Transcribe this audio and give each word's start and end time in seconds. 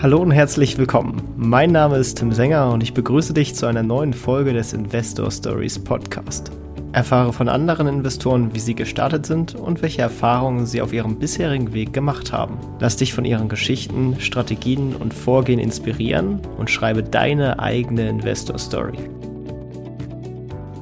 Hallo 0.00 0.22
und 0.22 0.30
herzlich 0.30 0.78
willkommen. 0.78 1.20
Mein 1.36 1.72
Name 1.72 1.96
ist 1.96 2.18
Tim 2.18 2.30
Sänger 2.30 2.70
und 2.70 2.84
ich 2.84 2.94
begrüße 2.94 3.34
dich 3.34 3.56
zu 3.56 3.66
einer 3.66 3.82
neuen 3.82 4.12
Folge 4.12 4.52
des 4.52 4.72
Investor 4.72 5.28
Stories 5.28 5.76
Podcast. 5.82 6.52
Erfahre 6.92 7.32
von 7.32 7.48
anderen 7.48 7.88
Investoren, 7.88 8.54
wie 8.54 8.60
sie 8.60 8.76
gestartet 8.76 9.26
sind 9.26 9.56
und 9.56 9.82
welche 9.82 10.02
Erfahrungen 10.02 10.66
sie 10.66 10.82
auf 10.82 10.92
ihrem 10.92 11.18
bisherigen 11.18 11.72
Weg 11.72 11.92
gemacht 11.92 12.32
haben. 12.32 12.60
Lass 12.78 12.96
dich 12.96 13.12
von 13.12 13.24
ihren 13.24 13.48
Geschichten, 13.48 14.20
Strategien 14.20 14.94
und 14.94 15.12
Vorgehen 15.12 15.58
inspirieren 15.58 16.42
und 16.58 16.70
schreibe 16.70 17.02
deine 17.02 17.58
eigene 17.58 18.08
Investor 18.08 18.56
Story. 18.56 18.98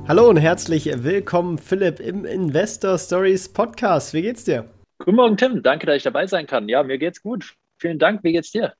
Hallo 0.06 0.28
und 0.28 0.36
herzlich 0.36 0.90
willkommen, 0.94 1.56
Philipp, 1.56 2.00
im 2.00 2.26
Investor 2.26 2.98
Stories 2.98 3.50
Podcast. 3.50 4.12
Wie 4.12 4.20
geht's 4.20 4.44
dir? 4.44 4.66
Guten 4.98 5.16
Morgen, 5.16 5.38
Tim. 5.38 5.62
Danke, 5.62 5.86
dass 5.86 5.96
ich 5.96 6.02
dabei 6.02 6.26
sein 6.26 6.46
kann. 6.46 6.68
Ja, 6.68 6.82
mir 6.82 6.98
geht's 6.98 7.22
gut. 7.22 7.54
Vielen 7.78 7.98
Dank. 7.98 8.22
Wie 8.22 8.32
geht's 8.32 8.52
dir? 8.52 8.74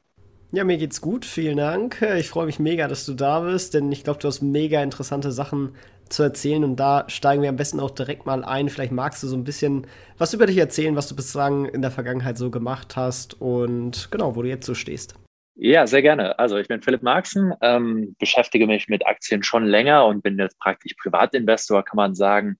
Ja, 0.52 0.62
mir 0.62 0.76
geht's 0.76 1.00
gut, 1.00 1.24
vielen 1.24 1.56
Dank. 1.56 2.00
Ich 2.18 2.28
freue 2.28 2.46
mich 2.46 2.58
mega, 2.60 2.86
dass 2.86 3.04
du 3.04 3.14
da 3.14 3.40
bist, 3.40 3.74
denn 3.74 3.90
ich 3.90 4.04
glaube, 4.04 4.20
du 4.20 4.28
hast 4.28 4.42
mega 4.42 4.80
interessante 4.82 5.32
Sachen 5.32 5.74
zu 6.08 6.22
erzählen 6.22 6.62
und 6.62 6.76
da 6.76 7.04
steigen 7.08 7.42
wir 7.42 7.48
am 7.48 7.56
besten 7.56 7.80
auch 7.80 7.90
direkt 7.90 8.26
mal 8.26 8.44
ein. 8.44 8.68
Vielleicht 8.68 8.92
magst 8.92 9.22
du 9.24 9.26
so 9.26 9.36
ein 9.36 9.42
bisschen 9.42 9.88
was 10.18 10.34
über 10.34 10.46
dich 10.46 10.56
erzählen, 10.56 10.94
was 10.94 11.08
du 11.08 11.16
bislang 11.16 11.66
in 11.66 11.82
der 11.82 11.90
Vergangenheit 11.90 12.38
so 12.38 12.50
gemacht 12.50 12.94
hast 12.94 13.40
und 13.40 14.08
genau, 14.12 14.36
wo 14.36 14.42
du 14.42 14.48
jetzt 14.48 14.66
so 14.66 14.74
stehst. 14.74 15.16
Ja, 15.56 15.86
sehr 15.86 16.02
gerne. 16.02 16.38
Also 16.38 16.58
ich 16.58 16.68
bin 16.68 16.80
Philipp 16.80 17.02
Marxen, 17.02 17.52
ähm, 17.60 18.14
beschäftige 18.20 18.68
mich 18.68 18.88
mit 18.88 19.04
Aktien 19.04 19.42
schon 19.42 19.64
länger 19.64 20.06
und 20.06 20.22
bin 20.22 20.38
jetzt 20.38 20.58
praktisch 20.60 20.94
Privatinvestor, 20.94 21.82
kann 21.82 21.96
man 21.96 22.14
sagen 22.14 22.56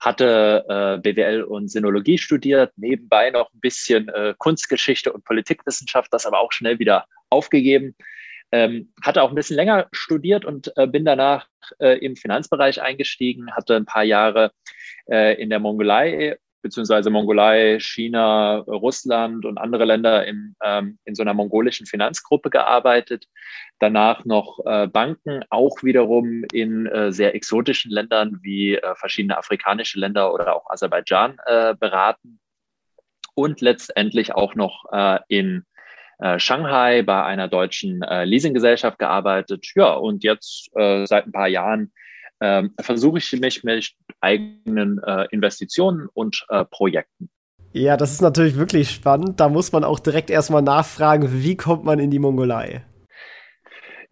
hatte 0.00 0.64
äh, 0.66 0.98
BWL 0.98 1.42
und 1.42 1.70
Sinologie 1.70 2.16
studiert, 2.16 2.72
nebenbei 2.76 3.30
noch 3.30 3.52
ein 3.52 3.60
bisschen 3.60 4.08
äh, 4.08 4.34
Kunstgeschichte 4.38 5.12
und 5.12 5.24
Politikwissenschaft, 5.24 6.12
das 6.12 6.24
aber 6.24 6.40
auch 6.40 6.52
schnell 6.52 6.78
wieder 6.78 7.04
aufgegeben. 7.30 7.94
Ähm, 8.52 8.92
hatte 9.04 9.22
auch 9.22 9.28
ein 9.28 9.36
bisschen 9.36 9.56
länger 9.56 9.86
studiert 9.92 10.44
und 10.44 10.72
äh, 10.76 10.86
bin 10.88 11.04
danach 11.04 11.46
äh, 11.78 11.98
im 12.04 12.16
Finanzbereich 12.16 12.82
eingestiegen, 12.82 13.54
hatte 13.54 13.76
ein 13.76 13.86
paar 13.86 14.02
Jahre 14.02 14.50
äh, 15.08 15.40
in 15.40 15.50
der 15.50 15.60
Mongolei 15.60 16.36
beziehungsweise 16.62 17.10
Mongolei, 17.10 17.78
China, 17.80 18.58
Russland 18.58 19.44
und 19.44 19.58
andere 19.58 19.84
Länder 19.84 20.26
in, 20.26 20.54
ähm, 20.62 20.98
in 21.04 21.14
so 21.14 21.22
einer 21.22 21.34
mongolischen 21.34 21.86
Finanzgruppe 21.86 22.50
gearbeitet. 22.50 23.26
Danach 23.78 24.24
noch 24.24 24.60
äh, 24.64 24.86
Banken, 24.86 25.42
auch 25.50 25.82
wiederum 25.82 26.44
in 26.52 26.86
äh, 26.86 27.12
sehr 27.12 27.34
exotischen 27.34 27.90
Ländern 27.90 28.38
wie 28.42 28.74
äh, 28.74 28.94
verschiedene 28.96 29.38
afrikanische 29.38 29.98
Länder 29.98 30.32
oder 30.32 30.54
auch 30.54 30.68
Aserbaidschan 30.70 31.38
beraten. 31.78 32.40
Und 33.34 33.60
letztendlich 33.60 34.34
auch 34.34 34.54
noch 34.54 34.84
in 35.28 35.64
äh, 36.20 36.38
Shanghai 36.38 37.02
bei 37.02 37.24
einer 37.24 37.48
deutschen 37.48 38.02
äh, 38.02 38.24
Leasinggesellschaft 38.24 38.98
gearbeitet. 38.98 39.66
Ja, 39.74 39.94
und 39.94 40.22
jetzt 40.24 40.68
äh, 40.76 41.06
seit 41.06 41.26
ein 41.26 41.32
paar 41.32 41.48
Jahren 41.48 41.92
ähm, 42.40 42.74
versuche 42.80 43.18
ich 43.18 43.32
mich 43.32 43.64
mit 43.64 43.92
eigenen 44.20 45.00
äh, 45.04 45.26
Investitionen 45.30 46.08
und 46.12 46.44
äh, 46.48 46.64
Projekten. 46.64 47.30
Ja, 47.72 47.96
das 47.96 48.12
ist 48.12 48.22
natürlich 48.22 48.56
wirklich 48.56 48.90
spannend. 48.90 49.38
Da 49.38 49.48
muss 49.48 49.72
man 49.72 49.84
auch 49.84 50.00
direkt 50.00 50.30
erstmal 50.30 50.62
nachfragen, 50.62 51.42
wie 51.44 51.56
kommt 51.56 51.84
man 51.84 51.98
in 51.98 52.10
die 52.10 52.18
Mongolei? 52.18 52.84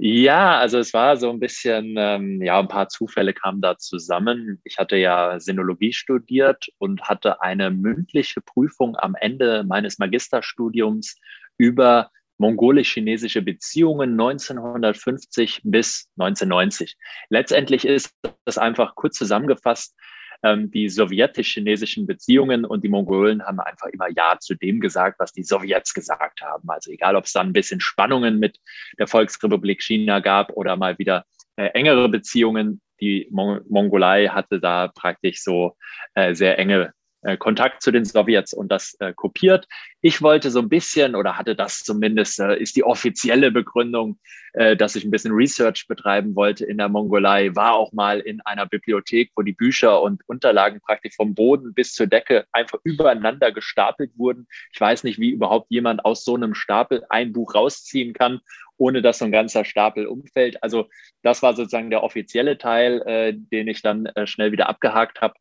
Ja, 0.01 0.61
also 0.61 0.79
es 0.79 0.95
war 0.95 1.17
so 1.17 1.29
ein 1.29 1.41
bisschen, 1.41 1.97
ähm, 1.98 2.41
ja, 2.41 2.61
ein 2.61 2.69
paar 2.69 2.89
Zufälle 2.89 3.34
kamen 3.34 3.61
da 3.61 3.77
zusammen. 3.79 4.61
Ich 4.62 4.79
hatte 4.79 4.97
ja 4.97 5.41
Sinologie 5.41 5.92
studiert 5.92 6.69
und 6.79 7.03
hatte 7.03 7.42
eine 7.42 7.73
mündliche 7.73 8.41
Prüfung 8.41 8.95
am 8.97 9.17
Ende 9.20 9.64
meines 9.64 9.98
Magisterstudiums 9.98 11.17
über 11.59 12.11
mongolisch-chinesische 12.39 13.42
Beziehungen 13.42 14.12
1950 14.12 15.61
bis 15.64 16.09
1990. 16.19 16.97
Letztendlich 17.29 17.85
ist 17.85 18.14
das 18.45 18.58
einfach 18.58 18.95
kurz 18.95 19.17
zusammengefasst, 19.19 19.95
ähm, 20.42 20.70
die 20.70 20.89
sowjetisch-chinesischen 20.89 22.07
Beziehungen 22.07 22.64
und 22.64 22.85
die 22.85 22.89
Mongolen 22.89 23.45
haben 23.45 23.58
einfach 23.61 23.89
immer 23.89 24.08
Ja 24.08 24.39
zu 24.39 24.55
dem 24.55 24.80
gesagt, 24.80 25.18
was 25.18 25.33
die 25.33 25.42
Sowjets 25.42 25.95
gesagt 25.95 26.41
haben. 26.42 26.68
Also 26.70 26.92
egal, 26.92 27.17
ob 27.17 27.24
es 27.24 27.33
dann 27.33 27.48
ein 27.48 27.52
bisschen 27.52 27.80
Spannungen 27.80 28.39
mit 28.39 28.58
der 28.98 29.08
Volksrepublik 29.08 29.83
China 29.83 30.20
gab 30.20 30.52
oder 30.52 30.77
mal 30.77 30.97
wieder 30.98 31.24
äh, 31.57 31.67
engere 31.74 32.08
Beziehungen. 32.08 32.80
Die 33.01 33.29
Mon 33.30 33.61
Mongolei 33.68 34.27
hatte 34.29 34.61
da 34.61 34.89
praktisch 34.89 35.42
so 35.42 35.77
äh, 36.14 36.35
sehr 36.35 36.58
enge 36.58 36.92
Kontakt 37.39 37.83
zu 37.83 37.90
den 37.90 38.05
Sowjets 38.05 38.52
und 38.52 38.70
das 38.70 38.95
äh, 39.01 39.12
kopiert. 39.12 39.67
Ich 40.01 40.23
wollte 40.23 40.51
so 40.51 40.61
ein 40.61 40.68
bisschen 40.68 41.17
oder 41.17 41.36
hatte 41.36 41.56
das 41.56 41.80
zumindest, 41.80 42.39
äh, 42.39 42.56
ist 42.56 42.77
die 42.77 42.84
offizielle 42.84 43.51
Begründung, 43.51 44.18
äh, 44.52 44.77
dass 44.77 44.95
ich 44.95 45.05
ein 45.05 45.11
bisschen 45.11 45.33
Research 45.33 45.86
betreiben 45.89 46.36
wollte 46.36 46.64
in 46.64 46.79
der 46.79 46.89
Mongolei, 46.89 47.55
war 47.55 47.74
auch 47.74 47.92
mal 47.92 48.20
in 48.20 48.40
einer 48.42 48.67
Bibliothek, 48.67 49.33
wo 49.34 49.42
die 49.42 49.52
Bücher 49.52 50.01
und 50.01 50.23
Unterlagen 50.27 50.80
praktisch 50.80 51.17
vom 51.17 51.34
Boden 51.34 51.74
bis 51.74 51.92
zur 51.92 52.06
Decke 52.06 52.46
einfach 52.52 52.79
übereinander 52.84 53.50
gestapelt 53.50 54.12
wurden. 54.17 54.46
Ich 54.73 54.80
weiß 54.80 55.02
nicht, 55.02 55.18
wie 55.18 55.30
überhaupt 55.30 55.70
jemand 55.70 56.05
aus 56.05 56.24
so 56.24 56.36
einem 56.36 56.55
Stapel 56.55 57.05
ein 57.08 57.33
Buch 57.33 57.55
rausziehen 57.55 58.12
kann 58.12 58.40
ohne 58.80 59.02
dass 59.02 59.18
so 59.18 59.24
ein 59.24 59.33
ganzer 59.33 59.64
Stapel 59.64 60.06
umfällt. 60.06 60.62
Also 60.62 60.89
das 61.23 61.42
war 61.42 61.55
sozusagen 61.55 61.90
der 61.90 62.05
offizielle 62.05 62.58
Teil, 62.58 63.02
äh, 63.06 63.35
den 63.35 63.67
ich 63.67 63.83
dann 63.83 64.06
äh, 64.06 64.24
schnell 64.29 64.52
wieder 64.52 64.68
abgehakt 64.68 65.20
habe 65.20 65.35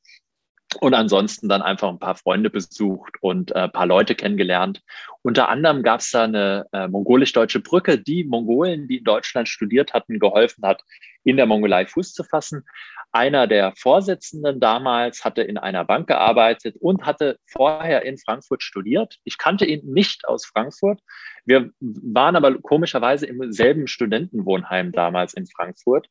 und 0.79 0.93
ansonsten 0.93 1.49
dann 1.49 1.61
einfach 1.61 1.89
ein 1.89 1.99
paar 1.99 2.15
Freunde 2.15 2.49
besucht 2.49 3.15
und 3.21 3.51
äh, 3.55 3.67
paar 3.67 3.85
Leute 3.85 4.15
kennengelernt. 4.15 4.81
Unter 5.21 5.49
anderem 5.49 5.83
gab 5.83 5.99
es 5.99 6.11
da 6.11 6.23
eine 6.23 6.65
äh, 6.71 6.88
mongolisch-deutsche 6.88 7.59
Brücke, 7.59 7.97
die 7.97 8.23
Mongolen, 8.23 8.88
die 8.88 8.97
in 8.97 9.03
Deutschland 9.03 9.49
studiert 9.49 9.93
hatten, 9.93 10.19
geholfen 10.19 10.65
hat, 10.65 10.81
in 11.23 11.38
der 11.38 11.45
Mongolei 11.45 11.85
Fuß 11.85 12.13
zu 12.13 12.23
fassen. 12.23 12.63
Einer 13.11 13.47
der 13.47 13.73
Vorsitzenden 13.75 14.59
damals 14.59 15.23
hatte 15.25 15.41
in 15.41 15.57
einer 15.57 15.85
Bank 15.85 16.07
gearbeitet 16.07 16.75
und 16.79 17.05
hatte 17.05 17.39
vorher 17.45 18.03
in 18.05 18.17
Frankfurt 18.17 18.63
studiert. 18.63 19.17
Ich 19.23 19.38
kannte 19.38 19.65
ihn 19.65 19.81
nicht 19.91 20.27
aus 20.27 20.45
Frankfurt. 20.45 20.99
Wir 21.45 21.71
waren 21.79 22.35
aber 22.35 22.59
komischerweise 22.59 23.25
im 23.25 23.51
selben 23.51 23.88
Studentenwohnheim 23.88 24.91
damals 24.91 25.33
in 25.33 25.47
Frankfurt. 25.47 26.09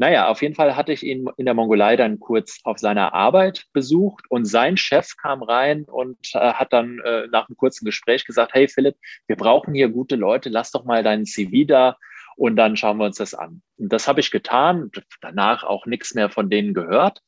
Naja, 0.00 0.28
auf 0.28 0.40
jeden 0.40 0.54
Fall 0.54 0.76
hatte 0.76 0.94
ich 0.94 1.02
ihn 1.02 1.28
in 1.36 1.44
der 1.44 1.52
Mongolei 1.52 1.94
dann 1.94 2.20
kurz 2.20 2.60
auf 2.64 2.78
seiner 2.78 3.12
Arbeit 3.12 3.66
besucht 3.74 4.24
und 4.30 4.46
sein 4.46 4.78
Chef 4.78 5.14
kam 5.18 5.42
rein 5.42 5.84
und 5.84 6.16
äh, 6.32 6.54
hat 6.54 6.72
dann 6.72 7.00
äh, 7.04 7.26
nach 7.30 7.46
einem 7.46 7.56
kurzen 7.58 7.84
Gespräch 7.84 8.24
gesagt, 8.24 8.54
hey 8.54 8.66
Philipp, 8.66 8.96
wir 9.26 9.36
brauchen 9.36 9.74
hier 9.74 9.90
gute 9.90 10.16
Leute, 10.16 10.48
lass 10.48 10.70
doch 10.70 10.86
mal 10.86 11.02
deinen 11.02 11.26
CV 11.26 11.66
da 11.66 11.98
und 12.36 12.56
dann 12.56 12.78
schauen 12.78 12.96
wir 12.96 13.04
uns 13.04 13.18
das 13.18 13.34
an. 13.34 13.60
Und 13.76 13.92
das 13.92 14.08
habe 14.08 14.20
ich 14.20 14.30
getan, 14.30 14.90
danach 15.20 15.64
auch 15.64 15.84
nichts 15.84 16.14
mehr 16.14 16.30
von 16.30 16.48
denen 16.48 16.72
gehört 16.72 17.20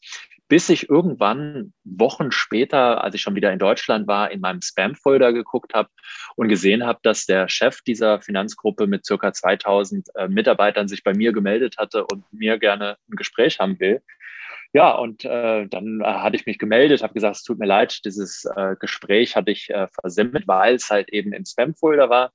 bis 0.52 0.68
ich 0.68 0.90
irgendwann 0.90 1.72
Wochen 1.82 2.30
später, 2.30 3.02
als 3.02 3.14
ich 3.14 3.22
schon 3.22 3.34
wieder 3.34 3.54
in 3.54 3.58
Deutschland 3.58 4.06
war, 4.06 4.30
in 4.30 4.40
meinem 4.40 4.60
Spam-Folder 4.60 5.32
geguckt 5.32 5.72
habe 5.72 5.88
und 6.36 6.48
gesehen 6.48 6.84
habe, 6.84 6.98
dass 7.02 7.24
der 7.24 7.48
Chef 7.48 7.80
dieser 7.80 8.20
Finanzgruppe 8.20 8.86
mit 8.86 9.06
circa 9.06 9.32
2000 9.32 10.08
äh, 10.14 10.28
Mitarbeitern 10.28 10.88
sich 10.88 11.04
bei 11.04 11.14
mir 11.14 11.32
gemeldet 11.32 11.76
hatte 11.78 12.04
und 12.04 12.30
mir 12.34 12.58
gerne 12.58 12.98
ein 13.10 13.16
Gespräch 13.16 13.60
haben 13.60 13.80
will. 13.80 14.02
Ja, 14.74 14.90
und 14.90 15.24
äh, 15.24 15.66
dann 15.68 16.02
äh, 16.02 16.04
hatte 16.04 16.36
ich 16.36 16.44
mich 16.44 16.58
gemeldet, 16.58 17.02
habe 17.02 17.14
gesagt, 17.14 17.36
es 17.36 17.44
tut 17.44 17.58
mir 17.58 17.64
leid, 17.64 18.04
dieses 18.04 18.44
äh, 18.54 18.76
Gespräch 18.78 19.34
hatte 19.36 19.52
ich 19.52 19.70
äh, 19.70 19.88
versemmelt, 20.02 20.46
weil 20.46 20.74
es 20.74 20.90
halt 20.90 21.08
eben 21.14 21.32
im 21.32 21.46
Spam-Folder 21.46 22.10
war. 22.10 22.30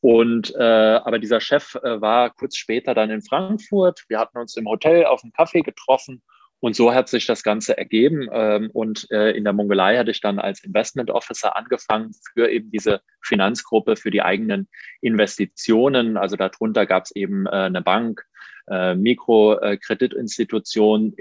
Und 0.00 0.54
äh, 0.54 1.00
aber 1.02 1.18
dieser 1.18 1.40
Chef 1.40 1.76
äh, 1.76 1.98
war 1.98 2.28
kurz 2.28 2.58
später 2.58 2.92
dann 2.92 3.08
in 3.08 3.22
Frankfurt. 3.22 4.04
Wir 4.08 4.18
hatten 4.18 4.36
uns 4.36 4.54
im 4.58 4.68
Hotel 4.68 5.06
auf 5.06 5.24
einen 5.24 5.32
Kaffee 5.32 5.62
getroffen 5.62 6.22
und 6.60 6.74
so 6.74 6.92
hat 6.92 7.08
sich 7.08 7.26
das 7.26 7.42
Ganze 7.42 7.78
ergeben. 7.78 8.28
Ähm, 8.32 8.70
und 8.72 9.10
äh, 9.10 9.30
in 9.30 9.44
der 9.44 9.52
Mongolei 9.52 9.96
hatte 9.96 10.10
ich 10.10 10.20
dann 10.20 10.38
als 10.38 10.62
Investment 10.64 11.10
Officer 11.10 11.56
angefangen 11.56 12.10
für 12.34 12.50
eben 12.50 12.70
diese 12.70 13.00
Finanzgruppe, 13.22 13.96
für 13.96 14.10
die 14.10 14.22
eigenen 14.22 14.68
Investitionen. 15.00 16.16
Also 16.16 16.36
darunter 16.36 16.86
gab 16.86 17.04
es 17.04 17.14
eben 17.14 17.46
äh, 17.46 17.50
eine 17.50 17.82
Bank, 17.82 18.24
äh, 18.68 18.96
Mikrokreditinstitution 18.96 21.14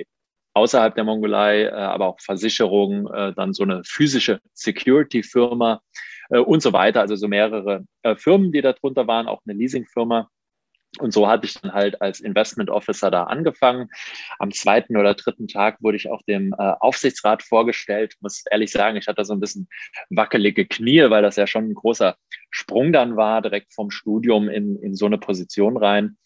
außerhalb 0.53 0.95
der 0.95 1.03
Mongolei, 1.03 1.71
aber 1.71 2.07
auch 2.07 2.19
Versicherungen, 2.19 3.05
dann 3.35 3.53
so 3.53 3.61
eine 3.61 3.83
physische 3.85 4.41
Security-Firma 4.55 5.83
und 6.31 6.63
so 6.63 6.73
weiter. 6.73 7.01
Also 7.01 7.15
so 7.15 7.27
mehrere 7.27 7.85
Firmen, 8.15 8.51
die 8.51 8.61
darunter 8.61 9.05
waren, 9.05 9.27
auch 9.27 9.41
eine 9.45 9.55
Leasing-Firma. 9.55 10.31
Und 10.99 11.13
so 11.13 11.27
hatte 11.27 11.45
ich 11.45 11.53
dann 11.55 11.73
halt 11.73 12.01
als 12.01 12.19
Investment 12.19 12.69
Officer 12.69 13.11
da 13.11 13.23
angefangen. 13.23 13.89
Am 14.39 14.51
zweiten 14.51 14.97
oder 14.97 15.13
dritten 15.13 15.47
Tag 15.47 15.77
wurde 15.81 15.97
ich 15.97 16.09
auch 16.09 16.21
dem 16.23 16.53
äh, 16.57 16.73
Aufsichtsrat 16.79 17.43
vorgestellt. 17.43 18.15
Muss 18.21 18.43
ehrlich 18.49 18.71
sagen, 18.71 18.97
ich 18.97 19.07
hatte 19.07 19.23
so 19.23 19.33
ein 19.33 19.39
bisschen 19.39 19.67
wackelige 20.09 20.65
Knie, 20.65 21.09
weil 21.09 21.21
das 21.21 21.35
ja 21.35 21.45
schon 21.45 21.69
ein 21.69 21.75
großer 21.75 22.15
Sprung 22.49 22.93
dann 22.93 23.15
war, 23.15 23.41
direkt 23.41 23.73
vom 23.73 23.91
Studium 23.91 24.49
in, 24.49 24.75
in 24.77 24.95
so 24.95 25.05
eine 25.05 25.17
Position 25.17 25.77
rein. 25.77 26.17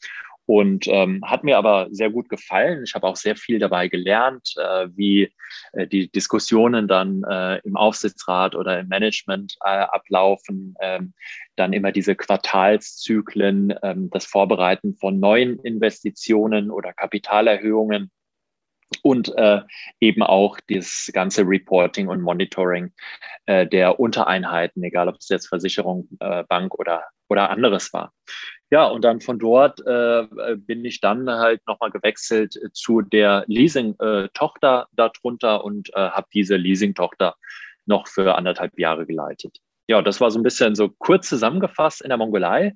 Und 0.45 0.87
ähm, 0.87 1.21
hat 1.25 1.43
mir 1.43 1.57
aber 1.57 1.87
sehr 1.91 2.09
gut 2.09 2.27
gefallen. 2.27 2.83
Ich 2.85 2.95
habe 2.95 3.07
auch 3.07 3.15
sehr 3.15 3.35
viel 3.35 3.59
dabei 3.59 3.87
gelernt, 3.87 4.53
äh, 4.57 4.87
wie 4.93 5.33
äh, 5.73 5.87
die 5.87 6.11
Diskussionen 6.11 6.87
dann 6.87 7.23
äh, 7.29 7.59
im 7.59 7.77
Aufsichtsrat 7.77 8.55
oder 8.55 8.79
im 8.79 8.87
Management 8.87 9.55
äh, 9.63 9.69
ablaufen. 9.69 10.75
Ähm, 10.81 11.13
dann 11.55 11.73
immer 11.73 11.91
diese 11.91 12.15
Quartalszyklen, 12.15 13.75
ähm, 13.83 14.09
das 14.09 14.25
Vorbereiten 14.25 14.95
von 14.95 15.19
neuen 15.19 15.59
Investitionen 15.59 16.71
oder 16.71 16.93
Kapitalerhöhungen 16.93 18.11
und 19.03 19.35
äh, 19.37 19.61
eben 19.99 20.23
auch 20.23 20.59
das 20.67 21.09
ganze 21.13 21.43
Reporting 21.43 22.07
und 22.07 22.21
Monitoring 22.21 22.91
äh, 23.45 23.65
der 23.65 23.99
Untereinheiten, 23.99 24.83
egal 24.83 25.07
ob 25.07 25.15
es 25.15 25.29
jetzt 25.29 25.47
Versicherung, 25.47 26.07
äh, 26.19 26.43
Bank 26.43 26.75
oder, 26.75 27.05
oder 27.29 27.49
anderes 27.49 27.93
war. 27.93 28.13
Ja, 28.71 28.85
und 28.87 29.03
dann 29.03 29.19
von 29.19 29.37
dort 29.37 29.85
äh, 29.85 30.25
bin 30.55 30.85
ich 30.85 31.01
dann 31.01 31.29
halt 31.29 31.61
nochmal 31.67 31.91
gewechselt 31.91 32.57
zu 32.73 33.01
der 33.01 33.43
Leasing-Tochter 33.47 34.87
darunter 34.93 35.65
und 35.65 35.89
äh, 35.89 35.99
habe 35.99 36.27
diese 36.33 36.55
Leasing-Tochter 36.55 37.35
noch 37.85 38.07
für 38.07 38.35
anderthalb 38.35 38.79
Jahre 38.79 39.05
geleitet 39.05 39.59
ja, 39.91 40.01
das 40.01 40.21
war 40.21 40.31
so 40.31 40.39
ein 40.39 40.43
bisschen 40.43 40.73
so 40.73 40.89
kurz 40.89 41.27
zusammengefasst 41.27 42.01
in 42.01 42.09
der 42.09 42.17
Mongolei, 42.17 42.75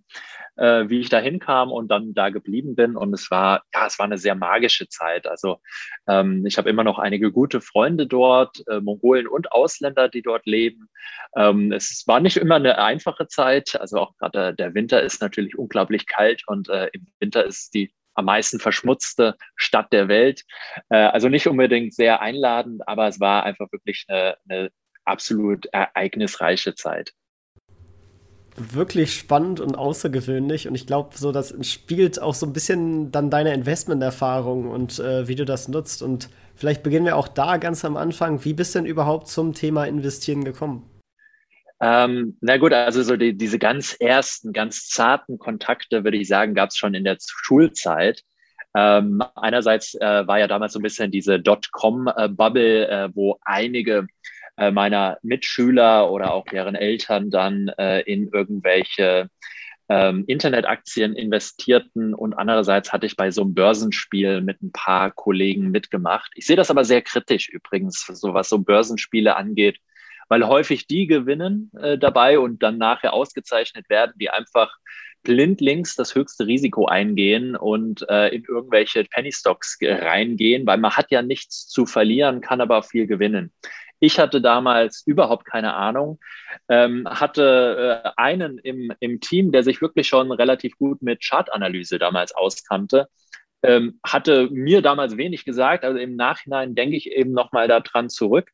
äh, 0.58 0.90
wie 0.90 1.00
ich 1.00 1.08
da 1.08 1.20
hinkam 1.20 1.72
und 1.72 1.88
dann 1.88 2.14
da 2.14 2.30
geblieben 2.30 2.76
bin. 2.76 2.98
Und 2.98 3.14
es 3.14 3.32
war, 3.32 3.64
ja, 3.74 3.86
es 3.88 3.98
war 3.98 4.06
eine 4.06 4.18
sehr 4.18 4.36
magische 4.36 4.90
Zeit. 4.90 5.26
Also 5.26 5.60
ähm, 6.08 6.46
ich 6.46 6.58
habe 6.58 6.70
immer 6.70 6.84
noch 6.84 7.00
einige 7.00 7.32
gute 7.32 7.62
Freunde 7.62 8.06
dort, 8.06 8.64
äh, 8.68 8.82
Mongolen 8.82 9.28
und 9.28 9.54
Ausländer, 9.54 10.10
die 10.10 10.22
dort 10.22 10.46
leben. 10.46 10.90
Ähm, 11.38 11.72
es 11.72 12.04
war 12.06 12.20
nicht 12.20 12.36
immer 12.36 12.56
eine 12.56 12.80
einfache 12.80 13.28
Zeit. 13.28 13.80
Also 13.80 13.98
auch 14.00 14.18
gerade 14.18 14.54
der 14.54 14.74
Winter 14.74 15.02
ist 15.02 15.22
natürlich 15.22 15.58
unglaublich 15.58 16.08
kalt 16.08 16.44
und 16.48 16.68
äh, 16.68 16.90
im 16.92 17.08
Winter 17.20 17.46
ist 17.46 17.74
die 17.74 17.94
am 18.18 18.26
meisten 18.26 18.60
verschmutzte 18.60 19.36
Stadt 19.56 19.94
der 19.94 20.10
Welt. 20.10 20.44
Äh, 20.90 20.98
also 20.98 21.30
nicht 21.30 21.48
unbedingt 21.48 21.94
sehr 21.94 22.22
einladend, 22.22 22.86
aber 22.88 23.08
es 23.08 23.22
war 23.22 23.44
einfach 23.44 23.72
wirklich 23.72 24.04
eine, 24.10 24.36
eine 24.50 24.70
absolut 25.06 25.66
ereignisreiche 25.68 26.75
Zeit. 26.75 27.13
Wirklich 28.57 29.13
spannend 29.13 29.60
und 29.60 29.75
außergewöhnlich 29.75 30.68
und 30.68 30.75
ich 30.75 30.88
glaube, 30.88 31.18
so 31.18 31.34
das 31.34 31.54
spiegelt 31.68 32.22
auch 32.22 32.34
so 32.34 32.46
ein 32.46 32.54
bisschen 32.54 33.12
dann 33.12 33.30
deine 33.30 33.54
Investmenterfahrung 33.54 34.69
und 34.69 34.98
äh, 35.00 35.28
wie 35.28 35.36
du 35.36 35.44
das 35.44 35.68
nutzt. 35.68 36.02
Und 36.02 36.30
vielleicht 36.56 36.81
beginnen 36.81 37.06
wir 37.06 37.18
auch 37.18 37.28
da 37.28 37.57
ganz 37.57 37.84
am 37.84 37.98
Anfang. 37.98 38.46
Wie 38.46 38.54
bist 38.54 38.74
du 38.74 38.80
denn 38.80 38.86
überhaupt 38.86 39.28
zum 39.28 39.54
Thema 39.54 39.86
Investieren 39.86 40.46
gekommen? 40.46 40.90
Ähm, 41.81 42.38
na 42.40 42.56
gut, 42.56 42.72
also 42.72 43.04
so 43.04 43.18
die, 43.18 43.36
diese 43.36 43.60
ganz 43.60 43.94
ersten, 44.00 44.54
ganz 44.54 44.88
zarten 44.88 45.38
Kontakte, 45.38 46.06
würde 46.06 46.18
ich 46.18 46.30
sagen, 46.30 46.54
gab 46.54 46.69
es 46.69 46.78
schon 46.78 46.94
in 46.94 47.04
der 47.04 47.18
Schulzeit. 47.19 48.24
Ähm, 48.75 49.22
einerseits 49.36 49.96
äh, 49.96 50.28
war 50.28 50.40
ja 50.40 50.48
damals 50.48 50.74
so 50.74 50.80
ein 50.80 50.84
bisschen 50.84 51.12
diese 51.12 51.40
Dotcom-Bubble, 51.40 52.88
äh, 52.88 53.10
wo 53.13 53.38
einige 53.44 54.07
äh, 54.57 54.72
meiner 54.72 55.18
Mitschüler 55.22 56.12
oder 56.12 56.34
auch 56.34 56.46
deren 56.46 56.75
Eltern 56.75 57.30
dann 57.30 57.69
äh, 57.78 58.02
in 58.02 58.30
irgendwelche 58.30 59.30
ähm, 59.88 60.24
Internetaktien 60.28 61.13
investierten 61.13 62.13
und 62.13 62.34
andererseits 62.34 62.92
hatte 62.92 63.06
ich 63.06 63.16
bei 63.16 63.30
so 63.31 63.42
einem 63.42 63.54
Börsenspiel 63.54 64.42
mit 64.42 64.62
ein 64.63 64.72
paar 64.72 65.12
Kollegen 65.12 65.69
mitgemacht. 65.69 66.31
Ich 66.36 66.48
sehe 66.48 66.56
das 66.56 66.72
aber 66.72 66.84
sehr 66.86 67.02
kritisch 67.02 67.50
übrigens, 67.50 68.06
so 68.06 68.34
was 68.34 68.50
so 68.50 68.60
Börsenspiele 68.60 69.36
angeht, 69.36 69.78
weil 70.28 70.48
häufig 70.48 70.88
die 70.88 71.06
gewinnen 71.06 71.72
äh, 71.80 71.98
dabei 71.98 72.40
und 72.40 72.63
dann 72.63 72.78
nachher 72.78 73.13
ausgezeichnet 73.13 73.90
werden, 73.90 74.13
die 74.19 74.30
einfach 74.30 74.75
blindlings 75.22 75.96
das 75.96 76.16
höchste 76.16 76.48
Risiko 76.48 76.86
eingehen 76.86 77.56
und 77.56 78.07
äh, 78.10 78.30
in 78.30 78.44
irgendwelche 78.48 79.04
Penny 79.04 79.31
Stocks 79.31 79.78
reingehen, 79.81 80.66
weil 80.66 80.78
man 80.78 80.96
hat 80.96 81.12
ja 81.12 81.22
nichts 81.22 81.68
zu 81.68 81.86
verlieren, 81.86 82.42
kann 82.42 82.62
aber 82.62 82.84
viel 82.84 83.07
gewinnen. 83.07 83.52
Ich 84.00 84.19
hatte 84.19 84.42
damals 84.42 85.03
überhaupt 85.06 85.45
keine 85.45 85.74
Ahnung, 85.74 86.19
ähm, 86.69 87.07
hatte 87.09 88.03
äh, 88.03 88.09
einen 88.18 88.57
im, 88.59 88.92
im 89.00 89.19
Team, 89.19 89.51
der 89.51 89.63
sich 89.63 89.81
wirklich 89.81 90.07
schon 90.07 90.31
relativ 90.31 90.77
gut 90.77 91.01
mit 91.01 91.24
Chartanalyse 91.24 92.00
damals 92.00 92.36
auskannte. 92.36 93.07
Ähm, 93.63 94.00
hatte 94.06 94.50
mir 94.51 94.81
damals 94.81 95.18
wenig 95.18 95.45
gesagt, 95.45 95.83
also 95.83 95.97
im 95.97 96.15
Nachhinein 96.15 96.75
denke 96.75 96.95
ich 96.97 97.12
eben 97.12 97.31
nochmal 97.31 97.68
daran 97.68 98.09
zurück 98.09 98.51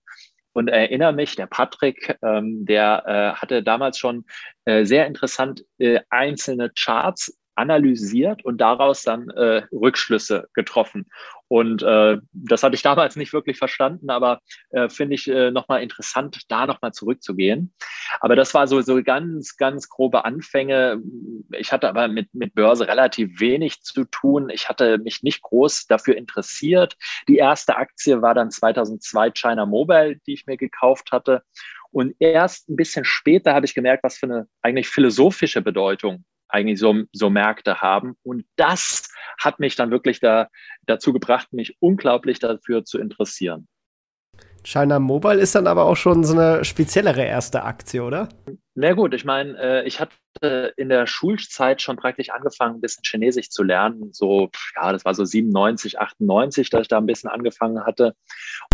und 0.53 0.67
erinnere 0.67 1.13
mich, 1.13 1.35
der 1.35 1.47
Patrick, 1.47 2.17
ähm, 2.21 2.65
der 2.65 3.03
äh, 3.05 3.39
hatte 3.39 3.63
damals 3.63 3.97
schon 3.97 4.25
äh, 4.65 4.85
sehr 4.85 5.07
interessant 5.07 5.63
äh, 5.77 5.99
einzelne 6.09 6.71
Charts 6.77 7.37
analysiert 7.55 8.43
und 8.43 8.59
daraus 8.59 9.03
dann 9.03 9.29
äh, 9.29 9.63
Rückschlüsse 9.71 10.49
getroffen. 10.53 11.07
Und 11.51 11.83
äh, 11.83 12.17
das 12.31 12.63
hatte 12.63 12.75
ich 12.75 12.81
damals 12.81 13.17
nicht 13.17 13.33
wirklich 13.33 13.57
verstanden, 13.57 14.09
aber 14.09 14.39
äh, 14.69 14.87
finde 14.87 15.15
ich 15.15 15.27
äh, 15.27 15.51
nochmal 15.51 15.83
interessant, 15.83 16.43
da 16.47 16.65
nochmal 16.65 16.93
zurückzugehen. 16.93 17.73
Aber 18.21 18.37
das 18.37 18.53
war 18.53 18.67
so, 18.67 18.79
so 18.79 19.03
ganz, 19.03 19.57
ganz 19.57 19.89
grobe 19.89 20.23
Anfänge. 20.23 21.01
Ich 21.51 21.73
hatte 21.73 21.89
aber 21.89 22.07
mit, 22.07 22.33
mit 22.33 22.55
Börse 22.55 22.87
relativ 22.87 23.41
wenig 23.41 23.81
zu 23.81 24.05
tun. 24.05 24.49
Ich 24.49 24.69
hatte 24.69 24.97
mich 24.99 25.23
nicht 25.23 25.41
groß 25.41 25.87
dafür 25.87 26.15
interessiert. 26.15 26.95
Die 27.27 27.35
erste 27.35 27.75
Aktie 27.75 28.21
war 28.21 28.33
dann 28.33 28.49
2002 28.49 29.31
China 29.31 29.65
Mobile, 29.65 30.21
die 30.25 30.35
ich 30.35 30.45
mir 30.45 30.55
gekauft 30.55 31.11
hatte. 31.11 31.43
Und 31.91 32.15
erst 32.19 32.69
ein 32.69 32.77
bisschen 32.77 33.03
später 33.03 33.53
habe 33.53 33.65
ich 33.65 33.73
gemerkt, 33.73 34.05
was 34.05 34.17
für 34.17 34.27
eine 34.27 34.47
eigentlich 34.61 34.87
philosophische 34.87 35.61
Bedeutung 35.61 36.23
eigentlich 36.51 36.79
so, 36.79 37.03
so 37.13 37.29
Märkte 37.29 37.81
haben. 37.81 38.15
Und 38.23 38.45
das 38.55 39.09
hat 39.39 39.59
mich 39.59 39.75
dann 39.75 39.91
wirklich 39.91 40.19
da, 40.19 40.47
dazu 40.85 41.13
gebracht, 41.13 41.53
mich 41.53 41.75
unglaublich 41.79 42.39
dafür 42.39 42.85
zu 42.85 42.99
interessieren. 42.99 43.67
China 44.63 44.99
Mobile 44.99 45.39
ist 45.39 45.55
dann 45.55 45.67
aber 45.67 45.85
auch 45.85 45.97
schon 45.97 46.23
so 46.23 46.33
eine 46.33 46.63
speziellere 46.63 47.23
erste 47.23 47.63
Aktie, 47.63 48.03
oder? 48.03 48.29
Na 48.73 48.93
gut, 48.93 49.13
ich 49.13 49.25
meine, 49.25 49.57
äh, 49.59 49.85
ich 49.85 49.99
hatte 49.99 50.73
in 50.77 50.87
der 50.87 51.05
Schulzeit 51.05 51.81
schon 51.81 51.97
praktisch 51.97 52.29
angefangen, 52.29 52.75
ein 52.75 52.81
bisschen 52.81 53.03
Chinesisch 53.03 53.49
zu 53.49 53.63
lernen. 53.63 54.13
So, 54.13 54.49
ja, 54.75 54.93
das 54.93 55.03
war 55.03 55.13
so 55.13 55.25
97, 55.25 55.99
98, 55.99 56.69
dass 56.69 56.83
ich 56.83 56.87
da 56.87 56.97
ein 56.97 57.05
bisschen 57.05 57.29
angefangen 57.29 57.85
hatte. 57.85 58.15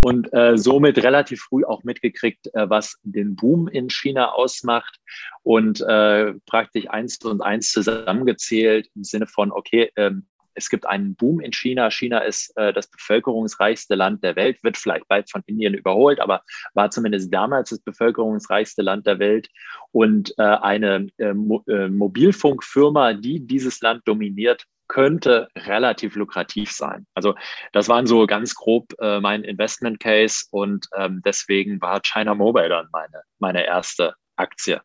Und 0.05 0.31
äh, 0.33 0.55
somit 0.55 1.01
relativ 1.03 1.41
früh 1.41 1.65
auch 1.65 1.83
mitgekriegt, 1.83 2.53
äh, 2.53 2.69
was 2.69 2.99
den 3.01 3.35
Boom 3.35 3.67
in 3.67 3.89
China 3.89 4.33
ausmacht. 4.33 4.99
Und 5.41 5.81
äh, 5.81 6.33
praktisch 6.45 6.87
eins 6.89 7.17
und 7.25 7.41
eins 7.41 7.71
zusammengezählt 7.71 8.89
im 8.95 9.03
Sinne 9.03 9.25
von, 9.25 9.51
okay, 9.51 9.91
ähm, 9.95 10.27
es 10.57 10.69
gibt 10.69 10.85
einen 10.87 11.15
Boom 11.15 11.39
in 11.39 11.53
China. 11.53 11.89
China 11.91 12.19
ist 12.19 12.51
äh, 12.57 12.73
das 12.73 12.87
bevölkerungsreichste 12.87 13.95
Land 13.95 14.23
der 14.23 14.35
Welt, 14.35 14.61
wird 14.63 14.75
vielleicht 14.75 15.07
bald 15.07 15.29
von 15.29 15.43
Indien 15.45 15.75
überholt, 15.75 16.19
aber 16.19 16.41
war 16.73 16.89
zumindest 16.89 17.33
damals 17.33 17.69
das 17.69 17.79
bevölkerungsreichste 17.79 18.81
Land 18.81 19.05
der 19.05 19.19
Welt. 19.19 19.49
Und 19.91 20.33
äh, 20.37 20.43
eine 20.43 21.07
äh, 21.17 21.33
Mo 21.33 21.63
äh, 21.67 21.87
Mobilfunkfirma, 21.87 23.13
die 23.13 23.45
dieses 23.45 23.79
Land 23.81 24.01
dominiert, 24.05 24.65
könnte 24.87 25.47
relativ 25.57 26.15
lukrativ 26.15 26.71
sein. 26.71 27.05
Also 27.13 27.35
das 27.73 27.89
waren 27.89 28.07
so 28.07 28.25
ganz 28.25 28.55
grob 28.55 28.93
äh, 28.99 29.19
mein 29.19 29.43
Investment 29.43 29.99
Case 29.99 30.45
und 30.51 30.87
ähm, 30.97 31.21
deswegen 31.25 31.81
war 31.81 32.01
China 32.01 32.33
Mobile 32.33 32.69
dann 32.69 32.87
meine, 32.91 33.21
meine 33.39 33.65
erste 33.65 34.13
Aktie. 34.37 34.81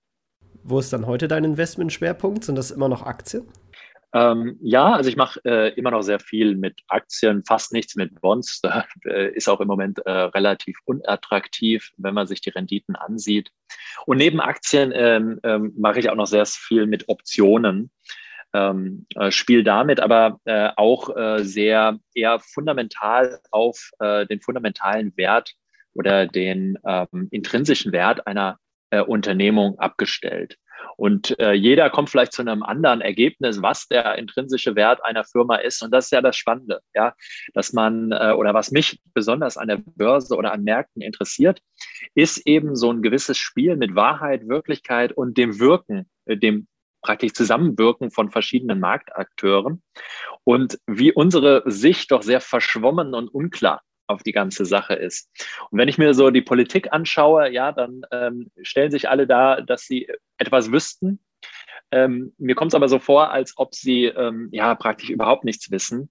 Wo 0.64 0.78
ist 0.80 0.92
dann 0.92 1.06
heute 1.06 1.28
dein 1.28 1.44
Investmentschwerpunkt? 1.44 2.44
Sind 2.44 2.56
das 2.56 2.70
immer 2.70 2.88
noch 2.88 3.02
Aktien? 3.04 3.46
Ähm, 4.14 4.58
ja, 4.60 4.92
also 4.92 5.08
ich 5.08 5.16
mache 5.16 5.40
äh, 5.44 5.72
immer 5.74 5.90
noch 5.90 6.02
sehr 6.02 6.20
viel 6.20 6.54
mit 6.54 6.80
Aktien, 6.88 7.44
fast 7.44 7.72
nichts 7.72 7.96
mit 7.96 8.20
Bonds. 8.20 8.60
Äh, 9.04 9.32
ist 9.34 9.48
auch 9.48 9.60
im 9.60 9.68
Moment 9.68 9.98
äh, 10.06 10.10
relativ 10.10 10.78
unattraktiv, 10.84 11.92
wenn 11.96 12.14
man 12.14 12.26
sich 12.26 12.40
die 12.40 12.50
Renditen 12.50 12.94
ansieht. 12.94 13.50
Und 14.06 14.18
neben 14.18 14.40
Aktien 14.40 14.92
ähm, 14.94 15.40
ähm, 15.42 15.72
mache 15.76 15.98
ich 15.98 16.08
auch 16.08 16.14
noch 16.14 16.26
sehr 16.26 16.46
viel 16.46 16.86
mit 16.86 17.08
Optionen. 17.08 17.90
Ähm, 18.54 19.06
äh, 19.16 19.32
spiele 19.32 19.64
damit 19.64 19.98
aber 19.98 20.40
äh, 20.44 20.70
auch 20.76 21.16
äh, 21.16 21.42
sehr 21.42 21.98
eher 22.14 22.38
fundamental 22.40 23.40
auf 23.50 23.90
den 24.00 24.40
fundamentalen 24.40 25.16
Wert 25.16 25.54
oder 25.94 26.26
den 26.26 26.78
ähm, 26.86 27.28
intrinsischen 27.30 27.92
Wert 27.92 28.26
einer 28.26 28.58
Unternehmung 29.06 29.78
abgestellt. 29.78 30.58
Und 30.96 31.38
äh, 31.38 31.52
jeder 31.52 31.90
kommt 31.90 32.10
vielleicht 32.10 32.32
zu 32.32 32.42
einem 32.42 32.62
anderen 32.62 33.00
Ergebnis, 33.00 33.62
was 33.62 33.88
der 33.88 34.16
intrinsische 34.18 34.76
Wert 34.76 35.04
einer 35.04 35.24
Firma 35.24 35.56
ist. 35.56 35.82
Und 35.82 35.90
das 35.92 36.06
ist 36.06 36.10
ja 36.12 36.20
das 36.20 36.36
Spannende, 36.36 36.80
ja, 36.94 37.14
dass 37.54 37.72
man 37.72 38.12
äh, 38.12 38.32
oder 38.36 38.54
was 38.54 38.70
mich 38.70 39.00
besonders 39.14 39.56
an 39.56 39.68
der 39.68 39.78
Börse 39.84 40.36
oder 40.36 40.52
an 40.52 40.64
Märkten 40.64 41.02
interessiert, 41.02 41.60
ist 42.14 42.46
eben 42.46 42.76
so 42.76 42.92
ein 42.92 43.02
gewisses 43.02 43.38
Spiel 43.38 43.76
mit 43.76 43.94
Wahrheit, 43.94 44.48
Wirklichkeit 44.48 45.12
und 45.12 45.38
dem 45.38 45.58
Wirken, 45.58 46.08
äh, 46.26 46.36
dem 46.36 46.66
praktisch 47.02 47.32
Zusammenwirken 47.32 48.10
von 48.10 48.30
verschiedenen 48.30 48.78
Marktakteuren 48.78 49.82
und 50.44 50.78
wie 50.86 51.12
unsere 51.12 51.62
Sicht 51.66 52.12
doch 52.12 52.22
sehr 52.22 52.40
verschwommen 52.40 53.14
und 53.14 53.28
unklar 53.28 53.82
auf 54.06 54.22
die 54.22 54.32
ganze 54.32 54.64
Sache 54.64 54.94
ist. 54.94 55.30
Und 55.70 55.78
wenn 55.78 55.88
ich 55.88 55.98
mir 55.98 56.14
so 56.14 56.30
die 56.30 56.42
Politik 56.42 56.92
anschaue, 56.92 57.50
ja, 57.50 57.72
dann 57.72 58.02
ähm, 58.10 58.50
stellen 58.62 58.90
sich 58.90 59.08
alle 59.08 59.26
da, 59.26 59.60
dass 59.60 59.82
sie 59.82 60.08
etwas 60.38 60.72
wüssten. 60.72 61.20
Ähm, 61.90 62.32
mir 62.38 62.54
kommt 62.54 62.72
es 62.72 62.74
aber 62.74 62.88
so 62.88 62.98
vor, 62.98 63.30
als 63.30 63.52
ob 63.56 63.74
sie 63.74 64.06
ähm, 64.06 64.48
ja 64.50 64.74
praktisch 64.74 65.10
überhaupt 65.10 65.44
nichts 65.44 65.70
wissen. 65.70 66.10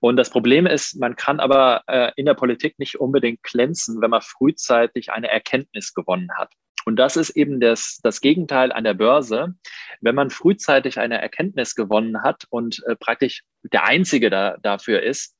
Und 0.00 0.16
das 0.16 0.30
Problem 0.30 0.66
ist, 0.66 0.98
man 0.98 1.16
kann 1.16 1.38
aber 1.38 1.82
äh, 1.86 2.12
in 2.16 2.24
der 2.24 2.34
Politik 2.34 2.78
nicht 2.78 2.98
unbedingt 2.98 3.42
glänzen, 3.42 4.00
wenn 4.00 4.10
man 4.10 4.22
frühzeitig 4.22 5.12
eine 5.12 5.28
Erkenntnis 5.28 5.92
gewonnen 5.92 6.30
hat. 6.36 6.52
Und 6.86 6.96
das 6.96 7.18
ist 7.18 7.30
eben 7.30 7.60
das, 7.60 8.00
das 8.02 8.22
Gegenteil 8.22 8.72
an 8.72 8.84
der 8.84 8.94
Börse. 8.94 9.54
Wenn 10.00 10.14
man 10.14 10.30
frühzeitig 10.30 10.98
eine 10.98 11.20
Erkenntnis 11.20 11.74
gewonnen 11.74 12.22
hat 12.22 12.44
und 12.48 12.82
äh, 12.86 12.96
praktisch 12.96 13.42
der 13.62 13.84
Einzige 13.84 14.30
da, 14.30 14.56
dafür 14.62 15.02
ist, 15.02 15.36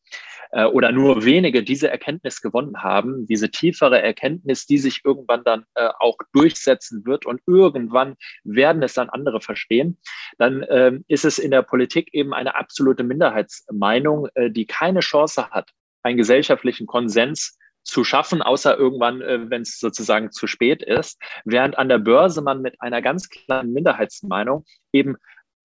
äh, 0.50 0.64
oder 0.64 0.92
nur 0.92 1.24
wenige 1.24 1.62
diese 1.62 1.90
Erkenntnis 1.90 2.40
gewonnen 2.40 2.82
haben, 2.82 3.26
diese 3.26 3.50
tiefere 3.50 4.00
Erkenntnis, 4.00 4.66
die 4.66 4.78
sich 4.78 5.02
irgendwann 5.04 5.44
dann 5.44 5.64
äh, 5.74 5.88
auch 5.98 6.16
durchsetzen 6.32 7.04
wird 7.06 7.26
und 7.26 7.40
irgendwann 7.46 8.16
werden 8.44 8.82
es 8.82 8.94
dann 8.94 9.10
andere 9.10 9.40
verstehen, 9.40 9.98
dann 10.38 10.64
ähm, 10.68 11.04
ist 11.08 11.24
es 11.24 11.38
in 11.38 11.50
der 11.50 11.62
Politik 11.62 12.12
eben 12.12 12.32
eine 12.32 12.54
absolute 12.54 13.04
Minderheitsmeinung, 13.04 14.28
äh, 14.34 14.50
die 14.50 14.66
keine 14.66 15.00
Chance 15.00 15.50
hat, 15.50 15.70
einen 16.02 16.16
gesellschaftlichen 16.16 16.86
Konsens 16.86 17.58
zu 17.84 18.04
schaffen, 18.04 18.42
außer 18.42 18.76
irgendwann, 18.76 19.22
äh, 19.22 19.50
wenn 19.50 19.62
es 19.62 19.78
sozusagen 19.78 20.30
zu 20.30 20.46
spät 20.46 20.82
ist, 20.82 21.20
während 21.44 21.78
an 21.78 21.88
der 21.88 21.98
Börse 21.98 22.42
man 22.42 22.60
mit 22.60 22.80
einer 22.80 23.02
ganz 23.02 23.28
kleinen 23.28 23.72
Minderheitsmeinung 23.72 24.64
eben 24.92 25.16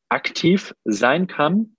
aktiv 0.09 0.73
sein 0.85 1.27
kann 1.27 1.75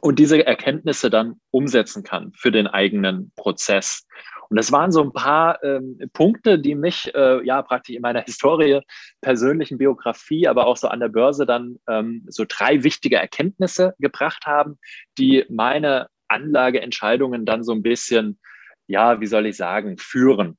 und 0.00 0.18
diese 0.18 0.44
Erkenntnisse 0.46 1.10
dann 1.10 1.40
umsetzen 1.50 2.02
kann 2.02 2.32
für 2.34 2.50
den 2.50 2.66
eigenen 2.66 3.32
Prozess. 3.36 4.06
Und 4.48 4.56
das 4.56 4.72
waren 4.72 4.92
so 4.92 5.02
ein 5.02 5.12
paar 5.12 5.62
ähm, 5.62 5.98
Punkte, 6.12 6.58
die 6.58 6.74
mich 6.74 7.12
äh, 7.14 7.44
ja 7.44 7.60
praktisch 7.62 7.96
in 7.96 8.02
meiner 8.02 8.22
Historie, 8.22 8.80
persönlichen 9.20 9.76
Biografie, 9.76 10.48
aber 10.48 10.66
auch 10.66 10.76
so 10.76 10.88
an 10.88 11.00
der 11.00 11.08
Börse 11.08 11.44
dann 11.44 11.76
ähm, 11.86 12.24
so 12.28 12.44
drei 12.48 12.82
wichtige 12.82 13.16
Erkenntnisse 13.16 13.94
gebracht 13.98 14.46
haben, 14.46 14.78
die 15.18 15.44
meine 15.50 16.08
Anlageentscheidungen 16.28 17.44
dann 17.44 17.62
so 17.62 17.72
ein 17.72 17.82
bisschen, 17.82 18.38
ja, 18.86 19.20
wie 19.20 19.26
soll 19.26 19.46
ich 19.46 19.56
sagen, 19.56 19.98
führen. 19.98 20.56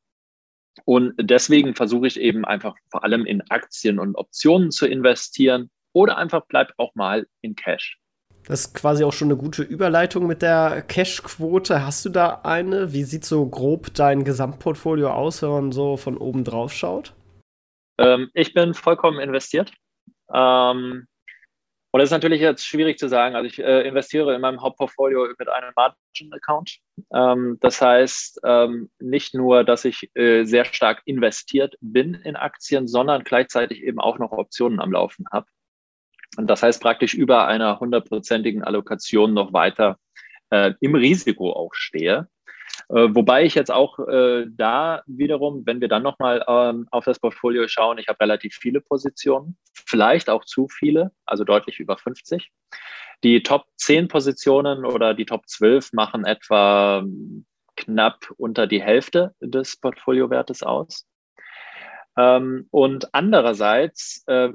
Und 0.85 1.13
deswegen 1.19 1.75
versuche 1.75 2.07
ich 2.07 2.19
eben 2.19 2.45
einfach 2.45 2.75
vor 2.91 3.03
allem 3.03 3.25
in 3.25 3.41
Aktien 3.49 3.99
und 3.99 4.15
Optionen 4.15 4.71
zu 4.71 4.87
investieren 4.87 5.69
oder 5.93 6.17
einfach 6.17 6.43
bleib 6.47 6.73
auch 6.77 6.93
mal 6.95 7.27
in 7.41 7.55
Cash. 7.55 7.98
Das 8.49 8.61
ist 8.61 8.73
quasi 8.73 9.03
auch 9.03 9.13
schon 9.13 9.27
eine 9.27 9.37
gute 9.37 9.61
Überleitung 9.61 10.25
mit 10.25 10.41
der 10.41 10.81
Cash-Quote. 10.81 11.85
Hast 11.85 12.03
du 12.03 12.09
da 12.09 12.41
eine? 12.43 12.91
Wie 12.93 13.03
sieht 13.03 13.23
so 13.23 13.45
grob 13.45 13.93
dein 13.93 14.23
Gesamtportfolio 14.23 15.11
aus, 15.11 15.43
wenn 15.43 15.51
man 15.51 15.71
so 15.71 15.97
von 15.97 16.17
oben 16.17 16.43
drauf 16.43 16.73
schaut? 16.73 17.13
Ähm, 17.99 18.31
ich 18.33 18.55
bin 18.55 18.73
vollkommen 18.73 19.19
investiert. 19.19 19.71
Ähm, 20.33 21.05
und 21.91 21.99
das 21.99 22.05
ist 22.05 22.11
natürlich 22.11 22.41
jetzt 22.41 22.65
schwierig 22.65 22.97
zu 22.97 23.07
sagen. 23.07 23.35
Also 23.35 23.45
ich 23.45 23.59
äh, 23.59 23.87
investiere 23.87 24.33
in 24.33 24.41
meinem 24.41 24.63
Hauptportfolio 24.63 25.27
mit 25.37 25.47
einem 25.47 25.71
Margin-Account. 25.75 26.79
Ähm, 27.13 27.57
das 27.61 27.79
heißt 27.79 28.39
ähm, 28.43 28.89
nicht 28.97 29.35
nur, 29.35 29.63
dass 29.63 29.85
ich 29.85 30.09
äh, 30.15 30.43
sehr 30.45 30.65
stark 30.65 31.03
investiert 31.05 31.75
bin 31.81 32.15
in 32.15 32.35
Aktien, 32.35 32.87
sondern 32.87 33.23
gleichzeitig 33.23 33.83
eben 33.83 33.99
auch 33.99 34.17
noch 34.17 34.31
Optionen 34.31 34.79
am 34.79 34.91
Laufen 34.91 35.25
habe. 35.31 35.45
Und 36.37 36.47
das 36.49 36.63
heißt 36.63 36.81
praktisch 36.81 37.13
über 37.13 37.47
einer 37.47 37.79
hundertprozentigen 37.79 38.63
Allokation 38.63 39.33
noch 39.33 39.53
weiter 39.53 39.97
äh, 40.51 40.73
im 40.79 40.95
Risiko 40.95 41.51
auch 41.53 41.73
stehe. 41.73 42.27
Äh, 42.89 43.13
wobei 43.13 43.43
ich 43.45 43.55
jetzt 43.55 43.71
auch 43.71 43.99
äh, 44.07 44.45
da 44.49 45.03
wiederum, 45.05 45.65
wenn 45.65 45.81
wir 45.81 45.87
dann 45.87 46.03
nochmal 46.03 46.43
ähm, 46.47 46.87
auf 46.91 47.05
das 47.05 47.19
Portfolio 47.19 47.67
schauen, 47.67 47.97
ich 47.97 48.07
habe 48.07 48.19
relativ 48.19 48.55
viele 48.55 48.81
Positionen, 48.81 49.57
vielleicht 49.85 50.29
auch 50.29 50.45
zu 50.45 50.67
viele, 50.67 51.11
also 51.25 51.43
deutlich 51.43 51.79
über 51.79 51.97
50. 51.97 52.51
Die 53.23 53.43
Top 53.43 53.65
10 53.77 54.07
Positionen 54.07 54.85
oder 54.85 55.13
die 55.13 55.25
Top 55.25 55.47
12 55.47 55.93
machen 55.93 56.25
etwa 56.25 57.03
knapp 57.75 58.31
unter 58.37 58.65
die 58.67 58.81
Hälfte 58.81 59.33
des 59.39 59.77
Portfoliowertes 59.77 60.63
aus. 60.63 61.05
Ähm, 62.19 62.67
und 62.71 63.13
andererseits 63.13 64.25
äh, 64.27 64.49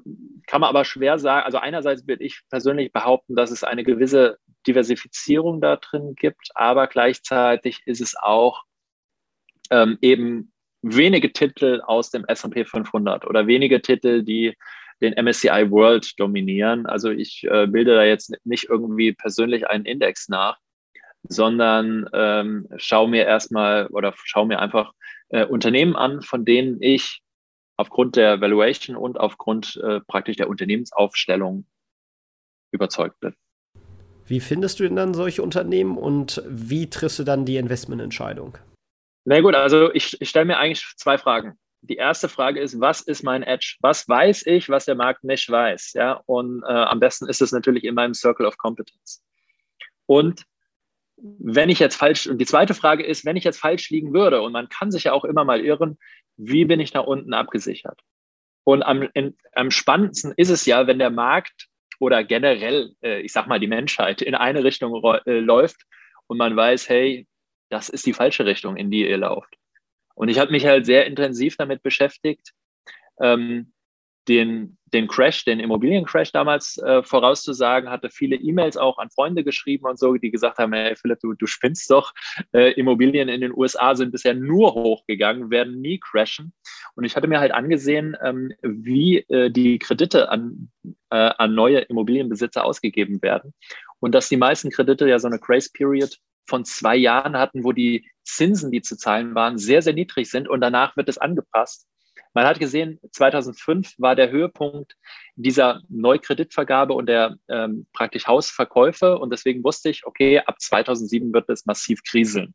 kann 0.47 0.61
man 0.61 0.68
aber 0.68 0.85
schwer 0.85 1.18
sagen, 1.18 1.47
also 1.47 1.56
einerseits 1.56 2.06
würde 2.06 2.23
ich 2.23 2.42
persönlich 2.50 2.92
behaupten, 2.92 3.37
dass 3.37 3.50
es 3.50 3.64
eine 3.64 3.85
gewisse 3.85 4.37
Diversifizierung 4.66 5.62
da 5.62 5.76
drin 5.76 6.14
gibt, 6.14 6.50
aber 6.54 6.88
gleichzeitig 6.88 7.80
ist 7.87 8.02
es 8.02 8.16
auch 8.16 8.64
ähm, 9.71 9.97
eben 10.02 10.52
wenige 10.83 11.33
Titel 11.33 11.80
aus 11.87 12.11
dem 12.11 12.26
S&P 12.26 12.66
500 12.66 13.26
oder 13.26 13.47
wenige 13.47 13.80
Titel, 13.80 14.23
die 14.23 14.54
den 15.00 15.14
MSCI 15.14 15.71
World 15.71 16.21
dominieren. 16.21 16.85
Also 16.85 17.09
ich 17.11 17.44
äh, 17.44 17.66
bilde 17.66 17.94
da 17.94 18.04
jetzt 18.04 18.35
nicht 18.44 18.68
irgendwie 18.68 19.12
persönlich 19.12 19.66
einen 19.68 19.87
Index 19.87 20.28
nach, 20.28 20.59
sondern 21.23 22.11
ähm, 22.12 22.68
schaue 22.76 23.09
mir 23.09 23.25
erstmal 23.25 23.87
oder 23.87 24.12
schaue 24.16 24.47
mir 24.47 24.59
einfach 24.59 24.92
äh, 25.30 25.47
Unternehmen 25.47 25.97
an, 25.97 26.21
von 26.21 26.44
denen 26.44 26.83
ich 26.83 27.24
aufgrund 27.76 28.16
der 28.16 28.40
Valuation 28.40 28.97
und 28.97 29.19
aufgrund 29.19 29.76
äh, 29.85 30.00
praktisch 30.00 30.37
der 30.37 30.49
Unternehmensaufstellung 30.49 31.66
überzeugt 32.71 33.21
bin. 33.21 33.35
Wie 34.26 34.40
findest 34.40 34.81
du 34.81 34.85
denn 34.85 34.97
dann 34.97 35.14
solche 35.14 35.43
Unternehmen 35.43 35.99
und 35.99 36.43
wie 36.47 36.88
triffst 36.88 37.19
du 37.19 37.25
dann 37.25 37.45
die 37.45 37.57
Investmententscheidung? 37.57 38.57
Na 39.25 39.40
gut, 39.40 39.54
also 39.54 39.93
ich, 39.93 40.21
ich 40.21 40.28
stelle 40.28 40.47
mir 40.47 40.59
eigentlich 40.59 40.85
zwei 40.97 41.19
Fragen. 41.19 41.59
Die 41.83 41.97
erste 41.97 42.31
Frage 42.31 42.61
ist, 42.61 42.81
was 42.81 43.02
ist 43.02 43.23
mein 43.23 43.43
Edge? 43.43 43.76
Was 43.81 44.09
weiß 44.09 44.47
ich, 44.47 44.71
was 44.71 44.87
der 44.87 44.95
Markt 44.95 45.25
nicht 45.25 45.50
weiß? 45.50 45.93
Ja, 45.93 46.23
und 46.25 46.62
äh, 46.62 46.73
am 46.73 47.00
besten 47.00 47.28
ist 47.28 47.43
es 47.43 47.52
natürlich 47.52 47.85
in 47.85 47.95
meinem 47.95 48.14
Circle 48.14 48.47
of 48.47 48.57
Competence. 48.57 49.23
Und 50.07 50.45
wenn 51.16 51.68
ich 51.68 51.78
jetzt 51.78 51.97
falsch, 51.97 52.26
und 52.26 52.38
die 52.38 52.47
zweite 52.47 52.75
Frage 52.75 53.04
ist, 53.04 53.25
wenn 53.25 53.37
ich 53.37 53.44
jetzt 53.44 53.61
falsch 53.61 53.90
liegen 53.90 54.12
würde, 54.12 54.42
und 54.42 54.52
man 54.52 54.68
kann 54.68 54.90
sich 54.90 55.04
ja 55.04 55.12
auch 55.12 55.25
immer 55.25 55.44
mal 55.44 55.61
irren, 55.61 55.99
wie 56.37 56.64
bin 56.64 56.80
ich 56.80 56.94
nach 56.94 57.04
unten 57.04 57.35
abgesichert? 57.35 58.00
Und 58.64 58.83
am, 58.83 59.09
in, 59.14 59.37
am 59.52 59.71
spannendsten 59.71 60.33
ist 60.37 60.49
es 60.49 60.66
ja, 60.66 60.87
wenn 60.87 60.99
der 60.99 61.11
Markt 61.11 61.68
oder 62.00 62.25
generell, 62.25 62.94
äh, 63.02 63.21
ich 63.21 63.33
sag 63.33 63.47
mal, 63.47 63.61
die 63.61 63.66
Menschheit 63.66 64.23
in 64.23 64.35
eine 64.35 64.64
Richtung 64.64 65.00
äh, 65.26 65.38
läuft 65.38 65.83
und 66.26 66.38
man 66.38 66.56
weiß, 66.56 66.88
hey, 66.88 67.26
das 67.68 67.88
ist 67.88 68.06
die 68.06 68.12
falsche 68.12 68.47
Richtung, 68.47 68.76
in 68.76 68.90
die 68.90 69.09
ihr 69.09 69.18
lauft. 69.18 69.54
Und 70.14 70.28
ich 70.28 70.38
habe 70.38 70.50
mich 70.50 70.66
halt 70.66 70.87
sehr 70.87 71.06
intensiv 71.06 71.56
damit 71.56 71.83
beschäftigt, 71.83 72.52
ähm, 73.21 73.74
den, 74.28 74.78
den 74.93 75.07
Crash, 75.07 75.45
den 75.45 75.61
Immobiliencrash 75.61 76.33
damals 76.33 76.78
äh, 76.78 77.02
vorauszusagen, 77.02 77.90
hatte 77.90 78.11
viele 78.11 78.37
E-Mails 78.37 78.76
auch 78.76 78.99
an 78.99 79.11
Freunde 79.11 79.45
geschrieben 79.45 79.87
und 79.87 79.99
so, 79.99 80.14
die 80.14 80.31
gesagt 80.31 80.59
haben, 80.59 80.73
hey 80.73 80.97
Philipp, 80.97 81.21
du, 81.21 81.35
du 81.35 81.47
spinnst 81.47 81.90
doch, 81.90 82.12
äh, 82.52 82.73
Immobilien 82.73 83.28
in 83.28 83.40
den 83.40 83.52
USA 83.54 83.95
sind 83.95 84.12
bisher 84.12 84.35
nur 84.35 84.75
hochgegangen, 84.75 85.50
werden 85.50 85.81
nie 85.81 85.99
crashen. 85.99 86.52
Und 86.95 87.04
ich 87.04 87.16
hatte 87.16 87.28
mir 87.28 87.40
halt 87.40 87.52
angesehen, 87.52 88.16
ähm, 88.23 88.52
wie 88.62 89.19
äh, 89.28 89.50
die 89.50 89.78
Kredite 89.78 90.28
an, 90.31 90.71
äh, 91.11 91.16
an 91.38 91.54
neue 91.54 91.81
Immobilienbesitzer 91.81 92.64
ausgegeben 92.64 93.23
werden. 93.23 93.52
Und 94.00 94.14
dass 94.14 94.28
die 94.28 94.37
meisten 94.37 94.71
Kredite 94.71 95.09
ja 95.09 95.19
so 95.19 95.28
eine 95.28 95.38
Grace 95.38 95.71
Period 95.71 96.19
von 96.47 96.64
zwei 96.64 96.97
Jahren 96.97 97.37
hatten, 97.37 97.64
wo 97.64 97.73
die 97.73 98.07
Zinsen, 98.23 98.71
die 98.71 98.83
zu 98.83 98.97
zahlen 98.97 99.35
waren, 99.35 99.59
sehr, 99.59 99.83
sehr 99.83 99.95
niedrig 99.95 100.31
sind 100.31 100.49
und 100.49 100.61
danach 100.61 100.97
wird 100.97 101.09
es 101.09 101.19
angepasst. 101.19 101.87
Man 102.34 102.46
hat 102.46 102.58
gesehen, 102.58 102.98
2005 103.12 103.94
war 103.98 104.16
der 104.16 104.30
Höhepunkt 104.30 104.96
dieser 105.36 105.82
Neukreditvergabe 105.88 106.92
und 106.92 107.06
der 107.06 107.36
ähm, 107.48 107.86
praktisch 107.92 108.26
Hausverkäufe. 108.26 109.18
Und 109.18 109.32
deswegen 109.32 109.62
wusste 109.62 109.88
ich, 109.88 110.04
okay, 110.04 110.40
ab 110.40 110.60
2007 110.60 111.32
wird 111.32 111.48
es 111.48 111.64
massiv 111.64 112.02
kriseln. 112.02 112.52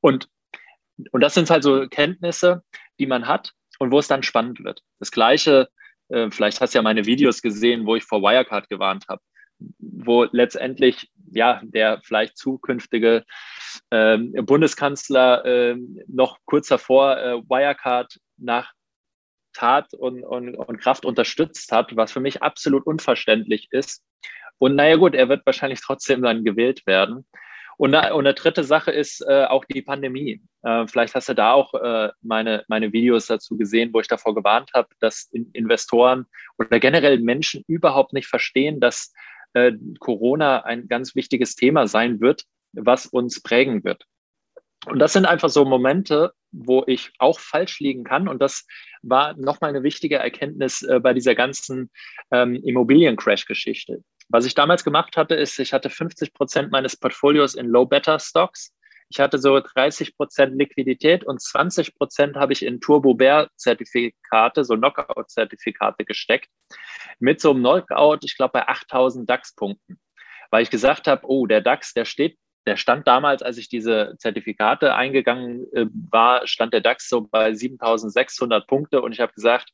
Und, 0.00 0.28
und 1.12 1.20
das 1.20 1.34
sind 1.34 1.48
halt 1.48 1.62
so 1.62 1.86
Kenntnisse, 1.88 2.64
die 2.98 3.06
man 3.06 3.28
hat 3.28 3.52
und 3.78 3.92
wo 3.92 4.00
es 4.00 4.08
dann 4.08 4.24
spannend 4.24 4.64
wird. 4.64 4.82
Das 4.98 5.12
Gleiche, 5.12 5.68
äh, 6.08 6.28
vielleicht 6.32 6.60
hast 6.60 6.74
du 6.74 6.78
ja 6.78 6.82
meine 6.82 7.06
Videos 7.06 7.40
gesehen, 7.40 7.86
wo 7.86 7.94
ich 7.94 8.04
vor 8.04 8.22
Wirecard 8.22 8.68
gewarnt 8.68 9.06
habe, 9.08 9.22
wo 9.78 10.24
letztendlich 10.24 11.08
ja 11.32 11.60
der 11.62 12.00
vielleicht 12.02 12.36
zukünftige 12.36 13.24
äh, 13.90 14.18
Bundeskanzler 14.18 15.44
äh, 15.44 15.76
noch 16.08 16.38
kurz 16.46 16.66
davor 16.66 17.16
äh, 17.16 17.36
Wirecard 17.48 18.18
nach 18.36 18.72
Tat 19.52 19.92
und, 19.94 20.22
und, 20.24 20.54
und 20.54 20.78
Kraft 20.78 21.04
unterstützt 21.04 21.72
hat, 21.72 21.96
was 21.96 22.12
für 22.12 22.20
mich 22.20 22.42
absolut 22.42 22.86
unverständlich 22.86 23.68
ist. 23.70 24.02
Und 24.58 24.74
naja 24.76 24.96
gut, 24.96 25.14
er 25.14 25.28
wird 25.28 25.46
wahrscheinlich 25.46 25.80
trotzdem 25.80 26.22
dann 26.22 26.44
gewählt 26.44 26.86
werden. 26.86 27.26
Und, 27.78 27.94
und 27.94 28.26
eine 28.26 28.34
dritte 28.34 28.62
Sache 28.62 28.90
ist 28.90 29.24
äh, 29.26 29.44
auch 29.44 29.64
die 29.64 29.80
Pandemie. 29.80 30.42
Äh, 30.62 30.86
vielleicht 30.86 31.14
hast 31.14 31.30
du 31.30 31.34
da 31.34 31.52
auch 31.52 31.72
äh, 31.72 32.10
meine, 32.20 32.62
meine 32.68 32.92
Videos 32.92 33.26
dazu 33.26 33.56
gesehen, 33.56 33.88
wo 33.94 34.00
ich 34.00 34.06
davor 34.06 34.34
gewarnt 34.34 34.70
habe, 34.74 34.88
dass 35.00 35.30
in 35.32 35.50
Investoren 35.52 36.26
oder 36.58 36.78
generell 36.78 37.18
Menschen 37.20 37.64
überhaupt 37.66 38.12
nicht 38.12 38.26
verstehen, 38.26 38.80
dass 38.80 39.14
äh, 39.54 39.72
Corona 39.98 40.64
ein 40.64 40.88
ganz 40.88 41.14
wichtiges 41.14 41.54
Thema 41.56 41.86
sein 41.86 42.20
wird, 42.20 42.44
was 42.74 43.06
uns 43.06 43.42
prägen 43.42 43.82
wird. 43.82 44.04
Und 44.84 44.98
das 44.98 45.14
sind 45.14 45.24
einfach 45.24 45.48
so 45.48 45.64
Momente, 45.64 46.32
wo 46.52 46.84
ich 46.86 47.12
auch 47.18 47.40
falsch 47.40 47.80
liegen 47.80 48.04
kann. 48.04 48.28
Und 48.28 48.40
das 48.40 48.66
war 49.02 49.36
nochmal 49.36 49.70
eine 49.70 49.82
wichtige 49.82 50.16
Erkenntnis 50.16 50.82
äh, 50.82 51.00
bei 51.00 51.14
dieser 51.14 51.34
ganzen 51.34 51.90
ähm, 52.30 52.54
Immobilien-Crash-Geschichte. 52.56 54.02
Was 54.28 54.46
ich 54.46 54.54
damals 54.54 54.84
gemacht 54.84 55.16
hatte, 55.16 55.34
ist, 55.34 55.58
ich 55.58 55.72
hatte 55.72 55.90
50 55.90 56.32
Prozent 56.34 56.70
meines 56.70 56.96
Portfolios 56.96 57.54
in 57.54 57.66
Low-Beta-Stocks. 57.66 58.72
Ich 59.08 59.18
hatte 59.18 59.38
so 59.38 59.58
30 59.58 60.16
Prozent 60.16 60.56
Liquidität 60.56 61.24
und 61.24 61.42
20 61.42 61.96
Prozent 61.96 62.36
habe 62.36 62.52
ich 62.52 62.64
in 62.64 62.80
Turbo 62.80 63.14
Bear 63.14 63.50
Zertifikate, 63.56 64.64
so 64.64 64.76
Knockout 64.76 65.28
Zertifikate 65.30 66.04
gesteckt. 66.04 66.48
Mit 67.18 67.40
so 67.40 67.50
einem 67.50 67.60
Knockout, 67.60 68.24
ich 68.24 68.36
glaube 68.36 68.52
bei 68.52 68.68
8000 68.68 69.28
DAX-Punkten. 69.28 69.98
Weil 70.50 70.62
ich 70.62 70.70
gesagt 70.70 71.08
habe, 71.08 71.26
oh, 71.26 71.46
der 71.46 71.60
DAX, 71.60 71.92
der 71.92 72.04
steht 72.04 72.38
der 72.66 72.76
stand 72.76 73.06
damals, 73.06 73.42
als 73.42 73.58
ich 73.58 73.68
diese 73.68 74.14
Zertifikate 74.18 74.94
eingegangen 74.94 75.66
äh, 75.72 75.86
war, 76.10 76.46
stand 76.46 76.74
der 76.74 76.80
DAX 76.80 77.08
so 77.08 77.22
bei 77.22 77.54
7600 77.54 78.66
Punkte 78.66 79.02
und 79.02 79.12
ich 79.12 79.20
habe 79.20 79.32
gesagt, 79.32 79.70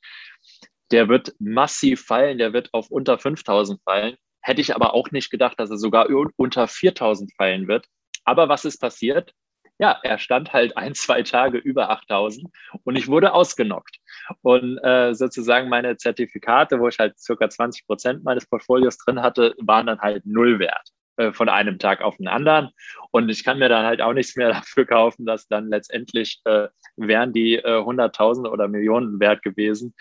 der 0.90 1.08
wird 1.08 1.34
massiv 1.38 2.04
fallen, 2.04 2.38
der 2.38 2.52
wird 2.52 2.72
auf 2.72 2.90
unter 2.90 3.18
5000 3.18 3.82
fallen. 3.82 4.16
Hätte 4.40 4.60
ich 4.60 4.74
aber 4.74 4.94
auch 4.94 5.10
nicht 5.10 5.30
gedacht, 5.30 5.58
dass 5.58 5.70
er 5.70 5.78
sogar 5.78 6.06
unter 6.36 6.68
4000 6.68 7.32
fallen 7.36 7.66
wird. 7.66 7.86
Aber 8.24 8.48
was 8.48 8.64
ist 8.64 8.78
passiert? 8.78 9.32
Ja, 9.78 9.98
er 10.02 10.18
stand 10.18 10.52
halt 10.52 10.76
ein, 10.76 10.94
zwei 10.94 11.22
Tage 11.22 11.58
über 11.58 11.90
8000 11.90 12.48
und 12.84 12.96
ich 12.96 13.08
wurde 13.08 13.34
ausgenockt. 13.34 13.98
Und 14.42 14.78
äh, 14.78 15.14
sozusagen 15.14 15.68
meine 15.68 15.96
Zertifikate, 15.96 16.80
wo 16.80 16.88
ich 16.88 16.98
halt 16.98 17.18
circa 17.18 17.50
20 17.50 17.86
Prozent 17.86 18.24
meines 18.24 18.46
Portfolios 18.46 18.96
drin 18.96 19.20
hatte, 19.20 19.54
waren 19.58 19.86
dann 19.86 20.00
halt 20.00 20.24
null 20.24 20.58
wert. 20.58 20.88
Äh, 21.16 21.32
von 21.32 21.48
einem 21.48 21.78
Tag 21.78 22.02
auf 22.02 22.18
den 22.18 22.28
anderen. 22.28 22.70
Und 23.10 23.30
ich 23.30 23.42
kann 23.42 23.58
mir 23.58 23.70
dann 23.70 23.86
halt 23.86 24.02
auch 24.02 24.12
nichts 24.12 24.36
mehr 24.36 24.48
dafür 24.52 24.84
kaufen, 24.84 25.24
dass 25.24 25.48
dann 25.48 25.68
letztendlich 25.68 26.40
äh, 26.44 26.68
wären 26.96 27.32
die 27.32 27.54
äh, 27.54 27.82
Hunderttausende 27.82 28.50
oder 28.50 28.68
Millionen 28.68 29.18
wert 29.18 29.42
gewesen. 29.42 29.94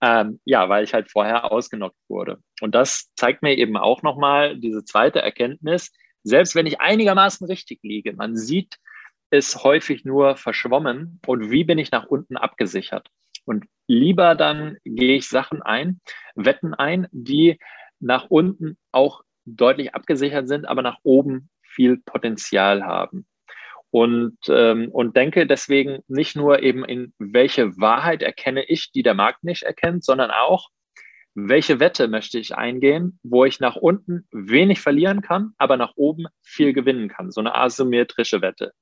Ähm, 0.00 0.40
ja, 0.46 0.70
weil 0.70 0.84
ich 0.84 0.94
halt 0.94 1.10
vorher 1.10 1.52
ausgenockt 1.52 1.98
wurde. 2.08 2.38
Und 2.62 2.74
das 2.74 3.12
zeigt 3.16 3.42
mir 3.42 3.56
eben 3.56 3.76
auch 3.76 4.02
nochmal 4.02 4.58
diese 4.58 4.82
zweite 4.82 5.20
Erkenntnis. 5.20 5.92
Selbst 6.22 6.54
wenn 6.54 6.66
ich 6.66 6.80
einigermaßen 6.80 7.46
richtig 7.46 7.80
liege, 7.82 8.14
man 8.14 8.36
sieht 8.36 8.78
es 9.28 9.62
häufig 9.64 10.06
nur 10.06 10.36
verschwommen. 10.36 11.20
Und 11.26 11.50
wie 11.50 11.64
bin 11.64 11.78
ich 11.78 11.90
nach 11.90 12.06
unten 12.06 12.38
abgesichert? 12.38 13.08
Und 13.44 13.66
lieber 13.88 14.36
dann 14.36 14.78
gehe 14.84 15.16
ich 15.16 15.28
Sachen 15.28 15.60
ein, 15.60 16.00
Wetten 16.34 16.72
ein, 16.72 17.08
die 17.10 17.58
nach 18.00 18.26
unten 18.30 18.78
auch 18.90 19.22
deutlich 19.44 19.94
abgesichert 19.94 20.48
sind, 20.48 20.66
aber 20.66 20.82
nach 20.82 20.98
oben 21.02 21.50
viel 21.62 21.98
Potenzial 21.98 22.84
haben. 22.84 23.26
Und, 23.90 24.38
ähm, 24.48 24.88
und 24.90 25.16
denke 25.16 25.46
deswegen 25.46 26.00
nicht 26.08 26.34
nur 26.34 26.62
eben 26.62 26.84
in 26.84 27.12
welche 27.18 27.76
Wahrheit 27.76 28.22
erkenne 28.22 28.64
ich, 28.64 28.90
die 28.90 29.02
der 29.02 29.14
Markt 29.14 29.44
nicht 29.44 29.64
erkennt, 29.64 30.04
sondern 30.04 30.30
auch, 30.30 30.70
welche 31.34 31.80
Wette 31.80 32.08
möchte 32.08 32.38
ich 32.38 32.54
eingehen, 32.56 33.18
wo 33.22 33.44
ich 33.44 33.60
nach 33.60 33.76
unten 33.76 34.26
wenig 34.32 34.80
verlieren 34.80 35.22
kann, 35.22 35.52
aber 35.58 35.76
nach 35.76 35.92
oben 35.96 36.26
viel 36.42 36.72
gewinnen 36.72 37.08
kann. 37.08 37.30
So 37.30 37.40
eine 37.40 37.54
asymmetrische 37.54 38.42
Wette. 38.42 38.72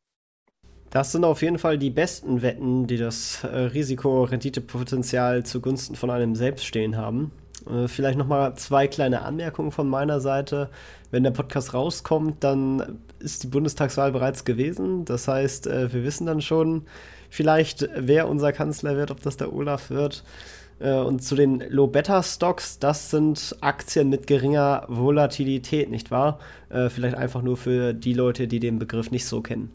Das 0.90 1.12
sind 1.12 1.24
auf 1.24 1.42
jeden 1.42 1.58
Fall 1.58 1.78
die 1.78 1.90
besten 1.90 2.42
Wetten, 2.42 2.88
die 2.88 2.96
das 2.96 3.44
äh, 3.44 3.56
Risiko-Rendite-Potenzial 3.56 5.44
zugunsten 5.46 5.94
von 5.94 6.10
einem 6.10 6.34
selbst 6.34 6.66
stehen 6.66 6.96
haben. 6.96 7.30
Äh, 7.68 7.88
vielleicht 7.88 8.18
nochmal 8.18 8.54
zwei 8.54 8.86
kleine 8.88 9.22
Anmerkungen 9.22 9.72
von 9.72 9.88
meiner 9.88 10.20
Seite. 10.20 10.70
Wenn 11.10 11.24
der 11.24 11.30
Podcast 11.30 11.74
rauskommt, 11.74 12.44
dann 12.44 13.00
ist 13.18 13.42
die 13.42 13.48
Bundestagswahl 13.48 14.12
bereits 14.12 14.44
gewesen. 14.44 15.04
Das 15.04 15.28
heißt, 15.28 15.66
äh, 15.66 15.92
wir 15.92 16.04
wissen 16.04 16.26
dann 16.26 16.40
schon 16.40 16.82
vielleicht, 17.28 17.88
wer 17.96 18.28
unser 18.28 18.52
Kanzler 18.52 18.96
wird, 18.96 19.10
ob 19.10 19.22
das 19.22 19.36
der 19.36 19.52
Olaf 19.52 19.90
wird. 19.90 20.24
Äh, 20.78 20.94
und 20.94 21.22
zu 21.22 21.34
den 21.34 21.60
Low-Beta-Stocks, 21.60 22.78
das 22.78 23.10
sind 23.10 23.56
Aktien 23.60 24.08
mit 24.08 24.26
geringer 24.26 24.84
Volatilität, 24.88 25.90
nicht 25.90 26.10
wahr? 26.10 26.38
Vielleicht 26.88 27.16
einfach 27.16 27.42
nur 27.42 27.56
für 27.56 27.92
die 27.92 28.14
Leute, 28.14 28.46
die 28.46 28.60
den 28.60 28.78
Begriff 28.78 29.10
nicht 29.10 29.26
so 29.26 29.40
kennen. 29.40 29.72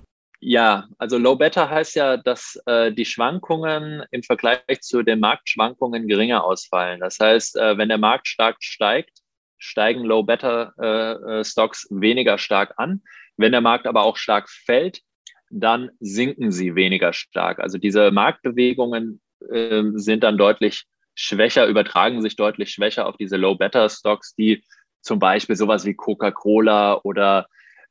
Ja, 0.48 0.88
also 1.00 1.18
Low 1.18 1.36
Beta 1.36 1.72
heißt 1.72 1.96
ja, 1.96 2.18
dass 2.18 2.62
äh, 2.68 2.92
die 2.92 3.06
Schwankungen 3.06 4.04
im 4.12 4.22
Vergleich 4.22 4.82
zu 4.82 5.02
den 5.02 5.20
Marktschwankungen 5.20 6.08
geringer 6.08 6.44
ausfallen. 6.44 7.00
Das 7.00 7.20
heißt, 7.20 7.58
äh, 7.58 7.80
wenn 7.80 7.90
der 7.90 7.98
Markt 7.98 8.28
stark 8.28 8.58
steigt, 8.60 9.10
steigen 9.58 10.04
Low 10.04 10.22
Beta 10.22 10.72
äh, 10.80 11.40
äh, 11.40 11.44
Stocks 11.44 11.88
weniger 11.90 12.38
stark 12.38 12.76
an. 12.78 13.02
Wenn 13.38 13.54
der 13.54 13.62
Markt 13.62 13.88
aber 13.88 14.04
auch 14.04 14.18
stark 14.18 14.48
fällt, 14.48 15.02
dann 15.50 15.90
sinken 16.00 16.52
sie 16.52 16.76
weniger 16.76 17.12
stark. 17.12 17.60
Also 17.60 17.80
diese 17.80 18.12
Marktbewegungen 18.12 19.22
ähm, 19.52 19.98
sind 19.98 20.24
dann 20.24 20.38
deutlich 20.38 20.86
schwächer, 21.16 21.66
übertragen 21.66 22.22
sich 22.22 22.36
deutlich 22.36 22.70
schwächer 22.70 23.08
auf 23.08 23.18
diese 23.18 23.38
Low 23.38 23.56
Beta 23.56 23.90
Stocks, 23.90 24.36
die 24.36 24.64
zum 25.02 25.18
Beispiel 25.18 25.56
sowas 25.56 25.86
wie 25.86 25.96
Coca-Cola 25.96 27.02
oder 27.02 27.48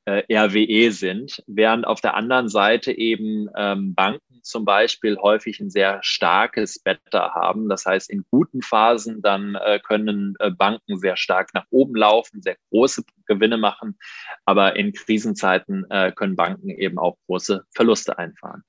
RWE 0.07 0.93
sind, 0.93 1.43
während 1.47 1.87
auf 1.87 2.01
der 2.01 2.14
anderen 2.14 2.49
Seite 2.49 2.93
eben 2.93 3.49
ähm, 3.57 3.95
Banken 3.95 4.40
zum 4.45 4.64
Beispiel 4.64 5.17
häufig 5.17 5.59
ein 5.61 5.71
sehr 5.71 5.99
starkes 6.03 6.79
Beta 6.79 7.35
haben. 7.35 7.69
Das 7.69 7.87
heißt, 7.87 8.11
in 8.11 8.25
guten 8.31 8.62
Phasen 8.62 9.23
dann 9.23 9.55
äh, 9.55 9.81
können 9.81 10.35
äh, 10.38 10.51
Banken 10.51 10.99
sehr 10.99 11.17
stark 11.17 11.53
nach 11.55 11.64
oben 11.71 11.97
laufen, 11.97 12.43
sehr 12.43 12.57
große 12.71 13.05
Gewinne 13.27 13.57
machen, 13.57 13.99
aber 14.45 14.77
in 14.77 14.93
Krisenzeiten 14.93 15.87
äh, 15.90 16.12
können 16.12 16.37
Banken 16.37 16.69
eben 16.69 16.99
auch 16.99 17.17
große 17.27 17.64
Verluste 17.75 18.19
einfahren. 18.19 18.62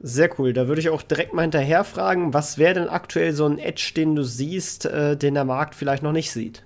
Sehr 0.00 0.38
cool. 0.38 0.52
Da 0.52 0.68
würde 0.68 0.82
ich 0.82 0.90
auch 0.90 1.02
direkt 1.02 1.32
mal 1.32 1.42
hinterher 1.42 1.82
fragen, 1.82 2.34
was 2.34 2.58
wäre 2.58 2.74
denn 2.74 2.88
aktuell 2.88 3.32
so 3.32 3.46
ein 3.46 3.58
Edge, 3.58 3.92
den 3.96 4.14
du 4.14 4.24
siehst, 4.24 4.84
äh, 4.84 5.16
den 5.16 5.34
der 5.34 5.46
Markt 5.46 5.74
vielleicht 5.74 6.02
noch 6.02 6.12
nicht 6.12 6.30
sieht? 6.30 6.65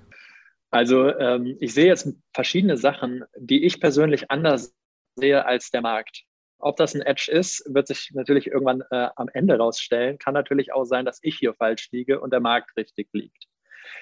Also 0.70 1.09
ähm, 1.16 1.56
ich 1.61 1.74
sehe 1.74 1.87
jetzt 1.87 2.09
verschiedene 2.33 2.76
Sachen, 2.76 3.24
die 3.37 3.64
ich 3.64 3.80
persönlich 3.80 4.30
anders 4.30 4.74
sehe 5.16 5.44
als 5.44 5.70
der 5.70 5.83
Markt. 5.83 6.22
Ob 6.59 6.76
das 6.76 6.94
ein 6.94 7.00
Edge 7.00 7.30
ist, 7.33 7.64
wird 7.72 7.88
sich 7.88 8.11
natürlich 8.12 8.46
irgendwann 8.46 8.83
äh, 8.90 9.09
am 9.16 9.28
Ende 9.33 9.56
rausstellen. 9.56 10.18
Kann 10.18 10.35
natürlich 10.35 10.72
auch 10.72 10.85
sein, 10.85 11.04
dass 11.04 11.18
ich 11.22 11.38
hier 11.38 11.54
falsch 11.54 11.90
liege 11.90 12.20
und 12.20 12.33
der 12.33 12.40
Markt 12.40 12.76
richtig 12.76 13.09
liegt. 13.12 13.46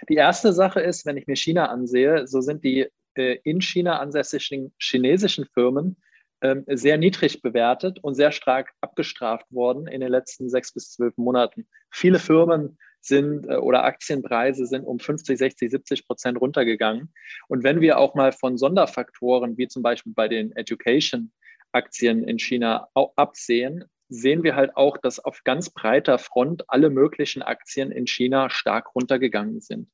Die 0.09 0.16
erste 0.16 0.52
Sache 0.52 0.81
ist, 0.81 1.07
wenn 1.07 1.16
ich 1.16 1.26
mir 1.26 1.37
China 1.37 1.66
ansehe, 1.66 2.26
so 2.26 2.40
sind 2.40 2.64
die 2.64 2.88
äh, 3.14 3.38
in 3.44 3.61
China 3.61 4.00
ansässigen 4.00 4.74
chinesischen 4.78 5.46
Firmen 5.46 5.96
ähm, 6.40 6.64
sehr 6.66 6.98
niedrig 6.98 7.42
bewertet 7.42 7.98
und 8.02 8.14
sehr 8.14 8.33
stark 8.33 8.72
abgestraft 8.81 9.46
worden 9.50 9.87
in 9.87 10.00
den 10.00 10.11
letzten 10.11 10.48
sechs 10.48 10.72
bis 10.72 10.92
zwölf 10.92 11.16
Monaten. 11.16 11.66
Viele 11.90 12.18
Firmen 12.18 12.78
sind 13.00 13.46
äh, 13.48 13.56
oder 13.56 13.84
Aktienpreise 13.84 14.66
sind 14.66 14.84
um 14.84 14.98
50, 14.98 15.38
60, 15.38 15.70
70 15.70 16.06
Prozent 16.06 16.40
runtergegangen. 16.40 17.12
Und 17.48 17.64
wenn 17.64 17.80
wir 17.80 17.98
auch 17.98 18.14
mal 18.14 18.32
von 18.32 18.58
Sonderfaktoren 18.58 19.56
wie 19.56 19.68
zum 19.68 19.82
Beispiel 19.82 20.12
bei 20.14 20.28
den 20.28 20.52
Education-Aktien 20.56 22.24
in 22.24 22.38
China 22.38 22.88
absehen, 23.16 23.84
sehen 24.08 24.42
wir 24.42 24.56
halt 24.56 24.76
auch, 24.76 24.96
dass 24.96 25.18
auf 25.18 25.44
ganz 25.44 25.70
breiter 25.70 26.18
Front 26.18 26.64
alle 26.68 26.90
möglichen 26.90 27.42
Aktien 27.42 27.92
in 27.92 28.06
China 28.06 28.48
stark 28.50 28.94
runtergegangen 28.94 29.61
sind. 29.61 29.90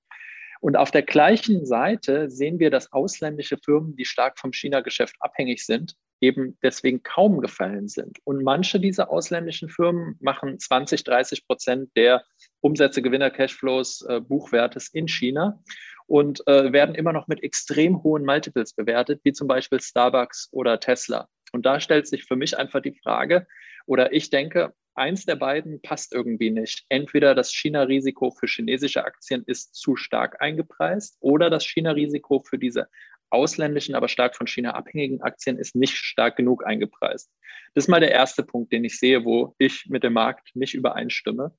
Und 0.61 0.77
auf 0.77 0.91
der 0.91 1.03
gleichen 1.03 1.67
Seite 1.67 2.31
sehen 2.31 2.59
wir, 2.59 2.71
dass 2.71 2.93
ausländische 2.93 3.59
Firmen, 3.59 3.97
die 3.97 4.07
stark 4.07 4.39
vom 4.39 4.53
China-Geschäft 4.53 5.17
abhängig 5.21 5.67
sind, 5.67 5.95
eben 6.25 6.59
deswegen 6.63 7.03
kaum 7.03 7.41
gefallen 7.41 7.89
sind. 7.89 8.19
Und 8.25 8.43
manche 8.43 8.81
dieser 8.81 9.11
ausländischen 9.11 9.69
Firmen 9.69 10.17
machen 10.21 10.59
20, 10.59 11.05
30 11.05 11.47
Prozent 11.47 11.91
der 11.97 12.25
Umsätze, 12.61 13.03
Gewinner, 13.03 13.31
Cashflows, 13.31 14.03
äh, 14.09 14.21
Buchwertes 14.21 14.89
in 14.89 15.07
China 15.07 15.63
und 16.07 16.47
äh, 16.47 16.73
werden 16.73 16.95
immer 16.95 17.13
noch 17.13 17.29
mit 17.29 17.43
extrem 17.43 18.03
hohen 18.03 18.25
Multiples 18.25 18.73
bewertet, 18.73 19.21
wie 19.25 19.33
zum 19.33 19.49
Beispiel 19.49 19.81
Starbucks 19.81 20.49
oder 20.53 20.81
Tesla. 20.81 21.29
Und 21.53 21.67
da 21.67 21.79
stellt 21.79 22.07
sich 22.07 22.25
für 22.25 22.37
mich 22.37 22.59
einfach 22.59 22.81
die 22.81 22.99
Frage, 23.03 23.47
oder 23.87 24.13
ich 24.13 24.31
denke, 24.31 24.73
eins 24.95 25.27
der 25.27 25.37
beiden 25.37 25.81
passt 25.83 26.15
irgendwie 26.15 26.51
nicht. 26.51 26.85
Entweder 26.89 27.35
das 27.35 27.53
China-Risiko 27.53 28.31
für 28.31 28.47
chinesische 28.47 29.05
Aktien 29.05 29.45
ist 29.47 29.75
zu 29.75 29.97
stark 29.97 30.41
eingepreist 30.41 31.17
oder 31.21 31.51
das 31.51 31.65
China-Risiko 31.65 32.43
für 32.49 32.59
diese 32.59 32.89
ausländischen, 33.35 33.95
aber 33.95 34.09
stark 34.09 34.37
von 34.37 34.47
China 34.47 34.75
abhängigen 34.75 35.23
Aktien 35.23 35.59
ist 35.59 35.75
nicht 35.75 35.97
stark 35.97 36.37
genug 36.37 36.67
eingepreist. 36.67 37.31
Das 37.75 37.85
ist 37.85 37.89
mal 37.89 38.01
der 38.01 38.13
erste 38.13 38.43
Punkt, 38.43 38.73
den 38.73 38.85
ich 38.85 38.99
sehe, 38.99 39.25
wo 39.25 39.55
ich 39.59 39.87
mit 39.89 40.05
dem 40.05 40.15
Markt 40.15 40.55
nicht 40.55 40.75
übereinstimme 40.75 41.53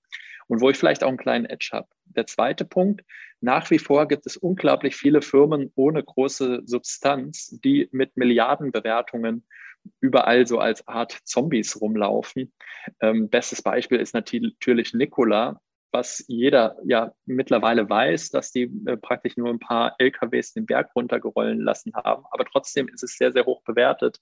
und 0.48 0.62
wo 0.62 0.70
ich 0.70 0.78
vielleicht 0.78 1.04
auch 1.04 1.10
einen 1.10 1.18
kleinen 1.18 1.46
Edge 1.46 1.70
habe. 1.74 1.88
Der 2.06 2.26
zweite 2.26 2.66
Punkt, 2.66 3.04
nach 3.42 3.70
wie 3.72 3.80
vor 3.80 4.08
gibt 4.08 4.26
es 4.26 4.38
unglaublich 4.38 4.96
viele 4.96 5.22
Firmen 5.22 5.72
ohne 5.76 6.04
große 6.04 6.64
Substanz, 6.66 7.60
die 7.64 7.90
mit 7.92 8.16
Milliardenbewertungen 8.18 9.46
überall 10.00 10.48
so 10.48 10.60
als 10.60 10.88
Art 10.88 11.12
Zombies 11.26 11.80
rumlaufen. 11.80 12.54
Ähm, 13.02 13.30
bestes 13.30 13.62
Beispiel 13.62 14.00
ist 14.00 14.14
natürlich 14.14 14.94
Nikola, 14.94 15.62
was 15.96 16.26
jeder 16.28 16.76
ja 16.84 17.14
mittlerweile 17.26 17.90
weiß, 17.90 18.30
dass 18.30 18.52
die 18.52 18.70
äh, 18.86 18.98
praktisch 18.98 19.38
nur 19.38 19.50
ein 19.50 19.60
paar 19.60 19.96
LKWs 19.98 20.52
den 20.52 20.66
Berg 20.66 20.94
runtergerollen 20.94 21.62
lassen 21.62 21.94
haben. 21.96 22.26
Aber 22.32 22.44
trotzdem 22.44 22.90
ist 22.90 23.02
es 23.02 23.18
sehr, 23.18 23.32
sehr 23.32 23.46
hoch 23.46 23.62
bewertet. 23.64 24.20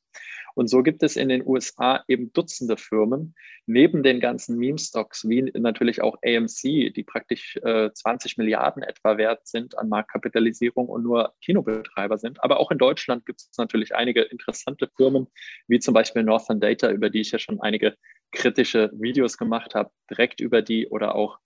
Und 0.54 0.68
so 0.68 0.84
gibt 0.84 1.02
es 1.02 1.16
in 1.16 1.30
den 1.30 1.44
USA 1.44 2.04
eben 2.08 2.32
Dutzende 2.32 2.78
Firmen, 2.78 3.34
neben 3.66 4.04
den 4.04 4.20
ganzen 4.20 4.60
Meme-Stocks, 4.60 5.28
wie 5.28 5.52
natürlich 5.56 6.04
auch 6.04 6.18
AMC, 6.24 6.94
die 6.94 7.04
praktisch 7.04 7.58
äh, 7.64 7.90
20 7.92 8.38
Milliarden 8.38 8.84
etwa 8.84 9.18
wert 9.18 9.48
sind 9.48 9.76
an 9.76 9.90
Marktkapitalisierung 9.90 10.88
und 10.88 11.02
nur 11.02 11.34
Kinobetreiber 11.42 12.20
sind. 12.20 12.44
Aber 12.44 12.60
auch 12.60 12.70
in 12.70 12.78
Deutschland 12.78 13.26
gibt 13.26 13.42
es 13.42 13.58
natürlich 13.58 13.96
einige 13.96 14.22
interessante 14.22 14.92
Firmen, 14.96 15.26
wie 15.68 15.80
zum 15.80 15.96
Beispiel 15.96 16.22
Northern 16.22 16.60
Data, 16.60 16.92
über 16.92 17.10
die 17.10 17.22
ich 17.22 17.32
ja 17.32 17.40
schon 17.40 17.60
einige 17.62 17.96
kritische 18.32 18.92
Videos 18.94 19.40
gemacht 19.40 19.74
habe, 19.74 19.90
direkt 20.12 20.40
über 20.40 20.62
die 20.62 20.88
oder 20.88 21.16
auch 21.16 21.40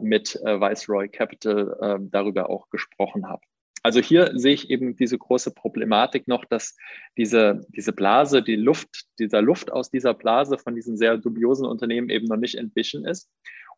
mit 0.00 0.36
äh, 0.44 0.60
Viceroy 0.60 1.08
Capital 1.08 1.76
äh, 1.80 1.98
darüber 2.10 2.50
auch 2.50 2.68
gesprochen 2.70 3.28
habe. 3.28 3.42
Also 3.82 4.00
hier 4.00 4.30
sehe 4.34 4.54
ich 4.54 4.70
eben 4.70 4.96
diese 4.96 5.18
große 5.18 5.52
Problematik 5.52 6.28
noch, 6.28 6.44
dass 6.44 6.76
diese, 7.16 7.66
diese 7.68 7.92
Blase, 7.92 8.42
die 8.42 8.54
Luft, 8.54 9.06
dieser 9.18 9.42
Luft 9.42 9.72
aus 9.72 9.90
dieser 9.90 10.14
Blase 10.14 10.56
von 10.58 10.76
diesen 10.76 10.96
sehr 10.96 11.16
dubiosen 11.18 11.66
Unternehmen 11.66 12.08
eben 12.08 12.26
noch 12.26 12.36
nicht 12.36 12.54
entwichen 12.54 13.04
ist. 13.04 13.28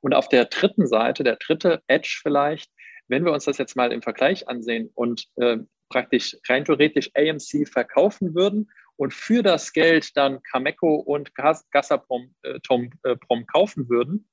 Und 0.01 0.15
auf 0.15 0.29
der 0.29 0.45
dritten 0.45 0.87
Seite, 0.87 1.25
der 1.25 1.37
dritte 1.37 1.83
Edge 1.87 2.21
vielleicht, 2.23 2.71
wenn 3.09 3.25
wir 3.25 3.33
uns 3.33 3.45
das 3.45 3.57
jetzt 3.57 3.77
mal 3.77 3.93
im 3.93 4.03
Vergleich 4.03 4.47
ansehen 4.49 4.91
und 4.95 5.27
äh, 5.37 5.59
praktisch 5.89 6.37
rein 6.49 6.65
theoretisch 6.65 7.11
AMC 7.15 7.67
verkaufen 7.67 8.35
würden 8.35 8.71
und 8.97 9.15
für 9.15 9.43
das 9.43 9.73
Geld 9.73 10.17
dann 10.17 10.43
Cameco 10.43 10.97
und 10.97 11.35
Gazprom 11.35 12.35
äh, 12.43 12.59
äh, 13.05 13.45
kaufen 13.47 13.89
würden, 13.89 14.29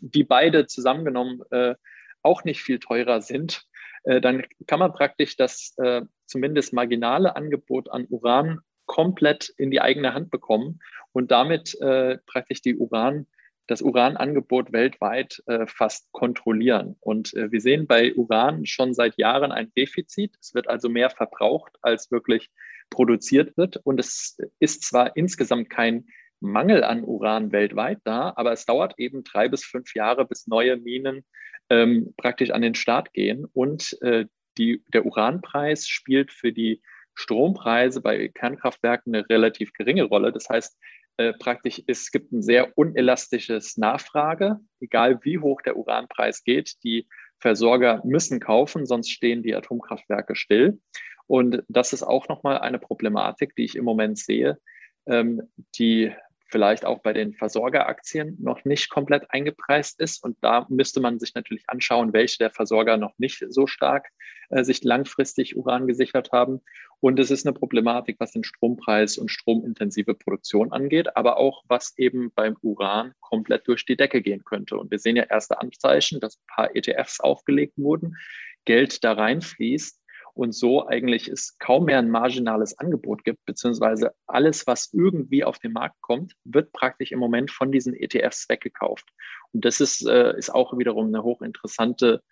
die 0.00 0.24
beide 0.24 0.66
zusammengenommen 0.66 1.42
äh, 1.50 1.74
auch 2.22 2.44
nicht 2.44 2.62
viel 2.62 2.78
teurer 2.78 3.20
sind, 3.20 3.62
äh, 4.04 4.20
dann 4.20 4.42
kann 4.66 4.78
man 4.78 4.92
praktisch 4.92 5.36
das 5.36 5.74
äh, 5.78 6.02
zumindest 6.26 6.72
marginale 6.72 7.36
Angebot 7.36 7.90
an 7.90 8.06
Uran 8.08 8.60
komplett 8.86 9.52
in 9.58 9.70
die 9.70 9.80
eigene 9.80 10.14
Hand 10.14 10.30
bekommen 10.30 10.80
und 11.12 11.30
damit 11.30 11.78
äh, 11.80 12.18
praktisch 12.26 12.62
die 12.62 12.76
Uran, 12.76 13.26
das 13.66 13.82
Uranangebot 13.82 14.72
weltweit 14.72 15.42
äh, 15.46 15.66
fast 15.66 16.12
kontrollieren. 16.12 16.96
Und 17.00 17.34
äh, 17.34 17.50
wir 17.50 17.60
sehen 17.60 17.86
bei 17.86 18.14
Uran 18.14 18.64
schon 18.64 18.94
seit 18.94 19.18
Jahren 19.18 19.50
ein 19.50 19.72
Defizit. 19.76 20.36
Es 20.40 20.54
wird 20.54 20.68
also 20.68 20.88
mehr 20.88 21.10
verbraucht, 21.10 21.76
als 21.82 22.12
wirklich 22.12 22.50
produziert 22.90 23.56
wird. 23.56 23.78
Und 23.78 23.98
es 23.98 24.38
ist 24.60 24.84
zwar 24.84 25.16
insgesamt 25.16 25.68
kein 25.68 26.06
Mangel 26.40 26.84
an 26.84 27.04
Uran 27.04 27.52
weltweit 27.52 27.98
da, 28.04 28.32
aber 28.36 28.52
es 28.52 28.66
dauert 28.66 28.94
eben 28.98 29.24
drei 29.24 29.48
bis 29.48 29.64
fünf 29.64 29.94
Jahre, 29.94 30.26
bis 30.26 30.46
neue 30.46 30.76
Minen 30.76 31.24
ähm, 31.70 32.14
praktisch 32.16 32.50
an 32.50 32.62
den 32.62 32.74
Start 32.74 33.12
gehen. 33.12 33.46
Und 33.52 33.96
äh, 34.02 34.26
die, 34.58 34.82
der 34.92 35.06
Uranpreis 35.06 35.88
spielt 35.88 36.32
für 36.32 36.52
die 36.52 36.82
Strompreise 37.14 38.00
bei 38.00 38.28
Kernkraftwerken 38.28 39.14
eine 39.14 39.28
relativ 39.28 39.72
geringe 39.72 40.04
Rolle. 40.04 40.32
Das 40.32 40.48
heißt, 40.48 40.78
äh, 41.16 41.32
praktisch 41.32 41.82
es 41.86 42.10
gibt 42.10 42.32
ein 42.32 42.42
sehr 42.42 42.76
unelastisches 42.76 43.78
Nachfrage, 43.78 44.60
egal 44.80 45.18
wie 45.22 45.38
hoch 45.38 45.62
der 45.62 45.76
Uranpreis 45.76 46.44
geht. 46.44 46.74
Die 46.84 47.08
Versorger 47.38 48.02
müssen 48.04 48.40
kaufen, 48.40 48.86
sonst 48.86 49.10
stehen 49.10 49.42
die 49.42 49.54
Atomkraftwerke 49.54 50.36
still. 50.36 50.78
Und 51.26 51.62
das 51.68 51.92
ist 51.92 52.02
auch 52.02 52.28
nochmal 52.28 52.58
eine 52.58 52.78
Problematik, 52.78 53.56
die 53.56 53.64
ich 53.64 53.76
im 53.76 53.84
Moment 53.84 54.18
sehe, 54.18 54.58
ähm, 55.06 55.42
die 55.78 56.12
vielleicht 56.48 56.84
auch 56.84 57.00
bei 57.00 57.12
den 57.12 57.34
Versorgeraktien 57.34 58.36
noch 58.40 58.64
nicht 58.64 58.88
komplett 58.90 59.30
eingepreist 59.30 60.00
ist. 60.00 60.22
Und 60.22 60.36
da 60.40 60.66
müsste 60.68 61.00
man 61.00 61.18
sich 61.18 61.34
natürlich 61.34 61.64
anschauen, 61.68 62.12
welche 62.12 62.38
der 62.38 62.50
Versorger 62.50 62.96
noch 62.96 63.14
nicht 63.18 63.44
so 63.48 63.66
stark 63.66 64.08
äh, 64.50 64.62
sich 64.62 64.84
langfristig 64.84 65.56
Uran 65.56 65.86
gesichert 65.86 66.30
haben. 66.32 66.60
Und 67.00 67.18
es 67.18 67.30
ist 67.30 67.46
eine 67.46 67.52
Problematik, 67.52 68.16
was 68.18 68.32
den 68.32 68.44
Strompreis 68.44 69.18
und 69.18 69.30
stromintensive 69.30 70.14
Produktion 70.14 70.72
angeht, 70.72 71.16
aber 71.16 71.36
auch 71.36 71.62
was 71.68 71.96
eben 71.98 72.30
beim 72.34 72.56
Uran 72.62 73.12
komplett 73.20 73.66
durch 73.68 73.84
die 73.84 73.96
Decke 73.96 74.22
gehen 74.22 74.44
könnte. 74.44 74.76
Und 74.76 74.90
wir 74.90 74.98
sehen 74.98 75.16
ja 75.16 75.24
erste 75.24 75.60
Anzeichen, 75.60 76.20
dass 76.20 76.36
ein 76.36 76.46
paar 76.46 76.76
ETFs 76.76 77.20
aufgelegt 77.20 77.74
wurden, 77.76 78.16
Geld 78.64 79.04
da 79.04 79.12
reinfließt 79.12 80.00
und 80.36 80.52
so 80.52 80.86
eigentlich 80.86 81.28
es 81.28 81.58
kaum 81.58 81.86
mehr 81.86 81.98
ein 81.98 82.10
marginales 82.10 82.78
Angebot 82.78 83.24
gibt, 83.24 83.44
beziehungsweise 83.46 84.12
alles, 84.26 84.66
was 84.66 84.92
irgendwie 84.92 85.44
auf 85.44 85.58
den 85.58 85.72
Markt 85.72 86.00
kommt, 86.02 86.34
wird 86.44 86.72
praktisch 86.72 87.10
im 87.10 87.18
Moment 87.18 87.50
von 87.50 87.72
diesen 87.72 87.94
ETFs 87.94 88.48
weggekauft. 88.48 89.08
Und 89.52 89.64
das 89.64 89.80
ist, 89.80 90.06
äh, 90.06 90.36
ist 90.36 90.54
auch 90.54 90.76
wiederum 90.76 91.06
eine 91.06 91.22
hochinteressante 91.22 92.22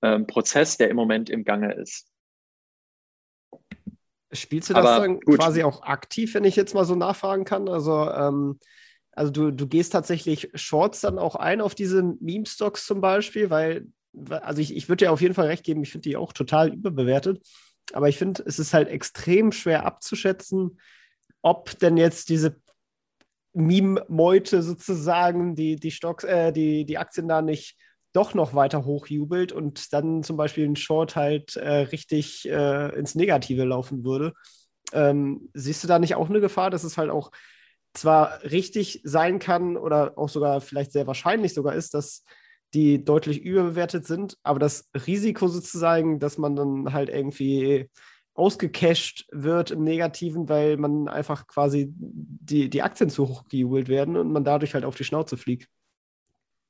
ähm, 0.00 0.26
Prozess, 0.26 0.78
der 0.78 0.88
im 0.88 0.96
Moment 0.96 1.28
im 1.28 1.44
Gange 1.44 1.74
ist. 1.74 2.08
Spielst 4.32 4.70
du 4.70 4.74
das 4.74 4.86
Aber 4.86 5.06
dann 5.06 5.20
gut. 5.20 5.38
quasi 5.38 5.62
auch 5.62 5.82
aktiv, 5.82 6.32
wenn 6.34 6.44
ich 6.44 6.56
jetzt 6.56 6.72
mal 6.74 6.84
so 6.84 6.94
nachfragen 6.94 7.44
kann? 7.44 7.68
Also, 7.68 8.10
ähm, 8.10 8.58
also 9.12 9.30
du, 9.30 9.50
du 9.50 9.66
gehst 9.66 9.92
tatsächlich 9.92 10.50
Shorts 10.54 11.02
dann 11.02 11.18
auch 11.18 11.34
ein 11.34 11.60
auf 11.60 11.74
diese 11.74 12.02
Meme-Stocks 12.20 12.86
zum 12.86 13.02
Beispiel, 13.02 13.50
weil 13.50 13.86
also 14.30 14.60
ich, 14.60 14.74
ich 14.74 14.88
würde 14.88 15.04
dir 15.04 15.12
auf 15.12 15.20
jeden 15.20 15.34
Fall 15.34 15.46
recht 15.46 15.64
geben, 15.64 15.82
ich 15.82 15.92
finde 15.92 16.08
die 16.08 16.16
auch 16.16 16.32
total 16.32 16.72
überbewertet. 16.72 17.46
Aber 17.92 18.08
ich 18.08 18.18
finde, 18.18 18.42
es 18.46 18.58
ist 18.58 18.74
halt 18.74 18.88
extrem 18.88 19.52
schwer 19.52 19.84
abzuschätzen, 19.84 20.80
ob 21.42 21.78
denn 21.78 21.96
jetzt 21.96 22.28
diese 22.28 22.60
Meme-Meute 23.52 24.62
sozusagen 24.62 25.56
die, 25.56 25.76
die 25.76 25.90
Stocks, 25.90 26.24
äh, 26.24 26.52
die, 26.52 26.84
die 26.84 26.98
Aktien 26.98 27.28
da 27.28 27.42
nicht 27.42 27.76
doch 28.12 28.34
noch 28.34 28.54
weiter 28.54 28.84
hochjubelt 28.84 29.52
und 29.52 29.92
dann 29.92 30.22
zum 30.22 30.36
Beispiel 30.36 30.66
ein 30.68 30.76
Short 30.76 31.16
halt 31.16 31.56
äh, 31.56 31.68
richtig 31.68 32.48
äh, 32.48 32.88
ins 32.96 33.14
Negative 33.14 33.64
laufen 33.64 34.04
würde. 34.04 34.32
Ähm, 34.92 35.48
siehst 35.54 35.84
du 35.84 35.88
da 35.88 35.98
nicht 35.98 36.16
auch 36.16 36.28
eine 36.28 36.40
Gefahr, 36.40 36.70
dass 36.70 36.84
es 36.84 36.98
halt 36.98 37.10
auch 37.10 37.30
zwar 37.94 38.42
richtig 38.42 39.00
sein 39.04 39.38
kann 39.38 39.76
oder 39.76 40.16
auch 40.16 40.28
sogar 40.28 40.60
vielleicht 40.60 40.92
sehr 40.92 41.06
wahrscheinlich 41.06 41.54
sogar 41.54 41.74
ist, 41.74 41.94
dass 41.94 42.24
die 42.74 43.04
deutlich 43.04 43.42
überbewertet 43.42 44.06
sind, 44.06 44.36
aber 44.42 44.58
das 44.58 44.90
Risiko 45.06 45.48
sozusagen, 45.48 46.18
dass 46.20 46.38
man 46.38 46.56
dann 46.56 46.92
halt 46.92 47.08
irgendwie 47.08 47.90
ausgecasht 48.34 49.26
wird 49.32 49.70
im 49.70 49.82
Negativen, 49.82 50.48
weil 50.48 50.76
man 50.76 51.08
einfach 51.08 51.46
quasi 51.46 51.92
die, 51.92 52.70
die 52.70 52.82
Aktien 52.82 53.10
zu 53.10 53.28
hoch 53.28 53.44
gejubelt 53.48 53.88
werden 53.88 54.16
und 54.16 54.32
man 54.32 54.44
dadurch 54.44 54.74
halt 54.74 54.84
auf 54.84 54.94
die 54.94 55.04
Schnauze 55.04 55.36
fliegt. 55.36 55.68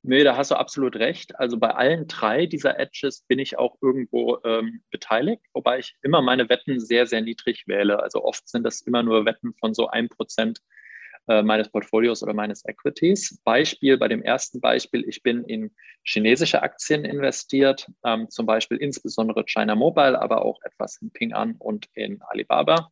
Nee, 0.03 0.25
da 0.25 0.35
hast 0.35 0.51
du 0.51 0.55
absolut 0.55 0.97
recht. 0.97 1.39
Also 1.39 1.59
bei 1.59 1.75
allen 1.75 2.09
drei 2.09 2.47
dieser 2.47 2.79
Edges 2.79 3.23
bin 3.29 3.39
ich 3.39 3.59
auch 3.59 3.77
irgendwo 3.83 4.39
ähm, 4.45 4.83
beteiligt, 4.91 5.43
wobei 5.53 5.79
ich 5.79 5.95
immer 6.01 6.23
meine 6.23 6.49
Wetten 6.49 6.81
sehr, 6.81 7.07
sehr 7.07 7.21
niedrig 7.21 7.65
wähle. 7.67 8.03
Also 8.03 8.25
oft 8.25 8.49
sind 8.49 8.65
das 8.65 8.81
immer 8.81 9.03
nur 9.03 9.27
Wetten 9.27 9.53
von 9.61 9.75
so 9.75 9.89
ein 9.89 10.09
Prozent 10.09 10.61
äh, 11.31 11.43
meines 11.43 11.69
Portfolios 11.71 12.25
oder 12.25 12.35
meines 12.35 12.65
Equities. 12.65 13.41
Beispiel 13.45 13.97
bei 13.97 14.09
dem 14.09 14.21
ersten 14.21 14.61
Beispiel, 14.61 15.09
ich 15.09 15.23
bin 15.23 15.45
in 15.45 15.71
chinesische 16.03 16.61
Aktien 16.61 17.05
investiert, 17.05 17.87
ähm, 18.05 18.29
zum 18.29 18.47
Beispiel 18.47 18.79
insbesondere 18.79 19.45
China 19.45 19.77
Mobile, 19.77 20.21
aber 20.21 20.45
auch 20.45 20.59
etwas 20.65 21.01
in 21.01 21.13
Ping 21.13 21.33
An 21.33 21.55
und 21.61 21.87
in 21.95 22.21
Alibaba 22.23 22.91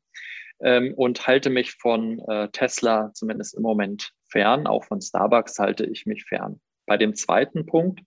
ähm, 0.61 0.95
und 0.95 1.27
halte 1.27 1.51
mich 1.51 1.73
von 1.73 2.21
äh, 2.29 2.49
Tesla 2.51 3.13
zumindest 3.13 3.57
im 3.57 3.63
Moment 3.63 4.13
fern. 4.29 4.69
Auch 4.69 4.85
von 4.85 5.01
Starbucks 5.01 5.59
halte 5.59 5.85
ich 5.87 6.07
mich 6.07 6.25
fern. 6.25 6.61
Bei 6.87 6.97
dem 6.97 7.17
zweiten 7.17 7.67
Punkt, 7.67 8.03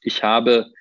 ich 0.00 0.22
habe 0.22 0.72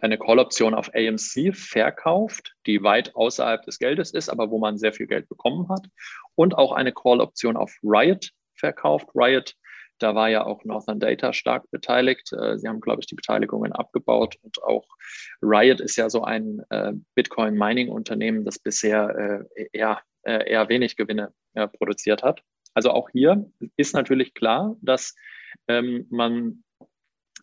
eine 0.00 0.18
Call-Option 0.18 0.74
auf 0.74 0.90
AMC 0.94 1.54
verkauft, 1.54 2.54
die 2.66 2.82
weit 2.82 3.14
außerhalb 3.14 3.62
des 3.62 3.78
Geldes 3.78 4.12
ist, 4.12 4.28
aber 4.28 4.50
wo 4.50 4.58
man 4.58 4.78
sehr 4.78 4.92
viel 4.92 5.06
Geld 5.06 5.28
bekommen 5.28 5.68
hat. 5.68 5.86
Und 6.34 6.56
auch 6.56 6.72
eine 6.72 6.92
Call-Option 6.92 7.56
auf 7.56 7.76
Riot 7.82 8.30
verkauft. 8.54 9.08
Riot, 9.14 9.54
da 9.98 10.14
war 10.14 10.28
ja 10.28 10.44
auch 10.44 10.64
Northern 10.64 11.00
Data 11.00 11.32
stark 11.32 11.70
beteiligt. 11.70 12.32
Äh, 12.32 12.58
sie 12.58 12.68
haben, 12.68 12.80
glaube 12.80 13.00
ich, 13.00 13.06
die 13.06 13.14
Beteiligungen 13.14 13.72
abgebaut. 13.72 14.36
Und 14.42 14.62
auch 14.62 14.86
Riot 15.42 15.80
ist 15.80 15.96
ja 15.96 16.08
so 16.08 16.22
ein 16.22 16.62
äh, 16.70 16.92
Bitcoin-Mining-Unternehmen, 17.14 18.44
das 18.44 18.58
bisher 18.58 19.46
äh, 19.56 19.68
eher, 19.72 20.00
eher 20.24 20.68
wenig 20.68 20.96
Gewinne 20.96 21.32
produziert 21.78 22.22
hat. 22.22 22.42
Also 22.74 22.90
auch 22.90 23.08
hier 23.10 23.50
ist 23.76 23.94
natürlich 23.94 24.34
klar, 24.34 24.76
dass 24.82 25.14
ähm, 25.68 26.06
man 26.10 26.64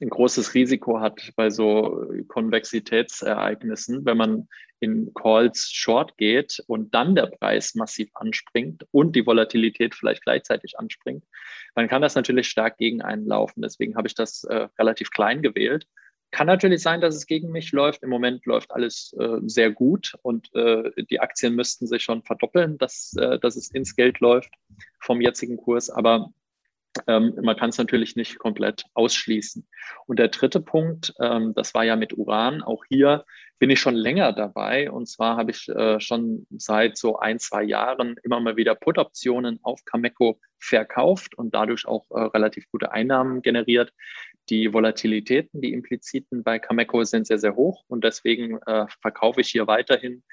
ein 0.01 0.09
großes 0.09 0.53
Risiko 0.53 0.99
hat 0.99 1.31
bei 1.35 1.49
so 1.49 2.05
Konvexitätsereignissen, 2.27 4.05
wenn 4.05 4.17
man 4.17 4.47
in 4.79 5.13
Calls 5.13 5.71
short 5.71 6.17
geht 6.17 6.63
und 6.67 6.93
dann 6.93 7.15
der 7.15 7.27
Preis 7.27 7.75
massiv 7.75 8.09
anspringt 8.13 8.85
und 8.91 9.15
die 9.15 9.25
Volatilität 9.25 9.95
vielleicht 9.95 10.23
gleichzeitig 10.23 10.77
anspringt, 10.77 11.23
dann 11.75 11.87
kann 11.87 12.01
das 12.01 12.15
natürlich 12.15 12.47
stark 12.47 12.77
gegen 12.77 13.01
einen 13.01 13.25
laufen. 13.25 13.61
Deswegen 13.61 13.95
habe 13.95 14.07
ich 14.07 14.15
das 14.15 14.43
äh, 14.43 14.67
relativ 14.77 15.11
klein 15.11 15.41
gewählt. 15.41 15.87
Kann 16.31 16.47
natürlich 16.47 16.81
sein, 16.81 16.99
dass 16.99 17.15
es 17.15 17.27
gegen 17.27 17.51
mich 17.51 17.71
läuft. 17.71 18.03
Im 18.03 18.09
Moment 18.09 18.45
läuft 18.45 18.71
alles 18.71 19.15
äh, 19.17 19.37
sehr 19.45 19.71
gut 19.71 20.15
und 20.21 20.53
äh, 20.53 20.91
die 21.09 21.21
Aktien 21.21 21.55
müssten 21.55 21.87
sich 21.87 22.03
schon 22.03 22.23
verdoppeln, 22.23 22.77
dass, 22.77 23.13
äh, 23.17 23.39
dass 23.39 23.55
es 23.55 23.71
ins 23.71 23.95
Geld 23.95 24.19
läuft 24.19 24.53
vom 24.99 25.21
jetzigen 25.21 25.55
Kurs. 25.55 25.89
Aber 25.89 26.33
Ähm, 27.07 27.33
man 27.41 27.55
kann 27.55 27.69
es 27.69 27.77
natürlich 27.77 28.15
nicht 28.15 28.39
komplett 28.39 28.85
ausschließen. 28.93 29.67
Und 30.05 30.19
der 30.19 30.29
dritte 30.29 30.61
Punkt, 30.61 31.13
ähm, 31.19 31.53
das 31.55 31.73
war 31.73 31.83
ja 31.83 31.95
mit 31.95 32.17
Uran. 32.17 32.61
Auch 32.61 32.83
hier 32.87 33.25
bin 33.59 33.69
ich 33.69 33.79
schon 33.79 33.95
länger 33.95 34.33
dabei. 34.33 34.91
Und 34.91 35.07
zwar 35.07 35.37
habe 35.37 35.51
ich 35.51 35.67
äh, 35.69 35.99
schon 35.99 36.45
seit 36.57 36.97
so 36.97 37.17
ein, 37.17 37.39
zwei 37.39 37.63
Jahren 37.63 38.15
immer 38.23 38.39
mal 38.39 38.57
wieder 38.57 38.75
Put-Optionen 38.75 39.59
auf 39.63 39.83
Cameco 39.85 40.39
verkauft 40.59 41.37
und 41.37 41.53
dadurch 41.53 41.87
auch 41.87 42.05
äh, 42.11 42.19
relativ 42.19 42.69
gute 42.71 42.91
Einnahmen 42.91 43.41
generiert. 43.41 43.93
Die 44.49 44.73
Volatilitäten, 44.73 45.61
die 45.61 45.73
impliziten 45.73 46.43
bei 46.43 46.59
Cameco 46.59 47.03
sind 47.03 47.27
sehr, 47.27 47.39
sehr 47.39 47.55
hoch 47.55 47.83
und 47.87 48.03
deswegen 48.03 48.59
äh, 48.65 48.85
verkaufe 49.01 49.41
ich 49.41 49.49
hier 49.49 49.67
weiterhin 49.67 50.23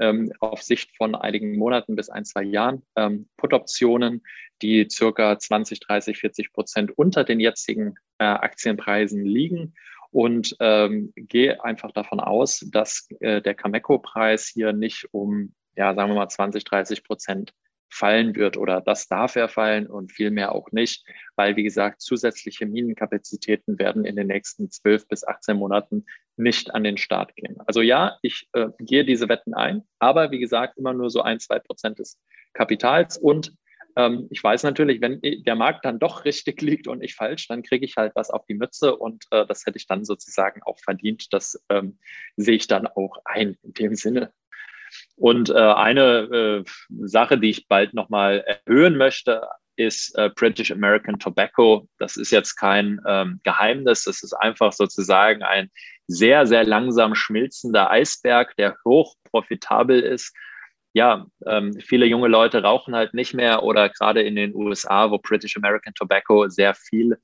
ähm, 0.00 0.32
auf 0.40 0.62
Sicht 0.62 0.96
von 0.96 1.14
einigen 1.14 1.56
Monaten 1.56 1.96
bis 1.96 2.08
ein, 2.08 2.24
zwei 2.24 2.42
Jahren 2.42 2.82
ähm, 2.96 3.28
Put-Optionen, 3.36 4.22
die 4.62 4.88
circa 4.90 5.38
20, 5.38 5.80
30, 5.80 6.18
40 6.18 6.52
Prozent 6.52 6.98
unter 6.98 7.24
den 7.24 7.40
jetzigen 7.40 7.94
äh, 8.18 8.24
Aktienpreisen 8.24 9.24
liegen. 9.24 9.74
Und 10.10 10.54
ähm, 10.60 11.12
gehe 11.16 11.64
einfach 11.64 11.90
davon 11.90 12.20
aus, 12.20 12.64
dass 12.70 13.08
äh, 13.18 13.42
der 13.42 13.54
Cameco-Preis 13.54 14.46
hier 14.46 14.72
nicht 14.72 15.08
um, 15.12 15.54
ja, 15.76 15.92
sagen 15.94 16.10
wir 16.10 16.14
mal 16.14 16.28
20, 16.28 16.62
30 16.62 17.02
Prozent 17.02 17.52
fallen 17.94 18.34
wird 18.34 18.56
oder 18.56 18.80
das 18.80 19.06
darf 19.06 19.36
er 19.36 19.48
fallen 19.48 19.86
und 19.86 20.12
vielmehr 20.12 20.52
auch 20.52 20.72
nicht, 20.72 21.06
weil, 21.36 21.56
wie 21.56 21.62
gesagt, 21.62 22.00
zusätzliche 22.00 22.66
Minenkapazitäten 22.66 23.78
werden 23.78 24.04
in 24.04 24.16
den 24.16 24.26
nächsten 24.26 24.70
12 24.70 25.06
bis 25.06 25.26
18 25.26 25.56
Monaten 25.56 26.04
nicht 26.36 26.74
an 26.74 26.84
den 26.84 26.96
Start 26.96 27.34
gehen. 27.36 27.56
Also 27.66 27.80
ja, 27.80 28.18
ich 28.22 28.48
äh, 28.52 28.68
gehe 28.78 29.04
diese 29.04 29.28
Wetten 29.28 29.54
ein, 29.54 29.82
aber 29.98 30.30
wie 30.30 30.38
gesagt, 30.38 30.78
immer 30.78 30.92
nur 30.92 31.10
so 31.10 31.22
ein, 31.22 31.40
zwei 31.40 31.58
Prozent 31.58 31.98
des 31.98 32.18
Kapitals 32.52 33.16
und 33.18 33.52
ähm, 33.96 34.26
ich 34.30 34.42
weiß 34.42 34.64
natürlich, 34.64 35.00
wenn 35.00 35.20
der 35.20 35.54
Markt 35.54 35.84
dann 35.84 35.98
doch 35.98 36.24
richtig 36.24 36.60
liegt 36.62 36.88
und 36.88 37.02
ich 37.02 37.14
falsch, 37.14 37.48
dann 37.48 37.62
kriege 37.62 37.84
ich 37.84 37.96
halt 37.96 38.12
was 38.14 38.30
auf 38.30 38.44
die 38.46 38.54
Mütze 38.54 38.96
und 38.96 39.24
äh, 39.30 39.46
das 39.46 39.66
hätte 39.66 39.78
ich 39.78 39.86
dann 39.86 40.04
sozusagen 40.04 40.62
auch 40.62 40.78
verdient. 40.78 41.32
Das 41.32 41.62
ähm, 41.68 41.98
sehe 42.36 42.56
ich 42.56 42.66
dann 42.66 42.86
auch 42.86 43.18
ein 43.24 43.56
in 43.62 43.72
dem 43.74 43.94
Sinne. 43.94 44.32
Und 45.16 45.50
äh, 45.50 45.54
eine 45.54 46.64
äh, 46.64 46.64
Sache, 47.06 47.38
die 47.38 47.50
ich 47.50 47.68
bald 47.68 47.94
nochmal 47.94 48.44
erhöhen 48.66 48.96
möchte, 48.96 49.48
ist 49.76 50.16
äh, 50.16 50.30
British 50.34 50.70
American 50.70 51.18
Tobacco. 51.18 51.88
Das 51.98 52.16
ist 52.16 52.30
jetzt 52.30 52.56
kein 52.56 53.00
ähm, 53.06 53.40
Geheimnis. 53.44 54.04
Das 54.04 54.22
ist 54.22 54.32
einfach 54.34 54.72
sozusagen 54.72 55.42
ein 55.42 55.70
sehr, 56.06 56.46
sehr 56.46 56.64
langsam 56.64 57.14
schmilzender 57.14 57.90
Eisberg, 57.90 58.56
der 58.56 58.76
hoch 58.84 59.14
profitabel 59.24 60.00
ist. 60.00 60.34
Ja, 60.92 61.26
ähm, 61.46 61.72
viele 61.80 62.06
junge 62.06 62.28
Leute 62.28 62.62
rauchen 62.62 62.94
halt 62.94 63.14
nicht 63.14 63.34
mehr 63.34 63.64
oder 63.64 63.88
gerade 63.88 64.22
in 64.22 64.36
den 64.36 64.54
USA, 64.54 65.10
wo 65.10 65.18
British 65.18 65.56
American 65.56 65.94
Tobacco 65.94 66.48
sehr 66.48 66.74
viel 66.74 67.18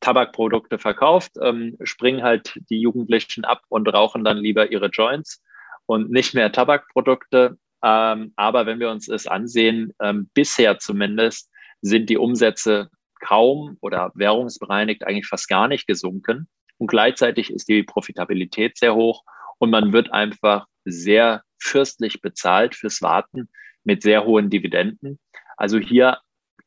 Tabakprodukte 0.00 0.78
verkauft, 0.78 1.32
ähm, 1.42 1.76
springen 1.82 2.22
halt 2.22 2.58
die 2.70 2.80
Jugendlichen 2.80 3.44
ab 3.44 3.62
und 3.68 3.86
rauchen 3.88 4.24
dann 4.24 4.38
lieber 4.38 4.70
ihre 4.70 4.86
Joints 4.86 5.42
und 5.86 6.10
nicht 6.10 6.34
mehr 6.34 6.50
Tabakprodukte. 6.50 7.58
Ähm, 7.82 8.32
aber 8.36 8.66
wenn 8.66 8.80
wir 8.80 8.90
uns 8.90 9.08
es 9.08 9.26
ansehen, 9.26 9.92
ähm, 10.00 10.30
bisher 10.32 10.78
zumindest 10.78 11.49
sind 11.82 12.10
die 12.10 12.18
Umsätze 12.18 12.90
kaum 13.20 13.76
oder 13.80 14.12
währungsbereinigt 14.14 15.04
eigentlich 15.04 15.26
fast 15.26 15.48
gar 15.48 15.68
nicht 15.68 15.86
gesunken. 15.86 16.48
Und 16.78 16.86
gleichzeitig 16.86 17.50
ist 17.50 17.68
die 17.68 17.82
Profitabilität 17.82 18.78
sehr 18.78 18.94
hoch 18.94 19.22
und 19.58 19.70
man 19.70 19.92
wird 19.92 20.12
einfach 20.12 20.66
sehr 20.84 21.42
fürstlich 21.58 22.22
bezahlt 22.22 22.74
fürs 22.74 23.02
Warten 23.02 23.48
mit 23.84 24.02
sehr 24.02 24.24
hohen 24.24 24.48
Dividenden. 24.48 25.18
Also 25.56 25.78
hier 25.78 26.18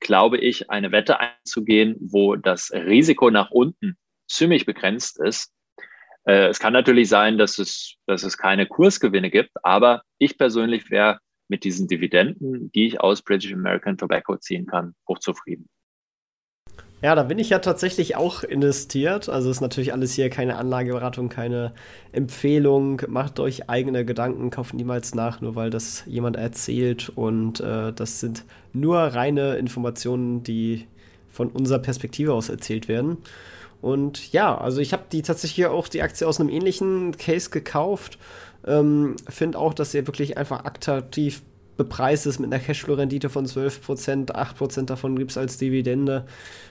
glaube 0.03 0.37
ich, 0.37 0.69
eine 0.69 0.91
Wette 0.91 1.19
einzugehen, 1.19 1.95
wo 1.99 2.35
das 2.35 2.71
Risiko 2.71 3.31
nach 3.31 3.49
unten 3.49 3.97
ziemlich 4.27 4.65
begrenzt 4.65 5.19
ist, 5.19 5.51
äh, 6.25 6.47
es 6.47 6.59
kann 6.59 6.73
natürlich 6.73 7.09
sein, 7.09 7.37
dass 7.37 7.57
es, 7.57 7.95
dass 8.05 8.23
es 8.23 8.37
keine 8.37 8.67
Kursgewinne 8.67 9.29
gibt, 9.29 9.51
aber 9.63 10.03
ich 10.19 10.37
persönlich 10.37 10.89
wäre 10.91 11.19
mit 11.47 11.63
diesen 11.63 11.87
Dividenden, 11.87 12.71
die 12.71 12.87
ich 12.87 13.01
aus 13.01 13.21
British 13.21 13.53
American 13.53 13.97
Tobacco 13.97 14.37
ziehen 14.37 14.65
kann, 14.65 14.95
hochzufrieden. 15.07 15.69
Ja, 17.03 17.15
da 17.15 17.23
bin 17.23 17.37
ich 17.37 17.49
ja 17.49 17.59
tatsächlich 17.59 18.15
auch 18.15 18.43
investiert. 18.43 19.27
Also 19.27 19.51
ist 19.51 19.59
natürlich 19.59 19.91
alles 19.91 20.13
hier 20.13 20.29
keine 20.29 20.55
Anlageberatung, 20.55 21.27
keine 21.27 21.73
Empfehlung. 22.13 23.01
Macht 23.09 23.41
euch 23.41 23.69
eigene 23.69 24.05
Gedanken, 24.05 24.51
kauft 24.51 24.73
niemals 24.73 25.13
nach, 25.13 25.41
nur 25.41 25.55
weil 25.55 25.69
das 25.69 26.05
jemand 26.05 26.37
erzählt. 26.37 27.11
Und 27.13 27.59
äh, 27.59 27.91
das 27.91 28.21
sind 28.21 28.45
nur 28.71 28.99
reine 28.99 29.57
Informationen, 29.57 30.43
die 30.43 30.87
von 31.27 31.49
unserer 31.49 31.79
Perspektive 31.79 32.33
aus 32.33 32.47
erzählt 32.47 32.87
werden. 32.87 33.17
Und 33.81 34.31
ja, 34.31 34.57
also 34.57 34.79
ich 34.79 34.93
habe 34.93 35.03
die 35.11 35.23
tatsächlich 35.23 35.65
auch 35.65 35.89
die 35.89 36.03
Aktie 36.03 36.25
aus 36.25 36.39
einem 36.39 36.49
ähnlichen 36.49 37.17
Case 37.17 37.49
gekauft. 37.49 38.17
Ähm, 38.65 39.15
Finde 39.27 39.57
auch, 39.57 39.73
dass 39.73 39.91
sie 39.91 40.07
wirklich 40.07 40.37
einfach 40.37 40.65
attraktiv 40.65 41.41
bepreist 41.77 42.27
ist 42.27 42.39
mit 42.39 42.53
einer 42.53 42.63
Cashflow-Rendite 42.63 43.29
von 43.29 43.45
12%, 43.45 44.31
8% 44.31 44.85
davon 44.85 45.17
gibt 45.17 45.31
es 45.31 45.37
als 45.37 45.57
Dividende. 45.57 46.25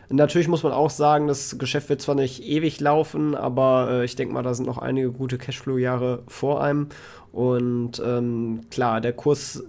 Natürlich 0.09 0.48
muss 0.48 0.62
man 0.62 0.72
auch 0.72 0.90
sagen, 0.90 1.26
das 1.26 1.59
Geschäft 1.59 1.88
wird 1.88 2.00
zwar 2.00 2.14
nicht 2.14 2.44
ewig 2.44 2.81
laufen, 2.81 3.35
aber 3.35 3.88
äh, 3.90 4.05
ich 4.05 4.14
denke 4.14 4.35
mal, 4.35 4.42
da 4.42 4.55
sind 4.55 4.66
noch 4.66 4.78
einige 4.78 5.11
gute 5.11 5.38
Cashflow-Jahre 5.38 6.22
vor 6.28 6.62
einem. 6.62 6.88
Und 7.33 8.00
ähm, 8.05 8.61
klar, 8.70 9.00
der 9.00 9.12
Kurs 9.12 9.64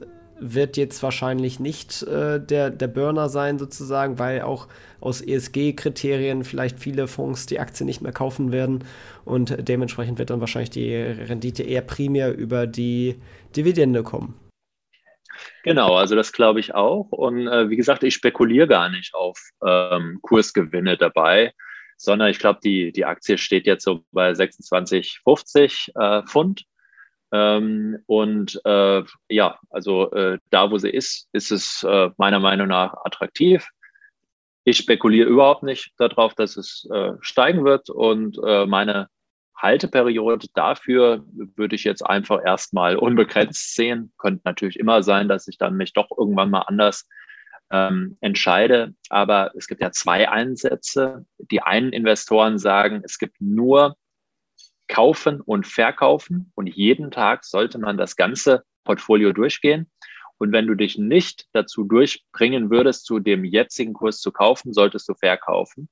wird 0.51 0.77
jetzt 0.77 1.01
wahrscheinlich 1.01 1.59
nicht 1.59 2.03
äh, 2.03 2.39
der, 2.39 2.69
der 2.69 2.87
Burner 2.87 3.29
sein, 3.29 3.57
sozusagen, 3.57 4.19
weil 4.19 4.41
auch 4.41 4.67
aus 4.99 5.21
ESG-Kriterien 5.21 6.43
vielleicht 6.43 6.79
viele 6.79 7.07
Fonds 7.07 7.45
die 7.45 7.59
Aktie 7.59 7.85
nicht 7.85 8.01
mehr 8.01 8.11
kaufen 8.11 8.51
werden 8.51 8.83
und 9.25 9.55
dementsprechend 9.67 10.19
wird 10.19 10.29
dann 10.29 10.39
wahrscheinlich 10.39 10.69
die 10.69 10.95
Rendite 10.95 11.63
eher 11.63 11.81
primär 11.81 12.35
über 12.35 12.67
die 12.67 13.15
Dividende 13.55 14.03
kommen. 14.03 14.35
Genau, 15.63 15.95
also 15.95 16.15
das 16.15 16.31
glaube 16.31 16.59
ich 16.59 16.75
auch. 16.75 17.07
Und 17.11 17.47
äh, 17.47 17.69
wie 17.69 17.75
gesagt, 17.75 18.03
ich 18.03 18.13
spekuliere 18.13 18.67
gar 18.67 18.89
nicht 18.89 19.13
auf 19.13 19.39
ähm, 19.65 20.19
Kursgewinne 20.21 20.97
dabei, 20.97 21.53
sondern 21.97 22.29
ich 22.29 22.39
glaube, 22.39 22.59
die, 22.63 22.91
die 22.91 23.05
Aktie 23.05 23.37
steht 23.37 23.65
jetzt 23.65 23.83
so 23.83 24.03
bei 24.11 24.31
26,50 24.31 25.91
äh, 25.95 26.25
Pfund. 26.27 26.65
Ähm, 27.33 27.97
und 28.05 28.61
äh, 28.63 29.01
ja, 29.27 29.59
also 29.71 30.11
äh, 30.11 30.37
da, 30.51 30.69
wo 30.69 30.77
sie 30.77 30.91
ist, 30.91 31.27
ist 31.33 31.51
es 31.51 31.83
äh, 31.83 32.11
meiner 32.17 32.39
Meinung 32.39 32.67
nach 32.67 32.93
attraktiv. 33.03 33.67
Ich 34.65 34.77
spekuliere 34.77 35.27
überhaupt 35.27 35.63
nicht 35.63 35.93
darauf, 35.97 36.35
dass 36.35 36.57
es 36.57 36.87
äh, 36.93 37.13
steigen 37.21 37.65
wird 37.65 37.89
und 37.89 38.37
äh, 38.45 38.67
meine 38.67 39.07
Halteperiode 39.57 40.47
dafür 40.53 41.25
würde 41.55 41.75
ich 41.75 41.83
jetzt 41.83 42.05
einfach 42.05 42.39
erstmal 42.45 42.97
unbegrenzt 42.97 43.73
sehen. 43.75 44.13
Könnte 44.19 44.41
natürlich 44.45 44.77
immer 44.77 45.01
sein, 45.01 45.27
dass 45.27 45.47
ich 45.47 45.57
dann 45.57 45.75
mich 45.75 45.93
doch 45.93 46.09
irgendwann 46.15 46.51
mal 46.51 46.65
anders 46.67 47.07
ähm, 47.71 48.17
entscheide. 48.21 48.93
Aber 49.09 49.51
es 49.55 49.67
gibt 49.67 49.81
ja 49.81 49.91
zwei 49.91 50.29
Ansätze. 50.29 51.25
Die 51.39 51.61
einen 51.61 51.93
Investoren 51.93 52.59
sagen, 52.59 53.01
es 53.03 53.17
gibt 53.17 53.39
nur 53.39 53.95
kaufen 54.93 55.41
und 55.41 55.65
verkaufen 55.65 56.51
und 56.53 56.67
jeden 56.67 57.09
Tag 57.09 57.45
sollte 57.45 57.79
man 57.79 57.97
das 57.97 58.15
ganze 58.15 58.63
Portfolio 58.83 59.33
durchgehen. 59.33 59.89
Und 60.37 60.51
wenn 60.51 60.67
du 60.67 60.75
dich 60.75 60.99
nicht 60.99 61.47
dazu 61.51 61.83
durchbringen 61.83 62.69
würdest, 62.69 63.05
zu 63.05 63.19
dem 63.19 63.43
jetzigen 63.43 63.93
Kurs 63.93 64.19
zu 64.19 64.31
kaufen, 64.31 64.71
solltest 64.71 65.09
du 65.09 65.15
verkaufen. 65.15 65.89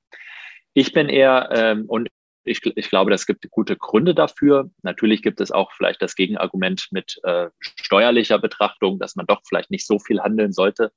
Ich 0.72 0.92
bin 0.92 1.08
eher, 1.08 1.48
ähm, 1.52 1.86
und 1.88 2.10
ich, 2.44 2.64
ich 2.64 2.90
glaube, 2.90 3.10
das 3.10 3.26
gibt 3.26 3.50
gute 3.50 3.76
Gründe 3.76 4.14
dafür. 4.14 4.70
Natürlich 4.82 5.22
gibt 5.22 5.40
es 5.40 5.50
auch 5.50 5.72
vielleicht 5.72 6.00
das 6.00 6.14
Gegenargument 6.14 6.86
mit 6.92 7.18
äh, 7.24 7.48
steuerlicher 7.60 8.38
Betrachtung, 8.38 9.00
dass 9.00 9.16
man 9.16 9.26
doch 9.26 9.40
vielleicht 9.48 9.72
nicht 9.72 9.86
so 9.86 9.98
viel 9.98 10.20
handeln 10.20 10.52
sollte. 10.52 10.92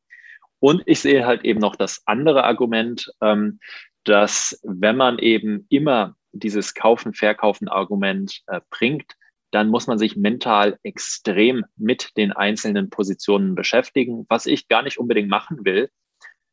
Und 0.59 0.83
ich 0.85 0.99
sehe 0.99 1.25
halt 1.25 1.43
eben 1.43 1.59
noch 1.59 1.75
das 1.75 2.03
andere 2.05 2.43
Argument, 2.43 3.11
ähm, 3.21 3.59
dass 4.03 4.59
wenn 4.63 4.95
man 4.95 5.17
eben 5.17 5.65
immer 5.69 6.15
dieses 6.39 6.73
Kaufen-Verkaufen-Argument 6.73 8.41
äh, 8.47 8.61
bringt, 8.69 9.15
dann 9.51 9.69
muss 9.69 9.87
man 9.87 9.97
sich 9.97 10.17
mental 10.17 10.77
extrem 10.83 11.65
mit 11.77 12.11
den 12.17 12.33
einzelnen 12.33 12.89
Positionen 12.89 13.55
beschäftigen, 13.55 14.25
was 14.27 14.45
ich 14.45 14.67
gar 14.67 14.81
nicht 14.81 14.97
unbedingt 14.97 15.29
machen 15.29 15.63
will. 15.63 15.89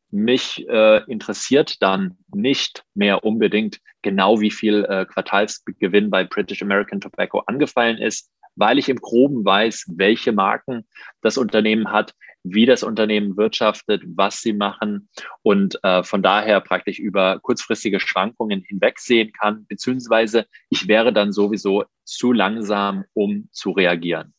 Mich 0.09 0.65
äh, 0.69 1.03
interessiert 1.11 1.81
dann 1.81 2.17
nicht 2.33 2.85
mehr 2.93 3.25
unbedingt 3.25 3.79
genau, 4.03 4.39
wie 4.39 4.51
viel 4.51 4.85
äh, 4.85 5.05
Quartalsgewinn 5.05 6.11
bei 6.11 6.23
British 6.23 6.61
American 6.61 7.01
Tobacco 7.01 7.39
angefallen 7.39 7.97
ist, 7.97 8.31
weil 8.55 8.77
ich 8.77 8.89
im 8.89 8.97
Groben 8.97 9.43
weiß, 9.43 9.85
welche 9.95 10.31
Marken 10.31 10.87
das 11.21 11.37
Unternehmen 11.37 11.91
hat, 11.91 12.13
wie 12.43 12.65
das 12.65 12.83
Unternehmen 12.83 13.37
wirtschaftet, 13.37 14.03
was 14.05 14.41
sie 14.41 14.53
machen 14.53 15.09
und 15.41 15.79
äh, 15.83 16.03
von 16.03 16.21
daher 16.21 16.59
praktisch 16.61 16.99
über 16.99 17.39
kurzfristige 17.39 17.99
Schwankungen 17.99 18.61
hinwegsehen 18.61 19.31
kann, 19.31 19.65
beziehungsweise 19.67 20.45
ich 20.69 20.87
wäre 20.87 21.13
dann 21.13 21.31
sowieso 21.31 21.85
zu 22.03 22.33
langsam, 22.33 23.05
um 23.13 23.47
zu 23.51 23.71
reagieren. 23.71 24.33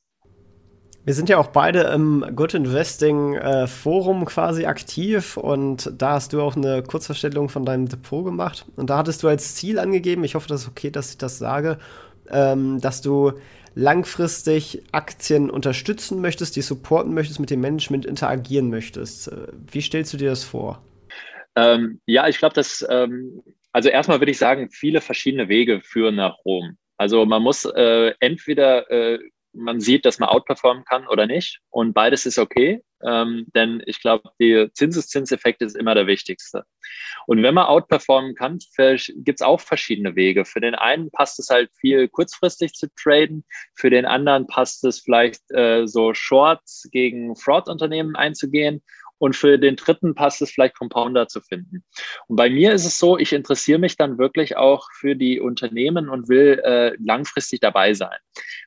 Wir 1.06 1.12
sind 1.12 1.28
ja 1.28 1.36
auch 1.36 1.48
beide 1.48 1.80
im 1.80 2.24
Good 2.34 2.54
Investing 2.54 3.34
äh, 3.34 3.66
Forum 3.66 4.24
quasi 4.24 4.64
aktiv 4.64 5.36
und 5.36 5.92
da 5.98 6.12
hast 6.12 6.32
du 6.32 6.40
auch 6.40 6.56
eine 6.56 6.82
Kurzverstellung 6.82 7.50
von 7.50 7.66
deinem 7.66 7.90
Depot 7.90 8.24
gemacht 8.24 8.64
und 8.76 8.88
da 8.88 8.98
hattest 8.98 9.22
du 9.22 9.28
als 9.28 9.54
Ziel 9.54 9.78
angegeben, 9.78 10.24
ich 10.24 10.34
hoffe, 10.34 10.48
das 10.48 10.62
ist 10.62 10.68
okay, 10.68 10.90
dass 10.90 11.10
ich 11.10 11.18
das 11.18 11.38
sage, 11.38 11.78
ähm, 12.30 12.80
dass 12.80 13.02
du 13.02 13.32
langfristig 13.74 14.82
Aktien 14.92 15.50
unterstützen 15.50 16.20
möchtest, 16.20 16.56
die 16.56 16.62
supporten 16.62 17.14
möchtest, 17.14 17.40
mit 17.40 17.50
dem 17.50 17.60
Management 17.60 18.06
interagieren 18.06 18.70
möchtest. 18.70 19.28
Äh, 19.28 19.48
wie 19.70 19.80
stellst 19.80 20.12
du 20.12 20.16
dir 20.16 20.30
das 20.30 20.44
vor? 20.44 20.82
Ähm, 21.56 22.00
ja, 22.06 22.28
ich 22.28 22.38
glaube, 22.38 22.54
dass, 22.54 22.86
ähm, 22.88 23.42
also 23.72 23.88
erstmal 23.88 24.20
würde 24.20 24.32
ich 24.32 24.38
sagen, 24.38 24.70
viele 24.70 25.00
verschiedene 25.00 25.48
Wege 25.48 25.80
führen 25.80 26.16
nach 26.16 26.36
Rom. 26.44 26.76
Also 26.96 27.26
man 27.26 27.42
muss 27.42 27.64
äh, 27.64 28.12
entweder 28.20 28.90
äh, 28.90 29.18
man 29.54 29.80
sieht, 29.80 30.04
dass 30.04 30.18
man 30.18 30.28
outperformen 30.28 30.84
kann 30.84 31.06
oder 31.06 31.26
nicht. 31.26 31.60
Und 31.70 31.92
beides 31.92 32.26
ist 32.26 32.38
okay, 32.38 32.82
ähm, 33.02 33.46
denn 33.54 33.82
ich 33.86 34.00
glaube, 34.00 34.30
der 34.40 34.72
Zinseszinseffekt 34.72 35.62
ist 35.62 35.76
immer 35.76 35.94
der 35.94 36.06
wichtigste. 36.06 36.64
Und 37.26 37.42
wenn 37.42 37.54
man 37.54 37.66
outperformen 37.66 38.34
kann, 38.34 38.58
gibt 38.76 39.40
es 39.40 39.42
auch 39.42 39.60
verschiedene 39.60 40.16
Wege. 40.16 40.44
Für 40.44 40.60
den 40.60 40.74
einen 40.74 41.10
passt 41.10 41.38
es 41.38 41.48
halt 41.50 41.70
viel 41.78 42.08
kurzfristig 42.08 42.72
zu 42.74 42.88
traden, 42.96 43.44
für 43.74 43.90
den 43.90 44.04
anderen 44.06 44.46
passt 44.46 44.84
es 44.84 45.00
vielleicht 45.00 45.42
äh, 45.52 45.86
so 45.86 46.14
Shorts 46.14 46.88
gegen 46.92 47.36
Fraud-Unternehmen 47.36 48.16
einzugehen 48.16 48.82
und 49.18 49.36
für 49.36 49.58
den 49.58 49.76
dritten 49.76 50.14
passt 50.14 50.42
es 50.42 50.50
vielleicht 50.50 50.76
Compounder 50.76 51.28
zu 51.28 51.40
finden. 51.40 51.84
Und 52.26 52.36
bei 52.36 52.50
mir 52.50 52.72
ist 52.72 52.84
es 52.84 52.98
so, 52.98 53.18
ich 53.18 53.32
interessiere 53.32 53.78
mich 53.78 53.96
dann 53.96 54.18
wirklich 54.18 54.56
auch 54.56 54.88
für 54.98 55.14
die 55.14 55.40
Unternehmen 55.40 56.08
und 56.08 56.28
will 56.28 56.60
äh, 56.64 56.96
langfristig 56.98 57.60
dabei 57.60 57.94
sein. 57.94 58.16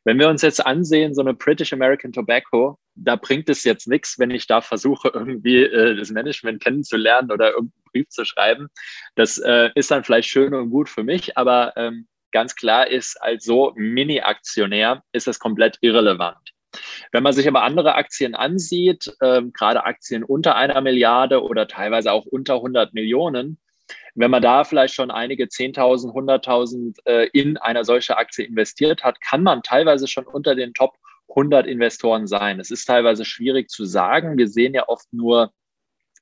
Wenn 0.04 0.20
wir 0.20 0.30
uns 0.30 0.42
jetzt 0.42 0.66
ansehen, 0.66 1.14
so 1.14 1.22
eine 1.22 1.34
British 1.34 1.74
American 1.74 2.12
Tobacco, 2.12 2.80
da 2.96 3.16
bringt 3.16 3.50
es 3.50 3.64
jetzt 3.64 3.88
nichts, 3.88 4.18
wenn 4.20 4.32
ich 4.32 4.48
da 4.48 4.62
versuche, 4.62 5.12
irgendwie 5.14 5.64
äh, 5.64 5.96
das 5.96 6.10
Management 6.10 6.64
kennenzulernen 6.64 7.32
oder 7.32 7.52
irgendeinen 7.52 7.84
Brief 7.92 8.10
zu 8.10 8.26
schreiben. 8.26 8.68
Das 9.16 9.38
äh, 9.38 9.70
ist 9.76 9.92
dann 9.92 10.04
vielleicht 10.04 10.30
schön 10.30 10.54
und 10.54 10.70
gut 10.70 10.90
für 10.90 11.04
mich, 11.04 11.38
aber 11.38 11.74
ähm, 11.76 12.08
ganz 12.32 12.56
klar 12.56 12.88
ist, 12.88 13.22
als 13.22 13.46
so 13.46 13.74
Mini-Aktionär 13.76 15.04
ist 15.12 15.28
es 15.28 15.40
komplett 15.40 15.78
irrelevant. 15.82 16.57
Wenn 17.12 17.24
man 17.24 17.34
sich 17.34 17.48
aber 17.48 17.64
andere 17.64 17.96
Aktien 17.96 18.36
ansieht, 18.36 19.14
äh, 19.20 19.42
gerade 19.54 19.86
Aktien 19.86 20.24
unter 20.24 20.56
einer 20.56 20.82
Milliarde 20.82 21.44
oder 21.44 21.68
teilweise 21.68 22.12
auch 22.12 22.26
unter 22.26 22.56
100 22.56 22.94
Millionen, 22.94 23.58
wenn 24.16 24.32
man 24.32 24.42
da 24.42 24.64
vielleicht 24.64 24.96
schon 24.96 25.12
einige 25.12 25.46
10.000, 25.46 26.12
100.000 26.12 26.98
äh, 27.06 27.30
in 27.34 27.58
eine 27.58 27.86
solche 27.86 28.18
Aktie 28.18 28.46
investiert 28.46 29.04
hat, 29.04 29.22
kann 29.22 29.44
man 29.44 29.62
teilweise 29.62 30.08
schon 30.08 30.26
unter 30.26 30.56
den 30.56 30.74
Top 30.74 30.96
100 31.30 31.68
Investoren 31.68 32.26
sein. 32.26 32.60
Es 32.60 32.72
ist 32.72 32.86
teilweise 32.86 33.26
schwierig 33.26 33.70
zu 33.70 33.86
sagen. 33.86 34.38
Wir 34.38 34.48
sehen 34.48 34.74
ja 34.74 34.88
oft 34.88 35.12
nur 35.12 35.52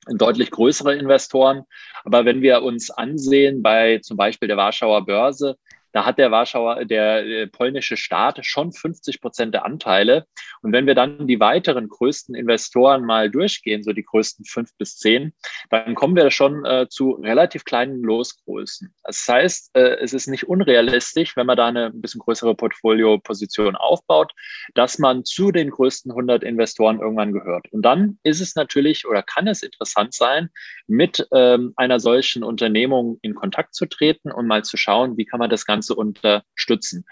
deutlich 0.06 0.50
größere 0.50 0.94
Investoren. 0.94 1.64
Aber 2.04 2.24
wenn 2.24 2.42
wir 2.42 2.62
uns 2.62 2.90
ansehen 2.90 3.62
bei 3.62 3.98
zum 3.98 4.16
Beispiel 4.16 4.48
der 4.48 4.56
Warschauer 4.56 5.04
Börse, 5.04 5.56
da 5.96 6.04
hat 6.04 6.18
der 6.18 6.30
Warschauer, 6.30 6.84
der, 6.84 7.24
äh, 7.24 7.46
polnische 7.46 7.96
Staat 7.96 8.44
schon 8.44 8.70
50 8.70 9.22
Prozent 9.22 9.54
der 9.54 9.64
Anteile. 9.64 10.26
Und 10.60 10.72
wenn 10.72 10.86
wir 10.86 10.94
dann 10.94 11.26
die 11.26 11.40
weiteren 11.40 11.88
größten 11.88 12.34
Investoren 12.34 13.02
mal 13.06 13.30
durchgehen, 13.30 13.82
so 13.82 13.94
die 13.94 14.04
größten 14.04 14.44
fünf 14.44 14.76
bis 14.76 14.98
zehn, 14.98 15.32
dann 15.70 15.94
kommen 15.94 16.14
wir 16.14 16.30
schon 16.30 16.66
äh, 16.66 16.86
zu 16.90 17.12
relativ 17.12 17.64
kleinen 17.64 18.02
Losgrößen. 18.02 18.94
Das 19.04 19.26
heißt, 19.26 19.70
äh, 19.72 19.96
es 20.02 20.12
ist 20.12 20.26
nicht 20.26 20.46
unrealistisch, 20.46 21.34
wenn 21.34 21.46
man 21.46 21.56
da 21.56 21.68
eine 21.68 21.86
ein 21.86 22.02
bisschen 22.02 22.20
größere 22.20 22.54
Portfolioposition 22.54 23.74
aufbaut, 23.74 24.32
dass 24.74 24.98
man 24.98 25.24
zu 25.24 25.50
den 25.50 25.70
größten 25.70 26.12
100 26.12 26.44
Investoren 26.44 27.00
irgendwann 27.00 27.32
gehört. 27.32 27.72
Und 27.72 27.80
dann 27.80 28.18
ist 28.22 28.42
es 28.42 28.54
natürlich 28.54 29.06
oder 29.06 29.22
kann 29.22 29.46
es 29.46 29.62
interessant 29.62 30.12
sein, 30.12 30.50
mit 30.86 31.26
ähm, 31.32 31.72
einer 31.76 32.00
solchen 32.00 32.44
Unternehmung 32.44 33.18
in 33.22 33.34
Kontakt 33.34 33.74
zu 33.74 33.86
treten 33.86 34.30
und 34.30 34.46
mal 34.46 34.62
zu 34.62 34.76
schauen, 34.76 35.16
wie 35.16 35.24
kann 35.24 35.38
man 35.38 35.48
das 35.48 35.64
Ganze 35.64 35.85
Ganze 35.86 35.94
unterstützen. 35.94 37.04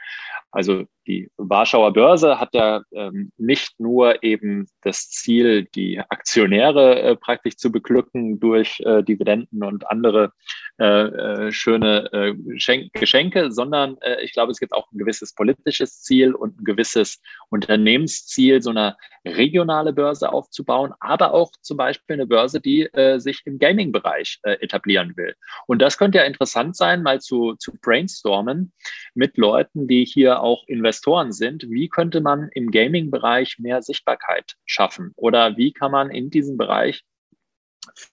Also 0.55 0.85
die 1.07 1.29
Warschauer 1.37 1.93
Börse 1.93 2.39
hat 2.39 2.51
ja 2.55 2.83
ähm, 2.93 3.33
nicht 3.37 3.79
nur 3.79 4.23
eben 4.23 4.69
das 4.83 5.11
Ziel, 5.11 5.67
die 5.75 5.99
Aktionäre 5.99 7.01
äh, 7.01 7.17
praktisch 7.17 7.57
zu 7.57 7.73
beglücken 7.73 8.39
durch 8.39 8.81
äh, 8.81 9.03
Dividenden 9.03 9.65
und 9.65 9.91
andere 9.91 10.33
äh, 10.79 10.85
äh 10.85 11.53
schöne 11.53 12.09
äh, 12.13 12.35
Geschenke, 12.93 13.51
sondern 13.51 13.97
äh, 14.01 14.23
ich 14.23 14.33
glaube, 14.33 14.53
es 14.53 14.61
gibt 14.61 14.73
auch 14.73 14.91
ein 14.93 14.99
gewisses 14.99 15.35
politisches 15.35 16.03
Ziel 16.03 16.35
und 16.35 16.61
ein 16.61 16.65
gewisses 16.65 17.21
Unternehmensziel, 17.51 18.63
so 18.63 18.71
eine 18.71 18.97
regionale 19.27 19.93
Börse 19.93 20.33
aufzubauen, 20.33 20.93
aber 21.01 21.35
auch 21.35 21.51
zum 21.63 21.79
Beispiel 21.79 22.15
eine 22.15 22.27
Börse, 22.27 22.61
die 22.61 22.89
sich 23.17 23.41
im 23.47 23.59
Gaming-Bereich 23.59 24.39
etablieren 24.43 25.17
will. 25.17 25.35
Und 25.67 25.81
das 25.81 25.97
könnte 25.97 26.19
ja 26.19 26.25
interessant 26.25 26.77
sein, 26.77 27.03
mal 27.03 27.23
zu, 27.23 27.55
zu 27.55 27.73
brainstormen 27.81 28.75
mit 29.15 29.39
Leuten, 29.39 29.89
die 29.89 30.05
hier 30.05 30.43
auch 30.45 30.65
Investoren 30.69 31.33
sind, 31.33 31.65
wie 31.71 31.89
könnte 31.89 32.21
man 32.21 32.51
im 32.53 32.71
Gaming-Bereich 32.71 33.59
mehr 33.59 33.83
Sichtbarkeit 33.83 34.55
schaffen? 34.67 35.13
Oder 35.17 35.57
wie 35.57 35.73
kann 35.73 35.91
man 35.91 36.11
in 36.11 36.31
diesem 36.31 36.57
Bereich 36.57 37.03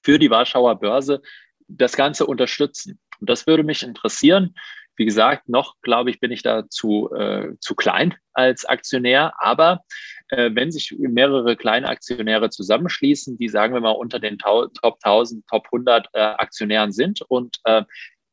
für 0.02 0.18
die 0.18 0.32
Warschauer 0.32 0.80
Börse 0.80 1.22
das 1.68 1.96
Ganze 1.96 2.26
unterstützen? 2.26 3.00
Und 3.20 3.30
das 3.30 3.46
würde 3.46 3.64
mich 3.64 3.84
interessieren. 3.84 4.56
Wie 4.96 5.06
gesagt, 5.06 5.50
noch 5.50 5.76
glaube 5.82 6.10
ich, 6.10 6.20
bin 6.20 6.32
ich 6.32 6.42
da 6.42 6.70
zu, 6.70 7.12
äh, 7.14 7.54
zu 7.60 7.76
klein 7.76 8.16
als 8.34 8.66
Aktionär. 8.66 9.34
Aber 9.38 9.82
äh, 10.30 10.52
wenn 10.54 10.72
sich 10.72 10.96
mehrere 10.98 11.56
kleine 11.56 11.90
Aktionäre 11.90 12.50
zusammenschließen, 12.50 13.38
die 13.38 13.50
sagen 13.50 13.74
wir 13.74 13.82
mal 13.82 13.92
unter 13.92 14.20
den 14.20 14.38
Top 14.38 14.72
1000, 14.82 15.46
Top 15.48 15.66
100 15.66 16.08
äh, 16.14 16.20
Aktionären 16.20 16.92
sind 16.92 17.22
und 17.22 17.58
äh, 17.66 17.84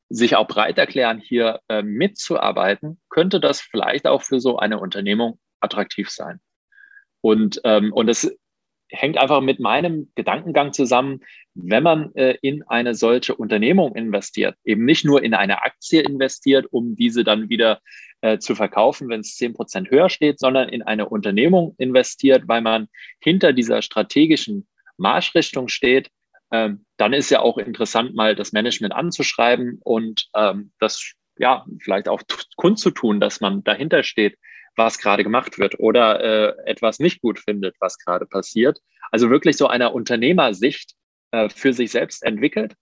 sich 0.08 0.36
auch 0.36 0.48
breit 0.48 0.78
erklären, 0.78 1.20
hier 1.20 1.60
äh, 1.68 1.82
mitzuarbeiten, 1.82 2.98
könnte 3.10 3.40
das 3.40 3.60
vielleicht 3.60 4.06
auch 4.06 4.22
für 4.22 4.40
so 4.40 4.58
eine 4.58 4.78
Unternehmung 4.78 5.38
attraktiv 5.60 6.10
sein. 6.10 6.40
Und, 7.20 7.60
ähm, 7.64 7.92
und 7.92 8.06
das 8.06 8.30
hängt 8.90 9.18
einfach 9.18 9.42
mit 9.42 9.60
meinem 9.60 10.10
Gedankengang 10.14 10.72
zusammen, 10.72 11.20
wenn 11.54 11.82
man 11.82 12.14
äh, 12.14 12.36
in 12.40 12.62
eine 12.68 12.94
solche 12.94 13.34
Unternehmung 13.34 13.94
investiert, 13.94 14.56
eben 14.64 14.84
nicht 14.84 15.04
nur 15.04 15.22
in 15.22 15.34
eine 15.34 15.62
Aktie 15.62 16.00
investiert, 16.00 16.66
um 16.70 16.96
diese 16.96 17.24
dann 17.24 17.50
wieder 17.50 17.80
äh, 18.20 18.38
zu 18.38 18.54
verkaufen, 18.54 19.08
wenn 19.08 19.20
es 19.20 19.36
zehn 19.36 19.52
Prozent 19.52 19.90
höher 19.90 20.08
steht, 20.08 20.38
sondern 20.38 20.68
in 20.68 20.82
eine 20.82 21.08
Unternehmung 21.08 21.74
investiert, 21.78 22.44
weil 22.46 22.62
man 22.62 22.88
hinter 23.20 23.52
dieser 23.52 23.82
strategischen 23.82 24.66
Marschrichtung 24.96 25.68
steht, 25.68 26.10
ähm, 26.50 26.84
dann 26.96 27.12
ist 27.12 27.30
ja 27.30 27.40
auch 27.40 27.58
interessant, 27.58 28.14
mal 28.14 28.34
das 28.34 28.52
Management 28.52 28.94
anzuschreiben 28.94 29.80
und 29.82 30.28
ähm, 30.34 30.72
das 30.78 31.12
ja 31.38 31.64
vielleicht 31.80 32.08
auch 32.08 32.22
kundzutun, 32.56 33.20
dass 33.20 33.40
man 33.40 33.62
dahinter 33.64 34.02
steht, 34.02 34.36
was 34.76 34.98
gerade 34.98 35.24
gemacht 35.24 35.58
wird 35.58 35.78
oder 35.78 36.20
äh, 36.20 36.70
etwas 36.70 36.98
nicht 36.98 37.20
gut 37.20 37.38
findet, 37.38 37.76
was 37.80 37.98
gerade 37.98 38.26
passiert. 38.26 38.78
Also 39.10 39.30
wirklich 39.30 39.56
so 39.56 39.66
einer 39.66 39.92
Unternehmersicht 39.92 40.94
äh, 41.32 41.48
für 41.48 41.72
sich 41.72 41.90
selbst 41.90 42.22
entwickelt 42.22 42.74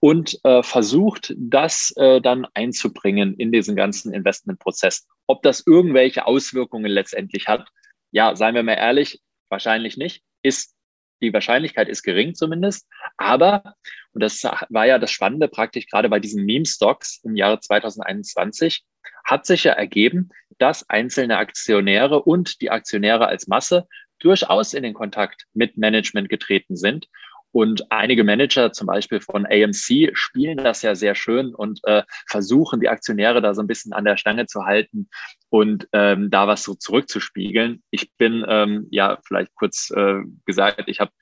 und 0.00 0.38
äh, 0.44 0.62
versucht, 0.62 1.34
das 1.36 1.92
äh, 1.96 2.20
dann 2.20 2.46
einzubringen 2.54 3.34
in 3.34 3.50
diesen 3.50 3.76
ganzen 3.76 4.12
Investmentprozess. 4.12 5.06
Ob 5.26 5.42
das 5.42 5.66
irgendwelche 5.66 6.26
Auswirkungen 6.26 6.90
letztendlich 6.90 7.48
hat, 7.48 7.66
ja, 8.10 8.36
seien 8.36 8.54
wir 8.54 8.62
mal 8.62 8.74
ehrlich, 8.74 9.20
wahrscheinlich 9.48 9.96
nicht, 9.96 10.22
ist 10.42 10.74
die 11.20 11.32
Wahrscheinlichkeit 11.32 11.88
ist 11.88 12.02
gering 12.02 12.34
zumindest. 12.34 12.86
Aber, 13.16 13.74
und 14.12 14.22
das 14.22 14.42
war 14.44 14.86
ja 14.86 14.98
das 14.98 15.10
Spannende 15.10 15.48
praktisch 15.48 15.86
gerade 15.86 16.08
bei 16.08 16.20
diesen 16.20 16.44
Meme-Stocks 16.44 17.20
im 17.24 17.36
Jahre 17.36 17.60
2021, 17.60 18.84
hat 19.24 19.46
sich 19.46 19.64
ja 19.64 19.72
ergeben, 19.72 20.30
dass 20.58 20.88
einzelne 20.88 21.38
Aktionäre 21.38 22.22
und 22.22 22.60
die 22.60 22.70
Aktionäre 22.70 23.26
als 23.26 23.46
Masse 23.46 23.86
durchaus 24.18 24.74
in 24.74 24.82
den 24.82 24.94
Kontakt 24.94 25.44
mit 25.52 25.76
Management 25.76 26.28
getreten 26.28 26.76
sind 26.76 27.06
und 27.50 27.90
einige 27.90 28.24
Manager, 28.24 28.72
zum 28.72 28.86
Beispiel 28.86 29.20
von 29.20 29.46
AMC, 29.46 30.10
spielen 30.12 30.58
das 30.58 30.82
ja 30.82 30.94
sehr 30.94 31.14
schön 31.14 31.54
und 31.54 31.80
äh, 31.84 32.02
versuchen, 32.28 32.80
die 32.80 32.88
Aktionäre 32.88 33.40
da 33.40 33.54
so 33.54 33.62
ein 33.62 33.66
bisschen 33.66 33.92
an 33.92 34.04
der 34.04 34.16
Stange 34.16 34.46
zu 34.46 34.64
halten 34.64 35.08
und 35.50 35.88
ähm, 35.92 36.30
da 36.30 36.46
was 36.46 36.62
so 36.62 36.74
zurückzuspiegeln. 36.74 37.82
Ich 37.90 38.12
bin, 38.16 38.44
ähm, 38.48 38.86
ja, 38.90 39.18
vielleicht 39.26 39.54
kurz 39.54 39.90
äh, 39.90 40.20
gesagt, 40.44 40.84
ich 40.86 41.00
habe 41.00 41.12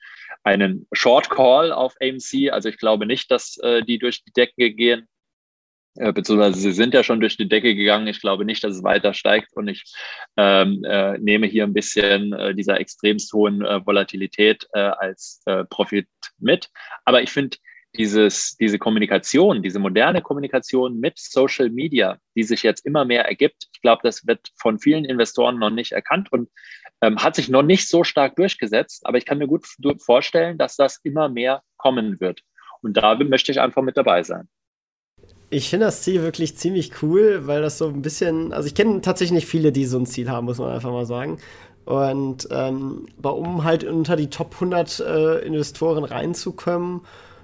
einen 0.43 0.87
Short 0.91 1.29
Call 1.29 1.71
auf 1.71 1.95
AMC. 2.01 2.51
Also 2.51 2.69
ich 2.69 2.77
glaube 2.77 3.05
nicht, 3.05 3.31
dass 3.31 3.57
äh, 3.57 3.83
die 3.83 3.99
durch 3.99 4.23
die 4.23 4.31
Decke 4.31 4.71
gehen 4.71 5.07
äh, 5.97 6.13
beziehungsweise 6.13 6.59
sie 6.59 6.71
sind 6.71 6.93
ja 6.93 7.03
schon 7.03 7.19
durch 7.19 7.37
die 7.37 7.47
Decke 7.47 7.75
gegangen. 7.75 8.07
Ich 8.07 8.21
glaube 8.21 8.45
nicht, 8.45 8.63
dass 8.63 8.75
es 8.75 8.83
weiter 8.83 9.13
steigt 9.13 9.53
und 9.55 9.67
ich 9.67 9.83
ähm, 10.37 10.83
äh, 10.83 11.17
nehme 11.17 11.47
hier 11.47 11.63
ein 11.63 11.73
bisschen 11.73 12.33
äh, 12.33 12.53
dieser 12.53 12.79
extremst 12.79 13.33
hohen 13.33 13.63
äh, 13.65 13.85
Volatilität 13.85 14.67
äh, 14.73 14.79
als 14.79 15.41
äh, 15.45 15.65
Profit 15.65 16.07
mit. 16.37 16.69
Aber 17.05 17.21
ich 17.21 17.31
finde 17.31 17.57
dieses, 17.95 18.55
diese 18.57 18.77
Kommunikation, 18.77 19.63
diese 19.63 19.79
moderne 19.79 20.21
Kommunikation 20.21 20.99
mit 20.99 21.17
Social 21.17 21.69
Media, 21.69 22.17
die 22.35 22.43
sich 22.43 22.63
jetzt 22.63 22.85
immer 22.85 23.05
mehr 23.05 23.25
ergibt, 23.25 23.67
ich 23.73 23.81
glaube, 23.81 24.01
das 24.03 24.27
wird 24.27 24.51
von 24.57 24.79
vielen 24.79 25.05
Investoren 25.05 25.57
noch 25.59 25.69
nicht 25.69 25.91
erkannt 25.93 26.31
und 26.31 26.49
ähm, 27.01 27.17
hat 27.17 27.35
sich 27.35 27.49
noch 27.49 27.63
nicht 27.63 27.87
so 27.87 28.03
stark 28.03 28.35
durchgesetzt. 28.35 29.05
Aber 29.05 29.17
ich 29.17 29.25
kann 29.25 29.37
mir 29.37 29.47
gut 29.47 29.65
vorstellen, 29.99 30.57
dass 30.57 30.75
das 30.75 30.99
immer 31.03 31.29
mehr 31.29 31.61
kommen 31.77 32.19
wird. 32.19 32.41
Und 32.81 32.97
da 32.97 33.15
möchte 33.15 33.51
ich 33.51 33.59
einfach 33.59 33.81
mit 33.81 33.97
dabei 33.97 34.23
sein. 34.23 34.47
Ich 35.49 35.69
finde 35.69 35.85
das 35.85 36.01
Ziel 36.01 36.21
wirklich 36.21 36.57
ziemlich 36.57 37.01
cool, 37.01 37.47
weil 37.47 37.61
das 37.61 37.77
so 37.77 37.87
ein 37.87 38.01
bisschen, 38.01 38.51
also 38.51 38.67
ich 38.67 38.75
kenne 38.75 39.01
tatsächlich 39.01 39.35
nicht 39.35 39.47
viele, 39.47 39.71
die 39.71 39.85
so 39.85 39.97
ein 39.97 40.05
Ziel 40.05 40.29
haben, 40.29 40.45
muss 40.45 40.57
man 40.57 40.71
einfach 40.71 40.91
mal 40.91 41.05
sagen. 41.05 41.39
Und 41.85 42.49
ähm, 42.51 43.07
um 43.21 43.63
halt 43.63 43.85
unter 43.85 44.17
die 44.17 44.29
Top 44.29 44.55
100 44.55 44.99
äh, 44.99 45.45
Investoren 45.45 46.03
reinzukommen, 46.03 47.01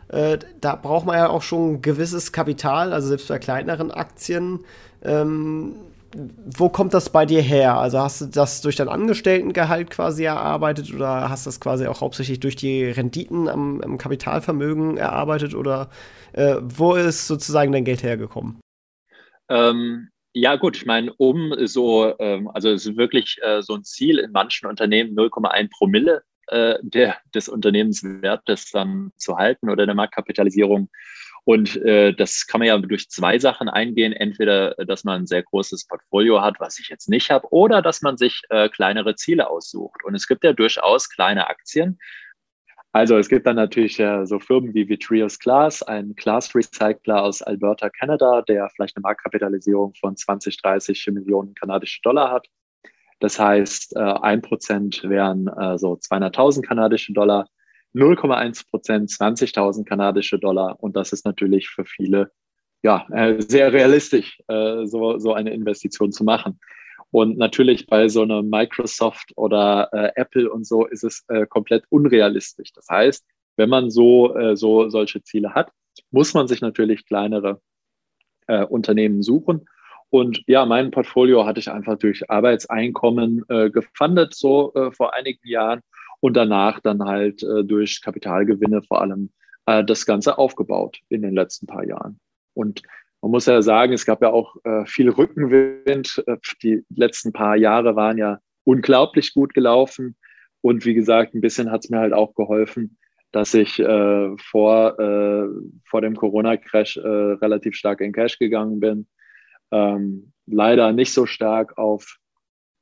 äh, 0.09 0.37
da 0.61 0.75
braucht 0.75 1.05
man 1.05 1.17
ja 1.17 1.29
auch 1.29 1.41
schon 1.41 1.73
ein 1.73 1.81
gewisses 1.81 2.31
Kapital, 2.31 2.93
also 2.93 3.07
selbst 3.07 3.27
bei 3.27 3.39
kleineren 3.39 3.91
Aktien. 3.91 4.59
Ähm, 5.01 5.75
wo 6.45 6.69
kommt 6.69 6.93
das 6.93 7.09
bei 7.09 7.25
dir 7.25 7.41
her? 7.41 7.77
Also 7.77 7.99
hast 7.99 8.21
du 8.21 8.25
das 8.25 8.61
durch 8.61 8.75
dein 8.75 8.89
Angestelltengehalt 8.89 9.89
quasi 9.89 10.23
erarbeitet 10.25 10.93
oder 10.93 11.29
hast 11.29 11.45
du 11.45 11.47
das 11.47 11.59
quasi 11.59 11.87
auch 11.87 12.01
hauptsächlich 12.01 12.39
durch 12.39 12.55
die 12.55 12.85
Renditen 12.85 13.47
am, 13.47 13.81
am 13.81 13.97
Kapitalvermögen 13.97 14.97
erarbeitet 14.97 15.55
oder 15.55 15.89
äh, 16.33 16.57
wo 16.61 16.93
ist 16.93 17.27
sozusagen 17.27 17.71
dein 17.71 17.85
Geld 17.85 18.03
hergekommen? 18.03 18.59
Ähm, 19.49 20.09
ja, 20.33 20.55
gut, 20.55 20.77
ich 20.77 20.85
meine, 20.85 21.13
um 21.17 21.53
so, 21.65 22.13
ähm, 22.19 22.49
also 22.53 22.69
es 22.69 22.85
ist 22.85 22.97
wirklich 22.97 23.37
äh, 23.43 23.61
so 23.61 23.75
ein 23.75 23.83
Ziel 23.83 24.19
in 24.19 24.31
manchen 24.31 24.67
Unternehmen 24.67 25.15
0,1 25.15 25.69
Promille 25.69 26.23
äh, 26.47 26.75
der, 26.81 27.17
des 27.33 27.49
Unternehmenswertes 27.49 28.71
dann 28.71 29.11
zu 29.17 29.37
halten 29.37 29.69
oder 29.69 29.85
der 29.85 29.95
Marktkapitalisierung. 29.95 30.89
Und 31.45 31.75
äh, 31.83 32.13
das 32.13 32.47
kann 32.47 32.59
man 32.59 32.67
ja 32.69 32.77
durch 32.77 33.09
zwei 33.09 33.37
Sachen 33.37 33.67
eingehen. 33.67 34.13
Entweder, 34.13 34.75
dass 34.75 35.03
man 35.03 35.23
ein 35.23 35.27
sehr 35.27 35.43
großes 35.43 35.87
Portfolio 35.87 36.41
hat, 36.41 36.55
was 36.59 36.79
ich 36.79 36.87
jetzt 36.87 37.09
nicht 37.09 37.29
habe, 37.29 37.47
oder 37.51 37.81
dass 37.81 38.01
man 38.01 38.17
sich 38.17 38.41
äh, 38.49 38.69
kleinere 38.69 39.15
Ziele 39.15 39.49
aussucht. 39.49 40.03
Und 40.05 40.15
es 40.15 40.27
gibt 40.27 40.43
ja 40.45 40.53
durchaus 40.53 41.09
kleine 41.09 41.47
Aktien, 41.47 41.99
also 42.95 43.17
es 43.17 43.27
gibt 43.27 43.47
dann 43.47 43.55
natürlich 43.55 43.99
äh, 43.99 44.23
so 44.27 44.39
Firmen 44.39 44.75
wie 44.75 44.87
Vitreous 44.87 45.39
Glass, 45.39 45.81
ein 45.81 46.13
Glass 46.15 46.53
Recycler 46.53 47.23
aus 47.23 47.41
Alberta, 47.41 47.89
Kanada, 47.89 48.43
der 48.43 48.69
vielleicht 48.69 48.95
eine 48.95 49.01
Marktkapitalisierung 49.01 49.95
von 49.95 50.15
20, 50.15 50.61
30 50.61 51.07
Millionen 51.07 51.55
kanadische 51.55 52.01
Dollar 52.03 52.29
hat. 52.31 52.47
Das 53.23 53.39
heißt, 53.39 53.95
äh, 53.95 53.99
ein 54.01 54.41
Prozent 54.41 55.01
wären 55.01 55.47
äh, 55.47 55.77
so 55.77 55.93
200.000 55.93 56.61
kanadische 56.61 57.13
Dollar, 57.13 57.47
0,1 57.93 58.69
Prozent 58.69 59.09
20.000 59.09 59.85
kanadische 59.85 60.37
Dollar. 60.37 60.75
Und 60.83 60.97
das 60.97 61.13
ist 61.13 61.23
natürlich 61.25 61.69
für 61.69 61.85
viele 61.85 62.31
ja, 62.81 63.07
äh, 63.13 63.41
sehr 63.41 63.71
realistisch, 63.71 64.41
so, 64.49 65.17
so 65.17 65.33
eine 65.33 65.53
Investition 65.53 66.11
zu 66.11 66.25
machen. 66.25 66.59
Und 67.11 67.37
natürlich 67.37 67.87
bei 67.87 68.09
so 68.09 68.23
einem 68.23 68.49
Microsoft 68.49 69.31
oder 69.37 69.87
äh, 69.93 70.11
Apple 70.15 70.51
und 70.51 70.67
so 70.67 70.85
ist 70.85 71.05
es 71.05 71.23
äh, 71.29 71.45
komplett 71.45 71.85
unrealistisch. 71.87 72.73
Das 72.73 72.89
heißt, 72.89 73.23
wenn 73.55 73.69
man 73.69 73.89
so, 73.89 74.35
äh, 74.35 74.57
so 74.57 74.89
solche 74.89 75.23
Ziele 75.23 75.53
hat, 75.53 75.71
muss 76.11 76.33
man 76.33 76.49
sich 76.49 76.59
natürlich 76.59 77.05
kleinere 77.05 77.61
Unternehmen 78.67 79.23
suchen. 79.23 79.65
Und 80.13 80.43
ja, 80.45 80.63
mein 80.67 80.91
Portfolio 80.91 81.43
hatte 81.47 81.59
ich 81.59 81.71
einfach 81.71 81.97
durch 81.97 82.29
Arbeitseinkommen 82.29 83.43
äh, 83.49 83.71
gefundet, 83.71 84.35
so 84.35 84.71
äh, 84.75 84.91
vor 84.91 85.15
einigen 85.15 85.47
Jahren. 85.47 85.79
Und 86.19 86.37
danach 86.37 86.79
dann 86.81 87.03
halt 87.03 87.41
äh, 87.41 87.63
durch 87.63 87.99
Kapitalgewinne 87.99 88.83
vor 88.83 89.01
allem 89.01 89.31
äh, 89.65 89.83
das 89.83 90.05
Ganze 90.05 90.37
aufgebaut 90.37 90.99
in 91.09 91.23
den 91.23 91.33
letzten 91.33 91.65
paar 91.65 91.83
Jahren. 91.83 92.19
Und 92.53 92.83
man 93.23 93.31
muss 93.31 93.47
ja 93.47 93.59
sagen, 93.63 93.91
es 93.91 94.05
gab 94.05 94.21
ja 94.21 94.29
auch 94.29 94.55
äh, 94.65 94.85
viel 94.85 95.09
Rückenwind. 95.09 96.23
Äh, 96.27 96.37
die 96.61 96.83
letzten 96.95 97.33
paar 97.33 97.55
Jahre 97.55 97.95
waren 97.95 98.19
ja 98.19 98.37
unglaublich 98.65 99.33
gut 99.33 99.55
gelaufen. 99.55 100.15
Und 100.61 100.85
wie 100.85 100.93
gesagt, 100.93 101.33
ein 101.33 101.41
bisschen 101.41 101.71
hat 101.71 101.85
es 101.85 101.89
mir 101.89 101.97
halt 101.97 102.13
auch 102.13 102.35
geholfen, 102.35 102.99
dass 103.31 103.55
ich 103.55 103.79
äh, 103.79 104.37
vor, 104.37 104.95
vor 105.85 106.01
dem 106.01 106.15
Corona-Crash 106.15 106.99
relativ 106.99 107.73
stark 107.73 107.99
in 108.01 108.13
Cash 108.13 108.37
gegangen 108.37 108.79
bin. 108.79 109.07
Ähm, 109.71 110.33
leider 110.45 110.91
nicht 110.91 111.13
so 111.13 111.25
stark 111.25 111.77
auf 111.77 112.17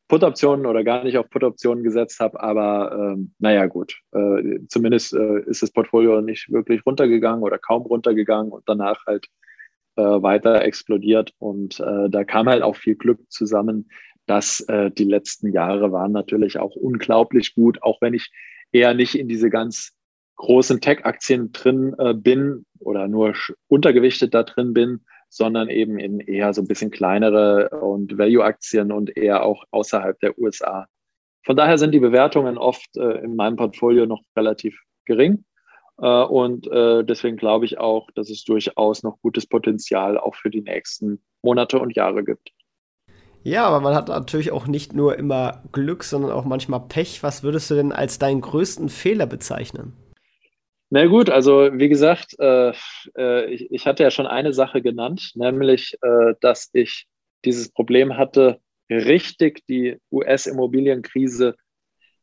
Put-Optionen 0.07 0.65
oder 0.65 0.83
gar 0.83 1.05
nicht 1.05 1.17
auf 1.17 1.29
Put-Optionen 1.29 1.85
gesetzt 1.85 2.19
habe, 2.19 2.41
aber 2.41 3.13
ähm, 3.13 3.33
naja 3.39 3.67
gut, 3.67 3.97
äh, 4.11 4.59
zumindest 4.67 5.13
äh, 5.13 5.39
ist 5.45 5.61
das 5.61 5.71
Portfolio 5.71 6.19
nicht 6.19 6.51
wirklich 6.51 6.85
runtergegangen 6.85 7.43
oder 7.43 7.57
kaum 7.57 7.83
runtergegangen 7.83 8.51
und 8.51 8.63
danach 8.65 9.05
halt 9.07 9.27
äh, 9.95 10.01
weiter 10.01 10.63
explodiert. 10.63 11.33
Und 11.39 11.79
äh, 11.79 12.09
da 12.09 12.25
kam 12.25 12.49
halt 12.49 12.61
auch 12.61 12.75
viel 12.75 12.95
Glück 12.95 13.19
zusammen, 13.29 13.89
dass 14.25 14.59
äh, 14.61 14.91
die 14.91 15.05
letzten 15.05 15.51
Jahre 15.53 15.91
waren 15.91 16.11
natürlich 16.11 16.59
auch 16.59 16.75
unglaublich 16.75 17.55
gut, 17.55 17.81
auch 17.81 18.01
wenn 18.01 18.13
ich 18.13 18.31
eher 18.71 18.93
nicht 18.93 19.15
in 19.15 19.27
diese 19.27 19.49
ganz 19.49 19.93
großen 20.35 20.81
Tech-Aktien 20.81 21.51
drin 21.51 21.95
äh, 21.97 22.13
bin 22.13 22.65
oder 22.79 23.07
nur 23.07 23.33
untergewichtet 23.67 24.33
da 24.33 24.43
drin 24.43 24.73
bin, 24.73 25.05
sondern 25.31 25.69
eben 25.69 25.97
in 25.97 26.19
eher 26.19 26.53
so 26.53 26.61
ein 26.61 26.67
bisschen 26.67 26.91
kleinere 26.91 27.69
und 27.69 28.17
Value-Aktien 28.17 28.91
und 28.91 29.15
eher 29.15 29.43
auch 29.45 29.63
außerhalb 29.71 30.19
der 30.19 30.37
USA. 30.37 30.87
Von 31.45 31.55
daher 31.55 31.77
sind 31.77 31.93
die 31.93 31.99
Bewertungen 31.99 32.57
oft 32.57 32.97
äh, 32.97 33.23
in 33.23 33.37
meinem 33.37 33.55
Portfolio 33.55 34.05
noch 34.05 34.21
relativ 34.35 34.77
gering. 35.05 35.45
Äh, 35.99 36.23
und 36.23 36.67
äh, 36.67 37.05
deswegen 37.05 37.37
glaube 37.37 37.63
ich 37.63 37.79
auch, 37.79 38.11
dass 38.11 38.29
es 38.29 38.43
durchaus 38.43 39.03
noch 39.03 39.21
gutes 39.21 39.47
Potenzial 39.47 40.17
auch 40.17 40.35
für 40.35 40.49
die 40.49 40.61
nächsten 40.61 41.23
Monate 41.41 41.79
und 41.79 41.95
Jahre 41.95 42.25
gibt. 42.25 42.51
Ja, 43.43 43.65
aber 43.65 43.79
man 43.79 43.95
hat 43.95 44.09
natürlich 44.09 44.51
auch 44.51 44.67
nicht 44.67 44.93
nur 44.93 45.17
immer 45.17 45.63
Glück, 45.71 46.03
sondern 46.03 46.31
auch 46.31 46.45
manchmal 46.45 46.81
Pech. 46.81 47.23
Was 47.23 47.41
würdest 47.41 47.71
du 47.71 47.75
denn 47.75 47.93
als 47.93 48.19
deinen 48.19 48.41
größten 48.41 48.89
Fehler 48.89 49.27
bezeichnen? 49.27 49.93
Na 50.91 51.05
gut, 51.07 51.29
also 51.29 51.69
wie 51.73 51.89
gesagt, 51.89 52.35
äh, 52.37 52.73
äh, 53.17 53.51
ich, 53.51 53.71
ich, 53.71 53.87
hatte 53.87 54.03
ja 54.03 54.11
schon 54.11 54.27
eine 54.27 54.53
Sache 54.53 54.81
genannt, 54.81 55.31
nämlich, 55.35 55.97
äh, 56.01 56.35
dass 56.41 56.69
ich 56.73 57.07
dieses 57.45 57.71
Problem 57.71 58.17
hatte, 58.17 58.59
richtig 58.89 59.65
die 59.67 59.97
US-Immobilienkrise 60.11 61.55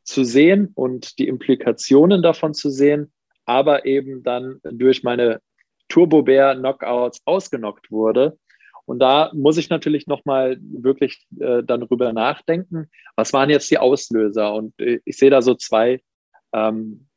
zu 0.05 0.23
sehen 0.23 0.71
und 0.75 1.19
die 1.19 1.29
Implikationen 1.29 2.23
davon 2.23 2.55
zu 2.55 2.71
sehen 2.71 3.11
aber 3.49 3.87
eben 3.87 4.23
dann 4.23 4.61
durch 4.63 5.03
meine 5.03 5.41
Turbo 5.89 6.23
Bear 6.23 6.55
Knockouts 6.55 7.23
ausgenockt 7.25 7.91
wurde. 7.91 8.39
Und 8.85 8.99
da 8.99 9.31
muss 9.35 9.57
ich 9.57 9.71
natürlich 9.71 10.07
nochmal 10.07 10.59
wirklich 10.61 11.27
äh, 11.41 11.63
dann 11.63 11.81
drüber 11.81 12.13
nachdenken, 12.13 12.91
was 13.17 13.33
waren 13.33 13.49
jetzt 13.49 13.71
die 13.71 13.79
Auslöser? 13.79 14.53
Und 14.53 14.79
äh, 14.79 15.01
ich 15.07 15.17
sehe 15.17 15.31
da 15.31 15.41
so 15.41 15.55
zwei 15.55 16.03
ähm, 16.53 17.08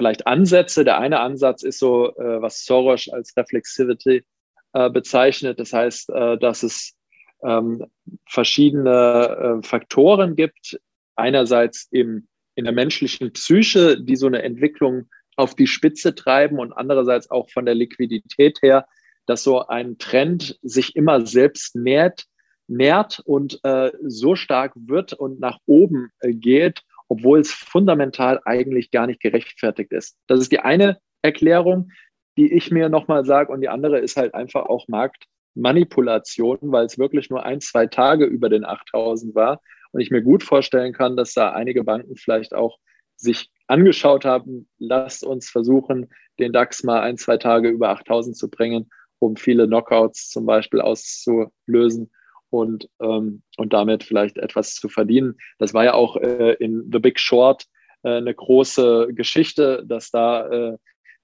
vielleicht 0.00 0.26
Ansätze. 0.26 0.82
Der 0.82 0.98
eine 0.98 1.20
Ansatz 1.20 1.62
ist 1.62 1.78
so, 1.78 2.16
äh, 2.16 2.40
was 2.40 2.64
Soros 2.64 3.10
als 3.10 3.36
Reflexivity 3.36 4.24
äh, 4.72 4.88
bezeichnet. 4.88 5.60
Das 5.60 5.74
heißt, 5.74 6.08
äh, 6.08 6.38
dass 6.38 6.62
es 6.62 6.96
ähm, 7.44 7.84
verschiedene 8.26 9.60
äh, 9.60 9.66
Faktoren 9.66 10.36
gibt. 10.36 10.80
Einerseits 11.16 11.86
im, 11.90 12.28
in 12.54 12.64
der 12.64 12.72
menschlichen 12.72 13.30
Psyche, 13.34 14.00
die 14.00 14.16
so 14.16 14.26
eine 14.26 14.42
Entwicklung 14.42 15.10
auf 15.36 15.54
die 15.54 15.66
Spitze 15.66 16.14
treiben 16.14 16.58
und 16.58 16.72
andererseits 16.72 17.30
auch 17.30 17.50
von 17.50 17.66
der 17.66 17.74
Liquidität 17.74 18.62
her, 18.62 18.86
dass 19.26 19.42
so 19.42 19.66
ein 19.66 19.98
Trend 19.98 20.58
sich 20.62 20.96
immer 20.96 21.26
selbst 21.26 21.76
nährt, 21.76 22.24
nährt 22.68 23.20
und 23.26 23.60
äh, 23.64 23.92
so 24.02 24.34
stark 24.34 24.72
wird 24.76 25.12
und 25.12 25.40
nach 25.40 25.58
oben 25.66 26.10
äh, 26.20 26.32
geht, 26.32 26.84
obwohl 27.10 27.40
es 27.40 27.52
fundamental 27.52 28.40
eigentlich 28.44 28.92
gar 28.92 29.08
nicht 29.08 29.20
gerechtfertigt 29.20 29.92
ist. 29.92 30.16
Das 30.28 30.38
ist 30.38 30.52
die 30.52 30.60
eine 30.60 30.98
Erklärung, 31.22 31.90
die 32.36 32.52
ich 32.52 32.70
mir 32.70 32.88
nochmal 32.88 33.24
sage 33.24 33.52
und 33.52 33.60
die 33.60 33.68
andere 33.68 33.98
ist 33.98 34.16
halt 34.16 34.32
einfach 34.32 34.66
auch 34.66 34.86
Marktmanipulation, 34.86 36.58
weil 36.62 36.86
es 36.86 36.98
wirklich 36.98 37.28
nur 37.28 37.44
ein, 37.44 37.60
zwei 37.60 37.86
Tage 37.86 38.26
über 38.26 38.48
den 38.48 38.64
8000 38.64 39.34
war. 39.34 39.60
Und 39.90 40.00
ich 40.00 40.12
mir 40.12 40.22
gut 40.22 40.44
vorstellen 40.44 40.92
kann, 40.92 41.16
dass 41.16 41.34
da 41.34 41.50
einige 41.50 41.82
Banken 41.82 42.14
vielleicht 42.14 42.54
auch 42.54 42.78
sich 43.16 43.50
angeschaut 43.66 44.24
haben, 44.24 44.68
lasst 44.78 45.24
uns 45.24 45.50
versuchen, 45.50 46.08
den 46.38 46.52
DAX 46.52 46.84
mal 46.84 47.00
ein, 47.00 47.18
zwei 47.18 47.38
Tage 47.38 47.68
über 47.70 47.88
8000 47.88 48.36
zu 48.36 48.48
bringen, 48.48 48.88
um 49.18 49.34
viele 49.34 49.66
Knockouts 49.66 50.30
zum 50.30 50.46
Beispiel 50.46 50.80
auszulösen 50.80 52.12
und, 52.50 52.88
ähm, 53.00 53.42
und 53.56 53.72
damit 53.72 54.04
vielleicht 54.04 54.38
etwas 54.38 54.74
zu 54.74 54.88
verdienen. 54.88 55.36
Das 55.58 55.72
war 55.72 55.84
ja 55.84 55.94
auch 55.94 56.16
äh, 56.16 56.54
in 56.54 56.90
The 56.92 56.98
Big 56.98 57.18
Short 57.18 57.64
äh, 58.02 58.16
eine 58.16 58.34
große 58.34 59.08
Geschichte, 59.12 59.84
dass 59.86 60.10
da 60.10 60.48
äh, 60.48 60.76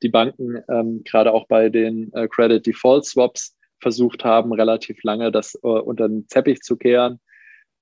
die 0.03 0.09
Banken 0.09 0.62
ähm, 0.68 1.03
gerade 1.05 1.33
auch 1.33 1.47
bei 1.47 1.68
den 1.68 2.12
äh, 2.12 2.29
Credit 2.29 2.64
Default 2.64 3.05
Swaps 3.05 3.57
versucht 3.81 4.24
haben, 4.24 4.53
relativ 4.53 5.03
lange 5.03 5.33
das 5.33 5.55
äh, 5.57 5.68
unter 5.68 6.09
den 6.09 6.27
Teppich 6.29 6.61
zu 6.61 6.77
kehren. 6.77 7.20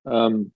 Ähm, 0.06 0.52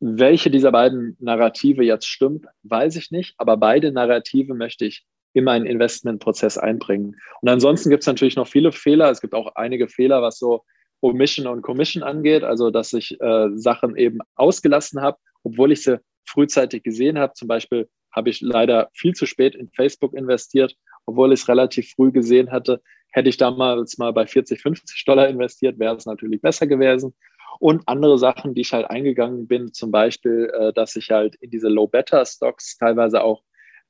welche 0.00 0.50
dieser 0.50 0.72
beiden 0.72 1.16
Narrative 1.20 1.82
jetzt 1.82 2.06
stimmt, 2.06 2.46
weiß 2.62 2.96
ich 2.96 3.10
nicht, 3.10 3.34
aber 3.38 3.56
beide 3.56 3.92
Narrative 3.92 4.54
möchte 4.54 4.84
ich 4.84 5.06
in 5.32 5.44
meinen 5.44 5.66
Investmentprozess 5.66 6.58
einbringen. 6.58 7.16
Und 7.40 7.48
ansonsten 7.48 7.90
gibt 7.90 8.02
es 8.02 8.06
natürlich 8.06 8.36
noch 8.36 8.46
viele 8.46 8.72
Fehler. 8.72 9.10
Es 9.10 9.20
gibt 9.20 9.34
auch 9.34 9.54
einige 9.54 9.88
Fehler, 9.88 10.22
was 10.22 10.38
so 10.38 10.64
Omission 11.00 11.46
und 11.46 11.62
Commission 11.62 12.02
angeht, 12.02 12.42
also 12.42 12.70
dass 12.70 12.92
ich 12.92 13.20
äh, 13.20 13.48
Sachen 13.54 13.96
eben 13.96 14.18
ausgelassen 14.34 15.00
habe, 15.02 15.18
obwohl 15.42 15.72
ich 15.72 15.82
sie 15.82 16.00
frühzeitig 16.24 16.82
gesehen 16.82 17.18
habe. 17.18 17.34
Zum 17.34 17.48
Beispiel 17.48 17.88
habe 18.12 18.30
ich 18.30 18.40
leider 18.40 18.88
viel 18.94 19.14
zu 19.14 19.26
spät 19.26 19.54
in 19.54 19.70
Facebook 19.70 20.14
investiert, 20.14 20.74
obwohl 21.04 21.32
ich 21.32 21.40
es 21.40 21.48
relativ 21.48 21.92
früh 21.94 22.10
gesehen 22.10 22.50
hatte. 22.50 22.82
Hätte 23.10 23.28
ich 23.28 23.36
damals 23.36 23.98
mal 23.98 24.12
bei 24.12 24.26
40, 24.26 24.60
50 24.60 25.04
Dollar 25.04 25.28
investiert, 25.28 25.78
wäre 25.78 25.96
es 25.96 26.06
natürlich 26.06 26.40
besser 26.40 26.66
gewesen. 26.66 27.14
Und 27.58 27.82
andere 27.86 28.18
Sachen, 28.18 28.54
die 28.54 28.62
ich 28.62 28.72
halt 28.72 28.90
eingegangen 28.90 29.46
bin, 29.46 29.72
zum 29.72 29.90
Beispiel, 29.90 30.50
äh, 30.58 30.72
dass 30.72 30.96
ich 30.96 31.10
halt 31.10 31.36
in 31.36 31.50
diese 31.50 31.68
Low-Beta-Stocks, 31.68 32.76
teilweise 32.78 33.22
auch 33.22 33.42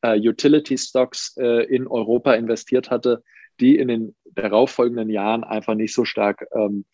äh, 0.03 0.19
Utility-Stocks 0.19 1.37
äh, 1.39 1.65
in 1.65 1.87
Europa 1.87 2.35
investiert 2.35 2.91
hatte, 2.91 3.23
die 3.61 3.77
in 3.77 3.89
den 3.89 4.17
darauffolgenden 4.25 5.11
Jahren 5.11 5.45
einfach 5.45 5.75
nicht 5.75 5.95
so 5.95 6.05
stark 6.05 6.47
ähm, 6.55 6.85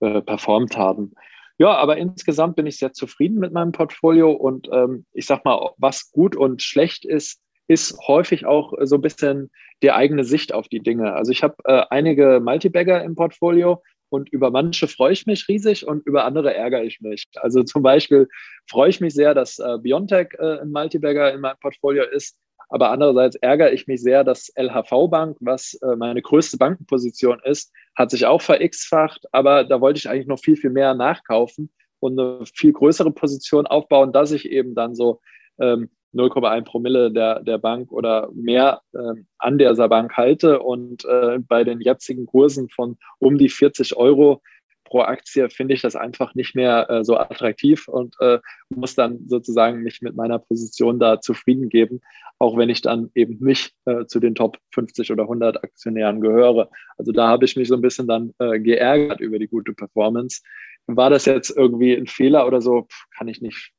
äh, 0.00 0.20
performt 0.22 0.76
haben. 0.76 1.12
Ja, 1.58 1.74
aber 1.74 1.96
insgesamt 1.96 2.56
bin 2.56 2.66
ich 2.66 2.78
sehr 2.78 2.92
zufrieden 2.92 3.38
mit 3.38 3.52
meinem 3.52 3.72
Portfolio 3.72 4.30
und 4.30 4.68
ähm, 4.72 5.06
ich 5.12 5.26
sag 5.26 5.44
mal, 5.44 5.70
was 5.76 6.12
gut 6.12 6.36
und 6.36 6.62
schlecht 6.62 7.04
ist, 7.04 7.40
ist 7.66 7.98
häufig 8.06 8.46
auch 8.46 8.72
so 8.82 8.94
ein 8.94 9.02
bisschen 9.02 9.50
die 9.82 9.90
eigene 9.90 10.24
Sicht 10.24 10.54
auf 10.54 10.68
die 10.68 10.80
Dinge. 10.80 11.14
Also 11.14 11.32
ich 11.32 11.42
habe 11.42 11.56
äh, 11.64 11.82
einige 11.90 12.40
Multibagger 12.40 13.02
im 13.02 13.14
Portfolio 13.14 13.82
und 14.08 14.30
über 14.30 14.50
manche 14.50 14.88
freue 14.88 15.12
ich 15.12 15.26
mich 15.26 15.48
riesig 15.48 15.86
und 15.86 16.06
über 16.06 16.24
andere 16.24 16.54
ärgere 16.54 16.84
ich 16.84 17.00
mich. 17.00 17.26
Also 17.36 17.62
zum 17.62 17.82
Beispiel 17.82 18.28
freue 18.68 18.88
ich 18.88 19.00
mich 19.00 19.14
sehr, 19.14 19.34
dass 19.34 19.58
äh, 19.58 19.78
Biontech 19.82 20.28
äh, 20.38 20.60
ein 20.60 20.70
Multibagger 20.70 21.32
in 21.32 21.40
meinem 21.40 21.58
Portfolio 21.60 22.04
ist. 22.04 22.38
Aber 22.68 22.90
andererseits 22.90 23.36
ärgere 23.36 23.72
ich 23.72 23.86
mich 23.86 24.02
sehr, 24.02 24.24
dass 24.24 24.52
LHV 24.56 25.08
Bank, 25.10 25.36
was 25.40 25.74
äh, 25.82 25.96
meine 25.96 26.20
größte 26.20 26.58
Bankenposition 26.58 27.40
ist, 27.44 27.72
hat 27.96 28.10
sich 28.10 28.26
auch 28.26 28.42
ver-x-facht. 28.42 29.26
Aber 29.32 29.64
da 29.64 29.80
wollte 29.80 29.98
ich 29.98 30.08
eigentlich 30.08 30.26
noch 30.26 30.40
viel, 30.40 30.56
viel 30.56 30.70
mehr 30.70 30.94
nachkaufen 30.94 31.70
und 32.00 32.18
eine 32.18 32.44
viel 32.54 32.72
größere 32.72 33.10
Position 33.10 33.66
aufbauen, 33.66 34.12
dass 34.12 34.32
ich 34.32 34.50
eben 34.50 34.74
dann 34.74 34.94
so 34.94 35.20
ähm, 35.60 35.88
0,1 36.14 36.64
Promille 36.64 37.10
der, 37.10 37.40
der 37.40 37.58
Bank 37.58 37.92
oder 37.92 38.28
mehr 38.34 38.80
äh, 38.92 39.14
an 39.38 39.58
dieser 39.58 39.88
Bank 39.88 40.16
halte. 40.16 40.60
Und 40.60 41.04
äh, 41.04 41.38
bei 41.38 41.64
den 41.64 41.80
jetzigen 41.80 42.26
Kursen 42.26 42.68
von 42.68 42.98
um 43.18 43.38
die 43.38 43.48
40 43.48 43.96
Euro 43.96 44.42
pro 44.88 45.00
Aktie 45.00 45.50
finde 45.50 45.74
ich 45.74 45.82
das 45.82 45.96
einfach 45.96 46.34
nicht 46.34 46.54
mehr 46.54 46.88
äh, 46.88 47.04
so 47.04 47.16
attraktiv 47.16 47.88
und 47.88 48.14
äh, 48.20 48.38
muss 48.70 48.94
dann 48.94 49.28
sozusagen 49.28 49.82
mich 49.82 50.00
mit 50.00 50.16
meiner 50.16 50.38
Position 50.38 50.98
da 50.98 51.20
zufrieden 51.20 51.68
geben, 51.68 52.00
auch 52.38 52.56
wenn 52.56 52.70
ich 52.70 52.80
dann 52.80 53.10
eben 53.14 53.38
nicht 53.44 53.74
äh, 53.84 54.06
zu 54.06 54.18
den 54.18 54.34
Top 54.34 54.58
50 54.72 55.12
oder 55.12 55.24
100 55.24 55.62
Aktionären 55.62 56.20
gehöre. 56.20 56.70
Also 56.96 57.12
da 57.12 57.28
habe 57.28 57.44
ich 57.44 57.56
mich 57.56 57.68
so 57.68 57.74
ein 57.74 57.82
bisschen 57.82 58.08
dann 58.08 58.32
äh, 58.38 58.58
geärgert 58.58 59.20
über 59.20 59.38
die 59.38 59.48
gute 59.48 59.74
Performance. 59.74 60.40
War 60.86 61.10
das 61.10 61.26
jetzt 61.26 61.50
irgendwie 61.50 61.94
ein 61.94 62.06
Fehler 62.06 62.46
oder 62.46 62.62
so? 62.62 62.86
Kann 63.16 63.28
ich 63.28 63.42
nicht, 63.42 63.72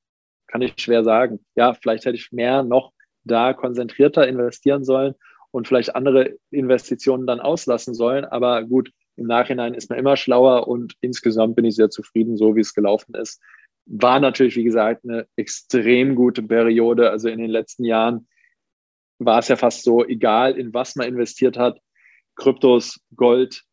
kann 0.47 0.62
ich 0.62 0.74
schwer 0.78 1.03
sagen. 1.03 1.43
Ja, 1.55 1.74
vielleicht 1.74 2.05
hätte 2.05 2.18
ich 2.18 2.32
mehr 2.32 2.64
noch 2.64 2.93
da 3.24 3.53
konzentrierter 3.53 4.28
investieren 4.28 4.84
sollen 4.84 5.16
und 5.51 5.68
vielleicht 5.68 5.95
andere 5.95 6.36
Investitionen 6.51 7.26
dann 7.26 7.39
auslassen 7.39 7.95
sollen. 7.95 8.26
Aber 8.26 8.64
gut, 8.64 8.91
im 9.20 9.28
Nachhinein 9.28 9.74
ist 9.74 9.89
man 9.89 9.99
immer 9.99 10.17
schlauer 10.17 10.67
und 10.67 10.95
insgesamt 11.01 11.55
bin 11.55 11.65
ich 11.65 11.76
sehr 11.76 11.89
zufrieden, 11.89 12.38
so 12.38 12.55
wie 12.55 12.61
es 12.61 12.74
gelaufen 12.74 13.13
ist. 13.15 13.41
War 13.86 14.20
natürlich, 14.20 14.55
wie 14.55 14.63
gesagt, 14.63 15.03
eine 15.03 15.28
extrem 15.36 16.15
gute 16.15 16.43
Periode. 16.43 17.09
Also 17.11 17.28
in 17.28 17.39
den 17.39 17.49
letzten 17.49 17.84
Jahren 17.84 18.28
war 19.20 19.39
es 19.39 19.49
ja 19.49 19.57
fast 19.57 19.84
so, 19.84 20.05
egal 20.05 20.57
in 20.57 20.74
was 20.74 20.95
man 20.95 21.07
investiert 21.07 21.57
hat, 21.57 21.80
Kryptos, 22.36 23.01
Gold, 23.15 23.63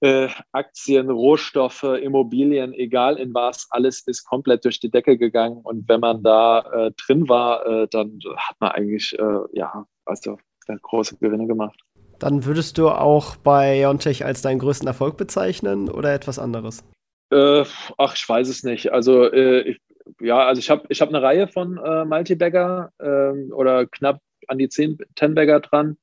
äh, 0.00 0.28
Aktien, 0.52 1.08
Rohstoffe, 1.08 1.84
Immobilien, 1.84 2.74
egal 2.74 3.16
in 3.18 3.32
was, 3.32 3.66
alles 3.70 4.06
ist 4.06 4.24
komplett 4.24 4.64
durch 4.64 4.78
die 4.78 4.90
Decke 4.90 5.16
gegangen. 5.16 5.58
Und 5.62 5.88
wenn 5.88 6.00
man 6.00 6.22
da 6.22 6.60
äh, 6.60 6.92
drin 6.92 7.28
war, 7.28 7.66
äh, 7.66 7.88
dann 7.90 8.18
hat 8.36 8.56
man 8.60 8.72
eigentlich, 8.72 9.18
äh, 9.18 9.38
ja, 9.52 9.86
also 10.04 10.38
große 10.82 11.16
Gewinne 11.16 11.46
gemacht. 11.46 11.85
Dann 12.18 12.44
würdest 12.44 12.78
du 12.78 12.88
auch 12.88 13.36
bei 13.36 13.80
Iontech 13.80 14.24
als 14.24 14.42
deinen 14.42 14.58
größten 14.58 14.88
Erfolg 14.88 15.16
bezeichnen 15.16 15.90
oder 15.90 16.14
etwas 16.14 16.38
anderes? 16.38 16.84
Äh, 17.30 17.64
ach, 17.98 18.14
ich 18.16 18.28
weiß 18.28 18.48
es 18.48 18.62
nicht. 18.62 18.92
Also 18.92 19.30
äh, 19.30 19.60
ich, 19.60 19.80
ja, 20.20 20.46
also 20.46 20.58
ich 20.60 20.70
habe 20.70 20.86
ich 20.88 21.00
hab 21.00 21.08
eine 21.08 21.22
Reihe 21.22 21.48
von 21.48 21.78
äh, 21.78 22.04
Multibagger 22.04 22.90
ähm, 23.00 23.52
oder 23.52 23.86
knapp 23.86 24.20
an 24.48 24.58
die 24.58 24.68
10 24.68 24.98
Bagger 25.34 25.60
dran. 25.60 25.96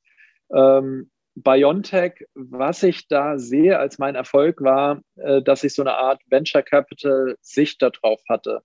Ähm, 0.54 1.10
Biontech, 1.36 2.26
was 2.36 2.84
ich 2.84 3.08
da 3.08 3.40
sehe 3.40 3.80
als 3.80 3.98
mein 3.98 4.16
Erfolg 4.16 4.62
war, 4.62 5.02
äh, 5.16 5.42
dass 5.42 5.64
ich 5.64 5.74
so 5.74 5.82
eine 5.82 5.96
Art 5.96 6.22
Venture 6.30 6.62
Capital 6.62 7.38
Sicht 7.42 7.82
darauf 7.82 8.22
hatte. 8.30 8.62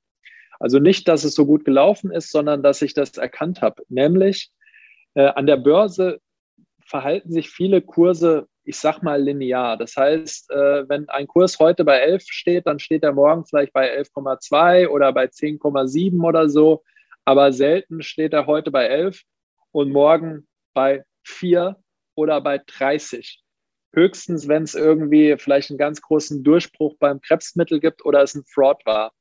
Also 0.61 0.78
nicht, 0.78 1.09
dass 1.09 1.24
es 1.24 1.34
so 1.34 1.46
gut 1.46 1.64
gelaufen 1.64 2.11
ist, 2.11 2.30
sondern 2.30 2.62
dass 2.62 2.82
ich 2.82 2.92
das 2.92 3.16
erkannt 3.16 3.62
habe. 3.62 3.84
Nämlich 3.88 4.51
äh, 5.14 5.28
an 5.28 5.46
der 5.46 5.57
Börse 5.57 6.20
verhalten 6.89 7.30
sich 7.30 7.51
viele 7.51 7.82
Kurse, 7.82 8.49
ich 8.64 8.78
sag 8.78 9.03
mal, 9.03 9.22
linear. 9.22 9.76
Das 9.76 9.97
heißt, 9.97 10.51
äh, 10.51 10.89
wenn 10.89 11.09
ein 11.09 11.26
Kurs 11.26 11.59
heute 11.59 11.84
bei 11.84 11.99
11 11.99 12.24
steht, 12.28 12.66
dann 12.66 12.78
steht 12.78 13.03
er 13.03 13.12
morgen 13.12 13.45
vielleicht 13.45 13.72
bei 13.72 13.95
11,2 13.97 14.89
oder 14.89 15.12
bei 15.12 15.26
10,7 15.26 16.24
oder 16.24 16.49
so. 16.49 16.82
Aber 17.24 17.53
selten 17.53 18.03
steht 18.03 18.32
er 18.32 18.47
heute 18.47 18.70
bei 18.70 18.86
11 18.86 19.22
und 19.72 19.91
morgen 19.91 20.49
bei 20.72 21.05
4 21.24 21.76
oder 22.14 22.41
bei 22.41 22.59
30. 22.59 23.43
Höchstens, 23.93 24.49
wenn 24.49 24.62
es 24.62 24.74
irgendwie 24.74 25.36
vielleicht 25.39 25.70
einen 25.70 25.78
ganz 25.78 26.01
großen 26.01 26.43
Durchbruch 26.43 26.97
beim 26.99 27.20
Krebsmittel 27.20 27.80
gibt 27.80 28.05
oder 28.05 28.22
es 28.22 28.34
ein 28.34 28.45
Fraud 28.45 28.84
war. 28.86 29.12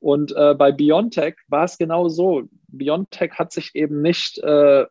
Und 0.00 0.34
äh, 0.36 0.54
bei 0.54 0.72
BioNTech 0.72 1.36
war 1.48 1.64
es 1.64 1.78
genau 1.78 2.08
so. 2.08 2.42
BioNTech 2.68 3.32
hat 3.32 3.52
sich 3.52 3.70
eben 3.74 4.02
nicht 4.02 4.38
äh, 4.38 4.86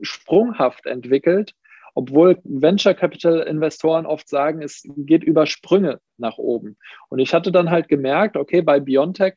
sprunghaft 0.00 0.86
entwickelt, 0.86 1.54
obwohl 1.94 2.40
Venture 2.44 2.94
Capital 2.94 3.40
Investoren 3.40 4.04
oft 4.04 4.28
sagen, 4.28 4.62
es 4.62 4.82
geht 4.96 5.22
über 5.22 5.46
Sprünge 5.46 6.00
nach 6.18 6.38
oben. 6.38 6.76
Und 7.08 7.20
ich 7.20 7.32
hatte 7.32 7.52
dann 7.52 7.70
halt 7.70 7.88
gemerkt, 7.88 8.36
okay, 8.36 8.62
bei 8.62 8.80
BioNTech 8.80 9.34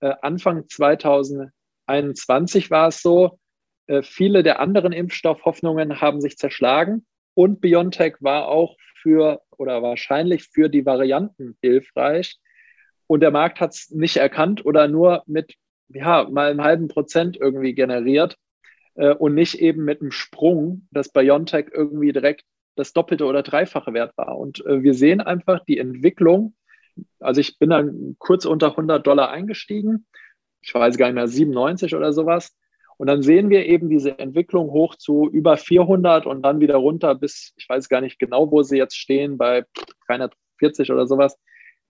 äh, 0.00 0.12
Anfang 0.20 0.68
2021 0.68 2.70
war 2.70 2.88
es 2.88 3.00
so, 3.00 3.38
äh, 3.86 4.02
viele 4.02 4.42
der 4.42 4.60
anderen 4.60 4.92
Impfstoffhoffnungen 4.92 6.00
haben 6.00 6.20
sich 6.20 6.36
zerschlagen 6.36 7.06
und 7.34 7.60
BioNTech 7.60 8.16
war 8.20 8.48
auch 8.48 8.76
für 9.00 9.40
oder 9.56 9.82
wahrscheinlich 9.82 10.48
für 10.48 10.68
die 10.68 10.84
Varianten 10.84 11.56
hilfreich. 11.60 12.38
Und 13.06 13.20
der 13.20 13.30
Markt 13.30 13.60
hat 13.60 13.74
es 13.74 13.90
nicht 13.90 14.16
erkannt 14.16 14.64
oder 14.64 14.88
nur 14.88 15.22
mit 15.26 15.54
ja, 15.88 16.28
mal 16.30 16.50
einem 16.50 16.62
halben 16.62 16.88
Prozent 16.88 17.36
irgendwie 17.36 17.74
generiert 17.74 18.36
äh, 18.94 19.14
und 19.14 19.34
nicht 19.34 19.56
eben 19.56 19.84
mit 19.84 20.00
einem 20.00 20.10
Sprung, 20.10 20.86
dass 20.90 21.10
BioNTech 21.10 21.66
irgendwie 21.72 22.12
direkt 22.12 22.44
das 22.76 22.92
doppelte 22.92 23.26
oder 23.26 23.42
dreifache 23.42 23.92
Wert 23.92 24.16
war. 24.16 24.38
Und 24.38 24.64
äh, 24.66 24.82
wir 24.82 24.94
sehen 24.94 25.20
einfach 25.20 25.64
die 25.64 25.78
Entwicklung. 25.78 26.54
Also 27.20 27.40
ich 27.40 27.58
bin 27.58 27.70
dann 27.70 28.16
kurz 28.18 28.44
unter 28.44 28.70
100 28.70 29.06
Dollar 29.06 29.30
eingestiegen. 29.30 30.06
Ich 30.60 30.74
weiß 30.74 30.96
gar 30.96 31.06
nicht 31.06 31.14
mehr, 31.14 31.28
97 31.28 31.94
oder 31.94 32.12
sowas. 32.12 32.54
Und 32.98 33.08
dann 33.08 33.22
sehen 33.22 33.50
wir 33.50 33.66
eben 33.66 33.88
diese 33.88 34.18
Entwicklung 34.18 34.70
hoch 34.70 34.94
zu 34.94 35.28
über 35.28 35.56
400 35.56 36.26
und 36.26 36.42
dann 36.42 36.60
wieder 36.60 36.76
runter 36.76 37.14
bis, 37.14 37.52
ich 37.56 37.68
weiß 37.68 37.88
gar 37.88 38.00
nicht 38.00 38.18
genau, 38.18 38.50
wo 38.50 38.62
sie 38.62 38.76
jetzt 38.76 38.96
stehen, 38.96 39.38
bei 39.38 39.64
340 40.06 40.92
oder 40.92 41.06
sowas. 41.06 41.38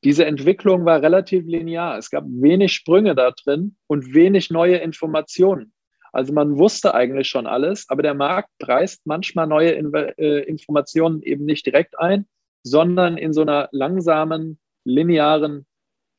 Diese 0.04 0.24
Entwicklung 0.24 0.84
war 0.84 1.02
relativ 1.02 1.44
linear. 1.44 1.98
Es 1.98 2.10
gab 2.10 2.24
wenig 2.26 2.72
Sprünge 2.72 3.14
da 3.14 3.30
drin 3.30 3.76
und 3.86 4.14
wenig 4.14 4.50
neue 4.50 4.76
Informationen. 4.76 5.72
Also 6.12 6.32
man 6.32 6.58
wusste 6.58 6.94
eigentlich 6.94 7.28
schon 7.28 7.46
alles, 7.46 7.88
aber 7.88 8.02
der 8.02 8.14
Markt 8.14 8.50
preist 8.58 9.00
manchmal 9.06 9.46
neue 9.46 9.70
In 9.70 9.92
äh, 9.94 10.40
Informationen 10.40 11.22
eben 11.22 11.46
nicht 11.46 11.64
direkt 11.64 11.98
ein, 11.98 12.26
sondern 12.62 13.16
in 13.16 13.32
so 13.32 13.40
einer 13.42 13.68
langsamen, 13.72 14.58
linearen 14.84 15.66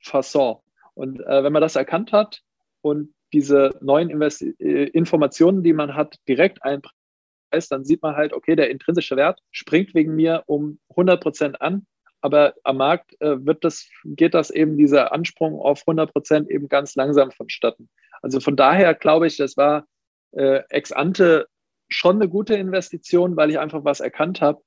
Fasson. 0.01 0.57
Und 0.95 1.21
äh, 1.21 1.43
wenn 1.43 1.53
man 1.53 1.61
das 1.61 1.75
erkannt 1.75 2.11
hat 2.11 2.41
und 2.81 3.13
diese 3.33 3.71
neuen 3.81 4.09
Invest 4.09 4.41
äh, 4.41 4.85
Informationen, 4.85 5.63
die 5.63 5.73
man 5.73 5.95
hat, 5.95 6.15
direkt 6.27 6.63
einpreist, 6.63 7.71
dann 7.71 7.85
sieht 7.85 8.01
man 8.01 8.15
halt, 8.15 8.33
okay, 8.33 8.55
der 8.55 8.69
intrinsische 8.69 9.15
Wert 9.15 9.39
springt 9.51 9.93
wegen 9.93 10.15
mir 10.15 10.43
um 10.47 10.79
100 10.89 11.21
Prozent 11.21 11.61
an, 11.61 11.85
aber 12.21 12.53
am 12.63 12.77
Markt 12.77 13.19
äh, 13.21 13.45
wird 13.45 13.63
das, 13.63 13.89
geht 14.05 14.33
das 14.33 14.49
eben 14.49 14.77
dieser 14.77 15.11
Ansprung 15.11 15.59
auf 15.59 15.81
100 15.81 16.13
Prozent 16.13 16.49
eben 16.49 16.67
ganz 16.67 16.95
langsam 16.95 17.31
vonstatten. 17.31 17.89
Also 18.23 18.39
von 18.39 18.55
daher 18.55 18.95
glaube 18.95 19.27
ich, 19.27 19.37
das 19.37 19.57
war 19.57 19.85
äh, 20.31 20.61
ex 20.69 20.91
ante 20.91 21.47
schon 21.89 22.15
eine 22.15 22.27
gute 22.27 22.55
Investition, 22.55 23.37
weil 23.37 23.51
ich 23.51 23.59
einfach 23.59 23.83
was 23.83 23.99
erkannt 23.99 24.41
habe, 24.41 24.61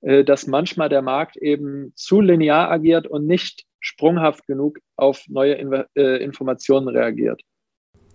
äh, 0.00 0.24
dass 0.24 0.46
manchmal 0.46 0.88
der 0.88 1.02
Markt 1.02 1.36
eben 1.36 1.92
zu 1.96 2.20
linear 2.20 2.70
agiert 2.70 3.06
und 3.06 3.26
nicht 3.26 3.64
sprunghaft 3.80 4.46
genug 4.46 4.78
auf 4.96 5.24
neue 5.28 5.54
Inve 5.54 5.88
äh, 5.94 6.22
Informationen 6.22 6.88
reagiert. 6.88 7.42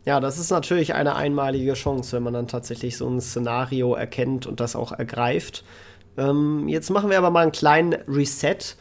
Ja, 0.06 0.22
das 0.22 0.40
ist 0.40 0.52
natürlich 0.52 0.94
eine 0.94 1.18
einmalige 1.18 1.74
Chance, 1.74 2.16
wenn 2.16 2.24
man 2.24 2.34
dann 2.34 2.48
tatsächlich 2.48 2.96
so 2.96 3.10
ein 3.10 3.20
Szenario 3.20 3.94
erkennt 3.94 4.48
und 4.48 4.62
das 4.62 4.78
auch 4.78 4.94
ergreift. 4.94 5.66
Ähm, 6.18 6.70
jetzt 6.70 6.90
machen 6.90 7.10
wir 7.10 7.18
aber 7.18 7.30
mal 7.30 7.44
einen 7.44 7.52
kleinen 7.52 7.94
Reset. 8.08 8.78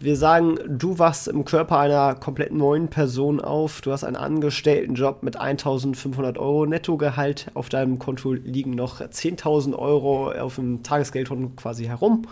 Wir 0.00 0.16
sagen, 0.16 0.58
du 0.66 0.98
wachst 0.98 1.28
im 1.28 1.44
Körper 1.44 1.78
einer 1.78 2.16
komplett 2.16 2.52
neuen 2.52 2.88
Person 2.88 3.40
auf. 3.40 3.80
Du 3.80 3.92
hast 3.92 4.02
einen 4.02 4.16
Angestelltenjob 4.16 5.22
mit 5.22 5.36
1500 5.36 6.36
Euro 6.36 6.66
Nettogehalt. 6.66 7.50
Auf 7.54 7.68
deinem 7.68 8.00
Konto 8.00 8.32
liegen 8.32 8.72
noch 8.72 9.00
10.000 9.00 9.74
Euro 9.78 10.32
auf 10.32 10.56
dem 10.56 10.82
Tagesgeldkonto 10.82 11.52
quasi 11.56 11.84
herum. 11.84 12.22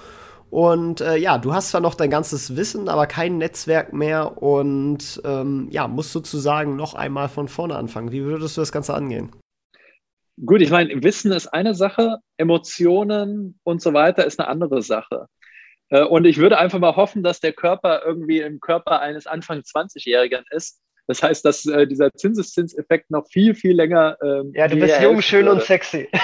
Und 0.51 1.01
äh, 1.01 1.17
ja, 1.17 1.39
du 1.39 1.55
hast 1.55 1.71
zwar 1.71 1.81
noch 1.81 1.95
dein 1.95 2.11
ganzes 2.11 2.57
Wissen, 2.57 2.89
aber 2.89 3.07
kein 3.07 3.39
Netzwerk 3.39 3.95
mehr 3.95 4.43
und 4.43 5.23
ähm, 5.25 5.69
ja, 5.71 5.89
musst 5.89 6.13
sozusagen 6.13 6.77
noch 6.77 6.93
einmal 6.93 7.31
von 7.31 7.49
vorne 7.49 7.77
anfangen. 7.77 8.13
Wie 8.13 8.25
würdest 8.25 8.57
du 8.57 8.61
das 8.61 8.73
Ganze 8.73 8.93
angehen? 8.93 9.31
Gut, 10.45 10.61
ich 10.61 10.71
meine, 10.71 11.03
Wissen 11.03 11.33
ist 11.33 11.47
eine 11.47 11.75
Sache, 11.75 12.17
Emotionen 12.37 13.59
und 13.63 13.81
so 13.81 13.95
weiter 13.95 14.27
ist 14.27 14.41
eine 14.41 14.49
andere 14.49 14.83
Sache. 14.83 15.27
Äh, 15.93 16.05
und 16.05 16.25
ich 16.25 16.39
würde 16.39 16.59
einfach 16.59 16.79
mal 16.79 16.97
hoffen, 16.97 17.23
dass 17.23 17.39
der 17.41 17.53
Körper 17.53 18.03
irgendwie 18.05 18.41
im 18.41 18.61
Körper 18.61 19.01
eines 19.01 19.27
Anfang 19.27 19.61
20-Jährigen 19.61 20.45
ist. 20.51 20.81
Das 21.07 21.23
heißt, 21.23 21.45
dass 21.45 21.67
äh, 21.67 21.87
dieser 21.87 22.13
Zinseszinseffekt 22.13 23.11
noch 23.11 23.27
viel, 23.29 23.55
viel 23.55 23.77
länger. 23.77 24.17
Ähm, 24.23 24.53
ja, 24.55 24.69
du 24.69 24.77
bist 24.77 25.01
jung, 25.01 25.21
schön 25.21 25.47
und 25.49 25.63
sexy. 25.63 26.09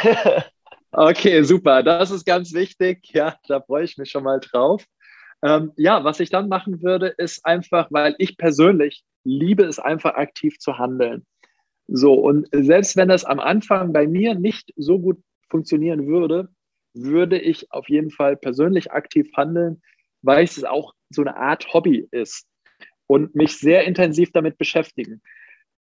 Okay, 0.91 1.43
super. 1.43 1.83
Das 1.83 2.11
ist 2.11 2.25
ganz 2.25 2.55
wichtig. 2.55 3.11
Ja, 3.13 3.37
da 3.47 3.61
freue 3.61 3.85
ich 3.85 3.99
mich 3.99 4.11
schon 4.11 4.25
mal 4.25 4.41
drauf. 4.41 4.87
Ähm, 5.45 5.73
ja, 5.77 6.03
was 6.03 6.19
ich 6.19 6.31
dann 6.31 6.49
machen 6.49 6.83
würde, 6.83 7.09
ist 7.19 7.45
einfach, 7.45 7.89
weil 7.91 8.15
ich 8.19 8.39
persönlich 8.39 9.05
liebe 9.23 9.65
es 9.65 9.79
einfach 9.79 10.15
aktiv 10.15 10.59
zu 10.59 10.79
handeln. 10.79 11.27
So, 11.89 12.15
und 12.15 12.49
selbst 12.53 12.97
wenn 12.97 13.09
das 13.09 13.27
am 13.27 13.39
Anfang 13.39 13.93
bei 13.93 14.07
mir 14.07 14.35
nicht 14.35 14.73
so 14.77 14.99
gut 14.99 15.21
funktionieren 15.51 16.07
würde, 16.07 16.49
würde 17.05 17.39
ich 17.39 17.71
auf 17.73 17.89
jeden 17.89 18.11
Fall 18.11 18.37
persönlich 18.37 18.93
aktiv 18.93 19.29
handeln, 19.37 19.83
weil 20.23 20.45
es 20.45 20.63
auch 20.65 20.93
so 21.11 21.23
eine 21.23 21.37
Art 21.37 21.73
Hobby 21.73 22.07
ist 22.11 22.47
und 23.07 23.35
mich 23.35 23.57
sehr 23.57 23.85
intensiv 23.85 24.33
damit 24.33 24.59
beschäftigen. 24.59 25.23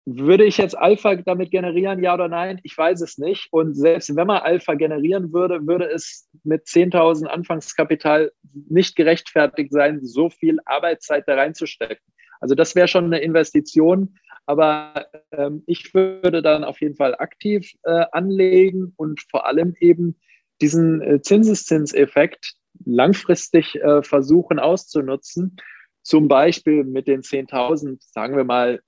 Würde 0.06 0.44
ich 0.44 0.58
jetzt 0.58 0.78
Alpha 0.78 1.16
damit 1.16 1.52
generieren, 1.52 2.02
ja 2.02 2.14
oder 2.14 2.28
nein? 2.28 2.60
Ich 2.64 2.76
weiß 2.76 3.02
es 3.02 3.18
nicht. 3.18 3.48
Und 3.52 3.76
selbst 3.76 4.16
wenn 4.16 4.28
man 4.28 4.42
Alpha 4.42 4.74
generieren 4.74 5.34
würde, 5.34 5.68
würde 5.68 5.86
es 5.86 6.28
mit 6.44 6.64
10.000 6.66 7.26
Anfangskapital 7.26 8.32
nicht 8.70 8.96
gerechtfertigt 8.96 9.72
sein, 9.72 10.00
so 10.02 10.30
viel 10.30 10.58
Arbeitszeit 10.66 11.28
da 11.28 11.36
reinzustecken. 11.36 12.04
Also 12.40 12.56
das 12.56 12.76
wäre 12.76 12.88
schon 12.88 13.06
eine 13.06 13.20
Investition. 13.20 14.16
Aber 14.46 15.06
ähm, 15.32 15.62
ich 15.68 15.94
würde 15.94 16.42
dann 16.42 16.64
auf 16.64 16.82
jeden 16.82 16.96
Fall 16.96 17.14
aktiv 17.16 17.72
äh, 17.84 18.06
anlegen 18.12 18.94
und 18.96 19.22
vor 19.30 19.46
allem 19.46 19.76
eben 19.80 20.20
diesen 20.62 21.02
äh, 21.02 21.22
Zinseszinseffekt 21.22 22.54
langfristig 22.86 23.76
äh, 23.76 24.04
versuchen 24.04 24.60
auszunutzen. 24.60 25.58
Zum 26.02 26.28
Beispiel 26.28 26.84
mit 26.84 27.08
den 27.08 27.22
10.000, 27.22 27.98
sagen 28.00 28.38
wir 28.38 28.44
mal, 28.44 28.80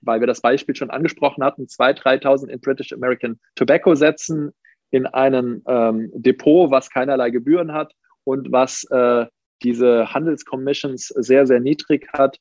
weil 0.00 0.20
wir 0.20 0.26
das 0.26 0.40
Beispiel 0.40 0.76
schon 0.76 0.90
angesprochen 0.90 1.42
hatten, 1.42 1.64
2.000, 1.64 2.22
3.000 2.22 2.48
in 2.48 2.60
British 2.60 2.92
American 2.92 3.40
Tobacco 3.54 3.94
setzen 3.94 4.52
in 4.90 5.06
ein 5.06 5.62
ähm, 5.66 6.10
Depot, 6.14 6.70
was 6.70 6.90
keinerlei 6.90 7.30
Gebühren 7.30 7.72
hat 7.72 7.94
und 8.24 8.52
was 8.52 8.84
äh, 8.90 9.26
diese 9.62 10.12
Handelscommissions 10.12 11.08
sehr, 11.08 11.46
sehr 11.46 11.60
niedrig 11.60 12.08
hat. 12.12 12.38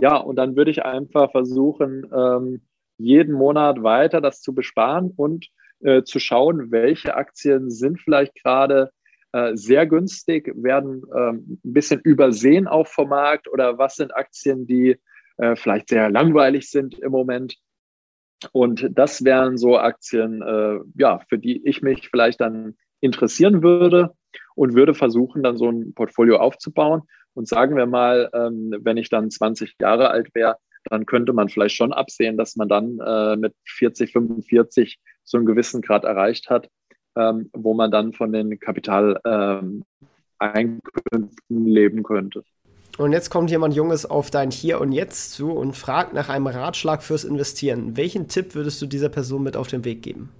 Ja, 0.00 0.16
und 0.16 0.36
dann 0.36 0.56
würde 0.56 0.70
ich 0.70 0.84
einfach 0.84 1.30
versuchen, 1.32 2.06
ähm, 2.14 2.62
jeden 2.96 3.34
Monat 3.34 3.82
weiter 3.82 4.20
das 4.20 4.40
zu 4.40 4.54
besparen 4.54 5.12
und 5.16 5.48
äh, 5.82 6.02
zu 6.02 6.18
schauen, 6.18 6.70
welche 6.70 7.14
Aktien 7.14 7.70
sind 7.70 8.00
vielleicht 8.00 8.34
gerade 8.42 8.90
äh, 9.32 9.54
sehr 9.54 9.86
günstig, 9.86 10.52
werden 10.56 11.02
ähm, 11.14 11.60
ein 11.64 11.72
bisschen 11.72 12.00
übersehen 12.00 12.66
auch 12.66 12.86
vom 12.86 13.10
Markt 13.10 13.48
oder 13.48 13.78
was 13.78 13.96
sind 13.96 14.14
Aktien, 14.14 14.66
die 14.66 14.96
äh, 15.38 15.56
vielleicht 15.56 15.88
sehr 15.88 16.10
langweilig 16.10 16.70
sind 16.70 16.98
im 16.98 17.12
Moment. 17.12 17.56
Und 18.52 18.88
das 18.92 19.24
wären 19.24 19.58
so 19.58 19.78
Aktien, 19.78 20.42
äh, 20.42 20.78
ja, 20.96 21.20
für 21.28 21.38
die 21.38 21.66
ich 21.66 21.82
mich 21.82 22.08
vielleicht 22.08 22.40
dann 22.40 22.76
interessieren 23.00 23.62
würde 23.62 24.14
und 24.54 24.74
würde 24.74 24.94
versuchen, 24.94 25.42
dann 25.42 25.56
so 25.56 25.70
ein 25.70 25.94
Portfolio 25.94 26.38
aufzubauen. 26.38 27.02
Und 27.34 27.48
sagen 27.48 27.76
wir 27.76 27.86
mal, 27.86 28.30
ähm, 28.32 28.74
wenn 28.80 28.96
ich 28.96 29.08
dann 29.08 29.30
20 29.30 29.76
Jahre 29.80 30.10
alt 30.10 30.34
wäre, 30.34 30.56
dann 30.84 31.06
könnte 31.06 31.32
man 31.32 31.48
vielleicht 31.48 31.76
schon 31.76 31.92
absehen, 31.92 32.36
dass 32.36 32.56
man 32.56 32.68
dann 32.68 32.98
äh, 32.98 33.36
mit 33.36 33.54
40, 33.66 34.12
45 34.12 34.98
so 35.24 35.36
einen 35.36 35.46
gewissen 35.46 35.82
Grad 35.82 36.04
erreicht 36.04 36.50
hat, 36.50 36.68
ähm, 37.16 37.50
wo 37.52 37.74
man 37.74 37.90
dann 37.90 38.12
von 38.12 38.32
den 38.32 38.58
Kapitaleinkünften 38.58 39.84
ähm, 41.12 41.30
leben 41.48 42.02
könnte. 42.02 42.42
Und 42.98 43.12
jetzt 43.12 43.30
kommt 43.30 43.50
jemand 43.50 43.74
Junges 43.74 44.04
auf 44.04 44.30
dein 44.30 44.50
Hier 44.50 44.80
und 44.80 44.92
Jetzt 44.92 45.32
zu 45.32 45.52
und 45.52 45.76
fragt 45.76 46.12
nach 46.12 46.28
einem 46.28 46.46
Ratschlag 46.46 47.02
fürs 47.02 47.24
Investieren. 47.24 47.96
Welchen 47.96 48.28
Tipp 48.28 48.54
würdest 48.54 48.82
du 48.82 48.86
dieser 48.86 49.08
Person 49.08 49.42
mit 49.42 49.56
auf 49.56 49.68
den 49.68 49.84
Weg 49.84 50.02
geben? 50.02 50.30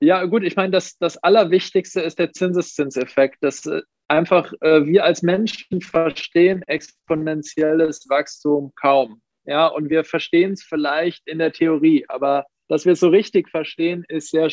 Ja, 0.00 0.24
gut, 0.24 0.42
ich 0.42 0.56
meine, 0.56 0.72
das, 0.72 0.98
das 0.98 1.16
Allerwichtigste 1.18 2.00
ist 2.00 2.18
der 2.18 2.32
Zinseszinseffekt. 2.32 3.36
Dass 3.40 3.66
äh, 3.66 3.82
einfach 4.08 4.52
äh, 4.60 4.84
wir 4.84 5.04
als 5.04 5.22
Menschen 5.22 5.80
verstehen 5.80 6.62
exponentielles 6.66 8.08
Wachstum 8.08 8.72
kaum. 8.74 9.21
Ja, 9.44 9.66
und 9.66 9.90
wir 9.90 10.04
verstehen 10.04 10.52
es 10.52 10.62
vielleicht 10.62 11.26
in 11.26 11.38
der 11.38 11.52
Theorie, 11.52 12.04
aber 12.08 12.46
dass 12.68 12.84
wir 12.84 12.92
es 12.92 13.00
so 13.00 13.08
richtig 13.08 13.48
verstehen, 13.50 14.04
ist 14.08 14.30
sehr, 14.30 14.48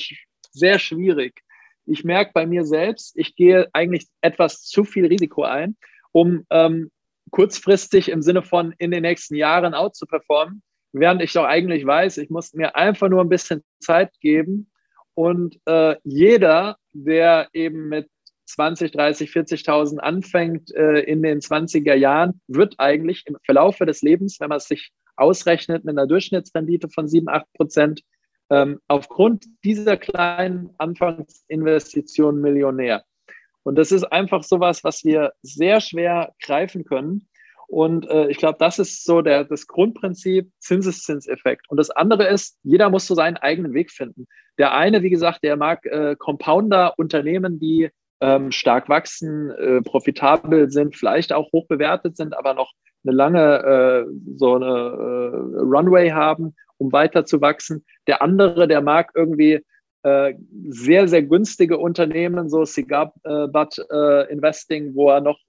sehr 0.52 0.80
schwierig. 0.80 1.42
Ich 1.86 2.04
merke 2.04 2.32
bei 2.34 2.46
mir 2.46 2.66
selbst, 2.66 3.18
ich 3.18 3.36
gehe 3.36 3.68
eigentlich 3.74 4.08
etwas 4.22 4.64
zu 4.64 4.84
viel 4.84 5.06
Risiko 5.06 5.44
ein 5.44 5.76
um 6.12 6.46
ähm, 6.50 6.92
kurzfristig 7.32 8.10
im 8.10 8.22
Sinne 8.22 8.42
von 8.42 8.74
in 8.78 8.92
den 8.92 9.04
nächsten 9.04 9.36
Jahren 9.36 9.74
out 9.74 9.96
zu 9.96 10.06
performen, 10.06 10.64
während 10.92 11.22
ich 11.22 11.34
doch 11.34 11.46
eigentlich 11.46 11.86
weiß, 11.86 12.18
ich 12.18 12.30
muss 12.30 12.54
mir 12.54 12.76
einfach 12.76 13.10
nur 13.10 13.22
ein 13.22 13.30
bisschen 13.30 13.64
Zeit 13.80 14.12
geben 14.20 14.72
und 15.14 15.60
äh, 15.66 15.96
jeder, 16.04 16.78
der 16.94 17.50
eben 17.54 17.90
mit 17.90 18.10
20, 18.50 18.92
30, 18.92 19.30
40.000 19.30 19.98
anfängt 19.98 20.74
äh, 20.76 21.00
in 21.02 21.22
den 21.22 21.40
20er 21.40 21.94
Jahren, 21.94 22.42
wird 22.48 22.76
eigentlich 22.80 23.24
im 23.28 23.38
Verlaufe 23.46 23.86
des 23.86 24.02
Lebens, 24.02 24.40
wenn 24.40 24.50
man 24.50 24.58
es 24.58 24.68
sich 24.68 24.92
ausrechnet 25.16 25.86
mit 25.86 25.98
einer 25.98 26.08
Durchschnittsrendite 26.08 26.90
von 26.90 27.08
7, 27.08 27.30
8 27.30 27.46
Prozent, 27.54 28.02
ähm, 28.50 28.80
aufgrund 28.88 29.46
dieser 29.64 29.98
kleinen 29.98 30.72
Anfangsinvestition 30.78 32.42
Millionär. 32.42 33.04
Und 33.64 33.76
das 33.76 33.92
ist 33.92 34.06
einfach 34.06 34.44
sowas, 34.44 34.84
was 34.84 35.04
wir 35.04 35.34
sehr 35.44 35.80
schwer 35.82 36.34
greifen 36.42 36.86
können. 36.86 37.28
Und 37.68 38.10
äh, 38.10 38.28
ich 38.30 38.38
glaube, 38.38 38.58
das 38.58 38.80
ist 38.80 39.04
so 39.04 39.22
der, 39.22 39.44
das 39.44 39.68
Grundprinzip 39.68 40.50
Zinseszinseffekt. 40.58 41.70
Und 41.70 41.78
das 41.78 41.92
andere 41.92 42.28
ist, 42.28 42.58
jeder 42.64 42.90
muss 42.90 43.06
so 43.06 43.14
seinen 43.14 43.38
eigenen 43.38 43.76
Weg 43.76 43.92
finden. 43.92 44.26
Der 44.58 44.74
eine, 44.74 45.04
wie 45.04 45.12
gesagt, 45.12 45.44
der 45.44 45.56
mag 45.56 45.86
äh, 45.86 46.16
Compounder, 46.18 46.98
Unternehmen, 46.98 47.60
die 47.60 47.92
ähm, 48.22 48.52
stark 48.52 48.90
wachsen, 48.90 49.52
äh, 49.52 49.82
profitabel 49.82 50.70
sind, 50.70 50.96
vielleicht 50.96 51.34
auch 51.34 51.52
hoch 51.54 51.68
bewertet 51.68 52.18
sind, 52.18 52.38
aber 52.38 52.54
noch 52.54 52.74
eine 53.06 53.16
lange 53.16 53.40
äh, 53.40 54.06
so 54.36 54.56
eine 54.56 54.66
äh, 54.66 55.60
Runway 55.62 56.10
haben, 56.10 56.56
um 56.78 56.92
weiter 56.92 57.26
zu 57.26 57.42
wachsen. 57.42 57.86
Der 58.08 58.22
andere, 58.22 58.68
der 58.68 58.82
mag 58.82 59.12
irgendwie 59.16 59.64
äh, 60.04 60.34
sehr, 60.70 61.08
sehr 61.08 61.24
günstige 61.24 61.78
Unternehmen, 61.78 62.50
so 62.50 62.64
Cigar 62.64 63.14
äh, 63.24 63.48
Butt 63.48 63.78
äh, 63.92 64.32
Investing, 64.32 64.96
wo 64.96 65.10
er 65.10 65.22
noch 65.22 65.40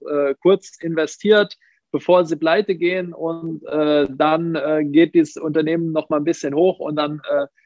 kurz 0.41 0.77
investiert, 0.81 1.55
bevor 1.91 2.25
sie 2.25 2.35
pleite 2.35 2.75
gehen 2.75 3.13
und 3.13 3.63
dann 3.63 4.57
geht 4.91 5.13
dieses 5.13 5.37
Unternehmen 5.37 5.91
noch 5.91 6.09
mal 6.09 6.17
ein 6.17 6.23
bisschen 6.23 6.55
hoch 6.55 6.79
und 6.79 6.95
dann 6.95 7.21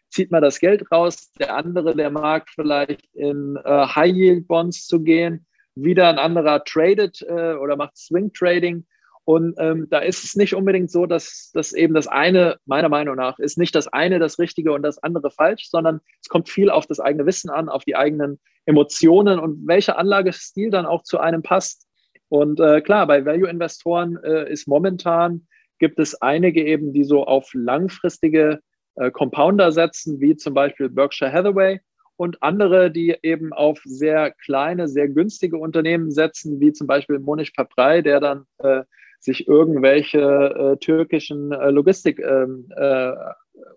zieht 0.09 0.31
man 0.31 0.41
das 0.41 0.59
Geld 0.59 0.89
raus. 0.91 1.31
Der 1.39 1.55
andere, 1.55 1.95
der 1.95 2.09
mag 2.09 2.47
vielleicht 2.49 3.03
in 3.13 3.57
High 3.65 4.13
Yield 4.15 4.47
Bonds 4.47 4.87
zu 4.87 5.01
gehen, 5.01 5.45
wieder 5.75 6.07
ein 6.09 6.19
anderer 6.19 6.63
tradet 6.63 7.21
oder 7.23 7.75
macht 7.75 7.97
Swing 7.97 8.31
Trading 8.31 8.85
und 9.25 9.55
ähm, 9.57 9.87
da 9.89 9.99
ist 9.99 10.23
es 10.23 10.35
nicht 10.35 10.53
unbedingt 10.53 10.91
so, 10.91 11.07
dass, 11.07 11.49
dass 11.51 11.73
eben 11.73 11.95
das 11.95 12.05
eine, 12.05 12.57
meiner 12.67 12.89
Meinung 12.89 13.15
nach, 13.15 13.39
ist 13.39 13.57
nicht 13.57 13.73
das 13.73 13.87
eine 13.87 14.19
das 14.19 14.37
Richtige 14.37 14.71
und 14.71 14.83
das 14.83 14.99
andere 14.99 15.31
falsch, 15.31 15.67
sondern 15.69 15.99
es 16.21 16.29
kommt 16.29 16.47
viel 16.47 16.69
auf 16.69 16.85
das 16.85 16.99
eigene 16.99 17.25
Wissen 17.25 17.49
an, 17.49 17.67
auf 17.67 17.83
die 17.83 17.95
eigenen 17.95 18.39
Emotionen 18.65 19.39
und 19.39 19.67
welcher 19.67 19.97
Anlagestil 19.97 20.69
dann 20.69 20.85
auch 20.85 21.01
zu 21.01 21.19
einem 21.19 21.41
passt. 21.41 21.87
Und 22.29 22.59
äh, 22.59 22.81
klar, 22.81 23.07
bei 23.07 23.25
Value-Investoren 23.25 24.17
äh, 24.23 24.51
ist 24.51 24.67
momentan, 24.67 25.47
gibt 25.79 25.99
es 25.99 26.21
einige 26.21 26.63
eben, 26.63 26.93
die 26.93 27.03
so 27.03 27.25
auf 27.25 27.49
langfristige 27.53 28.59
äh, 28.95 29.11
Compounder 29.11 29.71
setzen, 29.71 30.19
wie 30.19 30.35
zum 30.35 30.53
Beispiel 30.53 30.89
Berkshire 30.89 31.31
Hathaway 31.31 31.79
und 32.17 32.41
andere, 32.41 32.91
die 32.91 33.15
eben 33.23 33.53
auf 33.53 33.81
sehr 33.83 34.31
kleine, 34.31 34.87
sehr 34.87 35.09
günstige 35.09 35.57
Unternehmen 35.57 36.11
setzen, 36.11 36.59
wie 36.59 36.71
zum 36.71 36.87
Beispiel 36.87 37.19
Monish 37.19 37.51
Paprai, 37.51 38.01
der 38.01 38.19
dann 38.19 38.45
äh, 38.59 38.83
sich 39.19 39.47
irgendwelche 39.47 40.19
äh, 40.19 40.77
türkischen 40.77 41.51
äh, 41.51 41.71
Logistikfirmen 41.71 42.69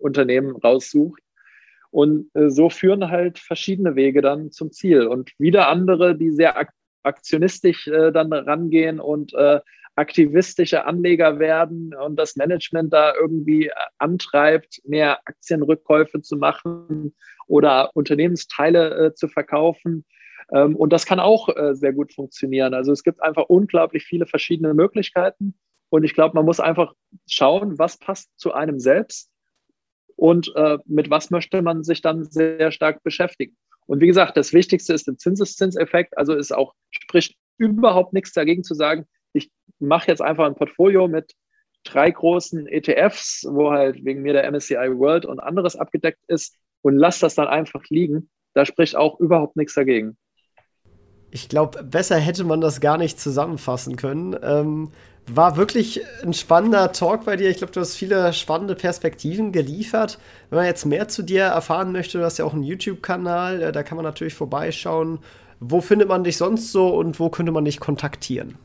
Unternehmen 0.00 0.56
raussucht. 0.56 1.22
Und 1.90 2.30
äh, 2.34 2.50
so 2.50 2.68
führen 2.68 3.10
halt 3.10 3.38
verschiedene 3.38 3.96
Wege 3.96 4.20
dann 4.20 4.50
zum 4.50 4.72
Ziel. 4.72 5.06
Und 5.06 5.32
wieder 5.38 5.68
andere, 5.68 6.16
die 6.16 6.30
sehr 6.30 6.56
ak 6.56 6.70
aktionistisch 7.04 7.86
äh, 7.86 8.10
dann 8.12 8.32
rangehen 8.32 9.00
und 9.00 9.32
äh, 9.32 9.60
aktivistische 9.98 10.86
Anleger 10.86 11.38
werden 11.38 11.94
und 11.94 12.16
das 12.16 12.36
Management 12.36 12.92
da 12.92 13.14
irgendwie 13.14 13.66
äh, 13.66 13.72
antreibt, 13.98 14.80
mehr 14.84 15.18
Aktienrückkäufe 15.26 16.22
zu 16.22 16.36
machen 16.36 17.14
oder 17.46 17.90
Unternehmensteile 17.94 19.06
äh, 19.06 19.14
zu 19.14 19.28
verkaufen. 19.28 20.04
Ähm, 20.52 20.76
und 20.76 20.92
das 20.92 21.04
kann 21.04 21.20
auch 21.20 21.48
äh, 21.48 21.74
sehr 21.74 21.92
gut 21.92 22.14
funktionieren. 22.14 22.74
Also 22.74 22.92
es 22.92 23.02
gibt 23.02 23.22
einfach 23.22 23.44
unglaublich 23.48 24.04
viele 24.04 24.26
verschiedene 24.26 24.72
Möglichkeiten. 24.72 25.58
Und 25.90 26.04
ich 26.04 26.14
glaube, 26.14 26.34
man 26.34 26.44
muss 26.44 26.60
einfach 26.60 26.94
schauen, 27.26 27.78
was 27.78 27.98
passt 27.98 28.30
zu 28.38 28.52
einem 28.52 28.78
selbst 28.78 29.30
und 30.16 30.52
äh, 30.54 30.78
mit 30.84 31.10
was 31.10 31.30
möchte 31.30 31.62
man 31.62 31.82
sich 31.82 32.02
dann 32.02 32.24
sehr 32.24 32.70
stark 32.72 33.02
beschäftigen. 33.02 33.56
Und 33.86 34.00
wie 34.00 34.06
gesagt, 34.06 34.36
das 34.36 34.52
Wichtigste 34.52 34.92
ist 34.92 35.06
der 35.06 35.16
Zinseszinseffekt. 35.16 36.16
Also 36.18 36.34
ist 36.34 36.54
auch, 36.54 36.74
spricht 36.90 37.36
überhaupt 37.56 38.12
nichts 38.12 38.32
dagegen 38.32 38.62
zu 38.62 38.74
sagen, 38.74 39.06
mache 39.80 40.08
jetzt 40.08 40.22
einfach 40.22 40.46
ein 40.46 40.54
Portfolio 40.54 41.08
mit 41.08 41.34
drei 41.84 42.10
großen 42.10 42.66
ETFs, 42.66 43.46
wo 43.48 43.70
halt 43.70 44.04
wegen 44.04 44.22
mir 44.22 44.32
der 44.32 44.50
MSCI 44.50 44.98
World 44.98 45.24
und 45.24 45.40
anderes 45.40 45.76
abgedeckt 45.76 46.20
ist 46.26 46.56
und 46.82 46.96
lass 46.96 47.20
das 47.20 47.34
dann 47.34 47.48
einfach 47.48 47.82
liegen. 47.88 48.30
Da 48.54 48.64
spricht 48.64 48.96
auch 48.96 49.20
überhaupt 49.20 49.56
nichts 49.56 49.74
dagegen. 49.74 50.16
Ich 51.30 51.48
glaube, 51.48 51.84
besser 51.84 52.16
hätte 52.16 52.44
man 52.44 52.60
das 52.60 52.80
gar 52.80 52.96
nicht 52.96 53.20
zusammenfassen 53.20 53.96
können. 53.96 54.36
Ähm, 54.42 54.90
war 55.26 55.58
wirklich 55.58 56.00
ein 56.22 56.32
spannender 56.32 56.92
Talk 56.92 57.26
bei 57.26 57.36
dir. 57.36 57.50
Ich 57.50 57.58
glaube, 57.58 57.72
du 57.72 57.80
hast 57.80 57.96
viele 57.96 58.32
spannende 58.32 58.74
Perspektiven 58.74 59.52
geliefert. 59.52 60.18
Wenn 60.48 60.58
man 60.58 60.66
jetzt 60.66 60.86
mehr 60.86 61.08
zu 61.08 61.22
dir 61.22 61.44
erfahren 61.44 61.92
möchte, 61.92 62.18
du 62.18 62.24
hast 62.24 62.38
ja 62.38 62.46
auch 62.46 62.54
einen 62.54 62.62
YouTube-Kanal, 62.62 63.62
äh, 63.62 63.72
da 63.72 63.82
kann 63.82 63.96
man 63.96 64.04
natürlich 64.04 64.34
vorbeischauen. 64.34 65.18
Wo 65.60 65.80
findet 65.80 66.08
man 66.08 66.24
dich 66.24 66.36
sonst 66.36 66.72
so 66.72 66.94
und 66.94 67.20
wo 67.20 67.28
könnte 67.28 67.52
man 67.52 67.64
dich 67.64 67.78
kontaktieren? 67.78 68.56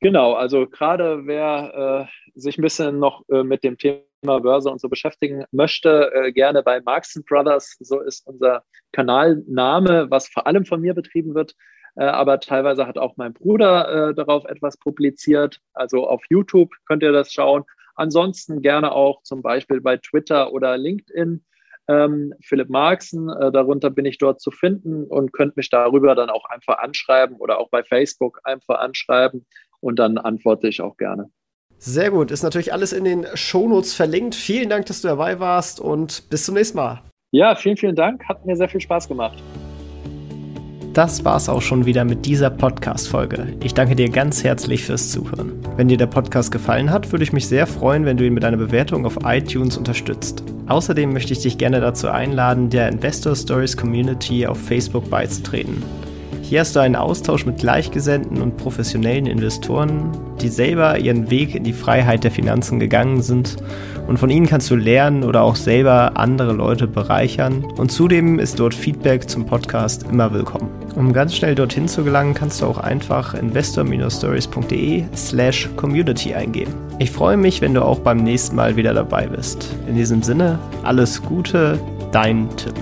Genau, 0.00 0.34
also 0.34 0.68
gerade 0.68 1.26
wer 1.26 2.06
äh, 2.06 2.38
sich 2.38 2.56
ein 2.56 2.62
bisschen 2.62 3.00
noch 3.00 3.22
äh, 3.30 3.42
mit 3.42 3.64
dem 3.64 3.76
Thema 3.78 4.02
Börse 4.22 4.70
und 4.70 4.80
so 4.80 4.88
beschäftigen 4.88 5.44
möchte, 5.50 6.12
äh, 6.14 6.32
gerne 6.32 6.62
bei 6.62 6.80
Marx 6.80 7.20
Brothers, 7.28 7.76
so 7.80 8.00
ist 8.00 8.24
unser 8.26 8.62
Kanalname, 8.92 10.06
was 10.08 10.28
vor 10.28 10.46
allem 10.46 10.64
von 10.64 10.80
mir 10.80 10.94
betrieben 10.94 11.34
wird. 11.34 11.54
Äh, 11.96 12.04
aber 12.04 12.38
teilweise 12.38 12.86
hat 12.86 12.96
auch 12.96 13.16
mein 13.16 13.32
Bruder 13.32 14.10
äh, 14.10 14.14
darauf 14.14 14.44
etwas 14.44 14.76
publiziert. 14.76 15.60
Also 15.72 16.06
auf 16.06 16.22
YouTube 16.30 16.72
könnt 16.86 17.02
ihr 17.02 17.12
das 17.12 17.32
schauen. 17.32 17.64
Ansonsten 17.96 18.62
gerne 18.62 18.92
auch 18.92 19.22
zum 19.24 19.42
Beispiel 19.42 19.80
bei 19.80 19.96
Twitter 19.96 20.52
oder 20.52 20.78
LinkedIn. 20.78 21.44
Ähm, 21.88 22.34
Philipp 22.42 22.68
Marxen, 22.68 23.30
äh, 23.30 23.50
darunter 23.50 23.90
bin 23.90 24.04
ich 24.04 24.18
dort 24.18 24.40
zu 24.40 24.52
finden 24.52 25.04
und 25.04 25.32
könnt 25.32 25.56
mich 25.56 25.70
darüber 25.70 26.14
dann 26.14 26.30
auch 26.30 26.44
einfach 26.44 26.78
anschreiben 26.78 27.36
oder 27.36 27.58
auch 27.58 27.70
bei 27.70 27.82
Facebook 27.82 28.40
einfach 28.44 28.78
anschreiben 28.78 29.44
und 29.80 29.98
dann 29.98 30.18
antworte 30.18 30.68
ich 30.68 30.80
auch 30.80 30.96
gerne. 30.96 31.30
Sehr 31.78 32.10
gut, 32.10 32.30
ist 32.30 32.42
natürlich 32.42 32.72
alles 32.72 32.92
in 32.92 33.04
den 33.04 33.26
Shownotes 33.34 33.94
verlinkt. 33.94 34.34
Vielen 34.34 34.68
Dank, 34.68 34.86
dass 34.86 35.00
du 35.02 35.08
dabei 35.08 35.38
warst 35.38 35.78
und 35.78 36.28
bis 36.28 36.44
zum 36.44 36.54
nächsten 36.54 36.76
Mal. 36.76 37.02
Ja, 37.30 37.54
vielen, 37.54 37.76
vielen 37.76 37.94
Dank. 37.94 38.24
Hat 38.28 38.44
mir 38.46 38.56
sehr 38.56 38.68
viel 38.68 38.80
Spaß 38.80 39.06
gemacht 39.06 39.42
das 40.98 41.24
war's 41.24 41.48
auch 41.48 41.62
schon 41.62 41.86
wieder 41.86 42.04
mit 42.04 42.26
dieser 42.26 42.50
Podcast-Folge. 42.50 43.54
Ich 43.62 43.72
danke 43.72 43.94
dir 43.94 44.10
ganz 44.10 44.42
herzlich 44.42 44.82
fürs 44.82 45.12
Zuhören. 45.12 45.52
Wenn 45.76 45.86
dir 45.86 45.96
der 45.96 46.08
Podcast 46.08 46.50
gefallen 46.50 46.90
hat, 46.90 47.12
würde 47.12 47.22
ich 47.22 47.32
mich 47.32 47.46
sehr 47.46 47.68
freuen, 47.68 48.04
wenn 48.04 48.16
du 48.16 48.26
ihn 48.26 48.34
mit 48.34 48.44
einer 48.44 48.56
Bewertung 48.56 49.06
auf 49.06 49.16
iTunes 49.24 49.76
unterstützt. 49.76 50.42
Außerdem 50.66 51.12
möchte 51.12 51.32
ich 51.34 51.38
dich 51.38 51.56
gerne 51.56 51.80
dazu 51.80 52.08
einladen, 52.08 52.68
der 52.68 52.88
Investor 52.88 53.36
Stories 53.36 53.76
Community 53.76 54.44
auf 54.44 54.60
Facebook 54.60 55.08
beizutreten. 55.08 55.84
Hier 56.48 56.60
hast 56.60 56.74
du 56.74 56.80
einen 56.80 56.96
Austausch 56.96 57.44
mit 57.44 57.58
Gleichgesinnten 57.58 58.40
und 58.40 58.56
professionellen 58.56 59.26
Investoren, 59.26 60.12
die 60.40 60.48
selber 60.48 60.98
ihren 60.98 61.28
Weg 61.28 61.54
in 61.54 61.62
die 61.62 61.74
Freiheit 61.74 62.24
der 62.24 62.30
Finanzen 62.30 62.80
gegangen 62.80 63.20
sind 63.20 63.56
und 64.06 64.18
von 64.18 64.30
ihnen 64.30 64.46
kannst 64.46 64.70
du 64.70 64.74
lernen 64.74 65.24
oder 65.24 65.42
auch 65.42 65.56
selber 65.56 66.12
andere 66.14 66.54
Leute 66.54 66.86
bereichern 66.86 67.66
und 67.76 67.92
zudem 67.92 68.38
ist 68.38 68.58
dort 68.58 68.72
Feedback 68.72 69.28
zum 69.28 69.44
Podcast 69.44 70.06
immer 70.10 70.32
willkommen. 70.32 70.70
Um 70.94 71.12
ganz 71.12 71.36
schnell 71.36 71.54
dorthin 71.54 71.86
zu 71.86 72.02
gelangen, 72.02 72.32
kannst 72.32 72.62
du 72.62 72.64
auch 72.66 72.78
einfach 72.78 73.34
investor-stories.de 73.34 75.04
slash 75.14 75.68
community 75.76 76.32
eingeben. 76.32 76.72
Ich 76.98 77.10
freue 77.10 77.36
mich, 77.36 77.60
wenn 77.60 77.74
du 77.74 77.84
auch 77.84 77.98
beim 77.98 78.24
nächsten 78.24 78.56
Mal 78.56 78.74
wieder 78.74 78.94
dabei 78.94 79.26
bist. 79.26 79.76
In 79.86 79.96
diesem 79.96 80.22
Sinne, 80.22 80.58
alles 80.82 81.20
Gute, 81.20 81.78
dein 82.10 82.48
Tipp. 82.56 82.72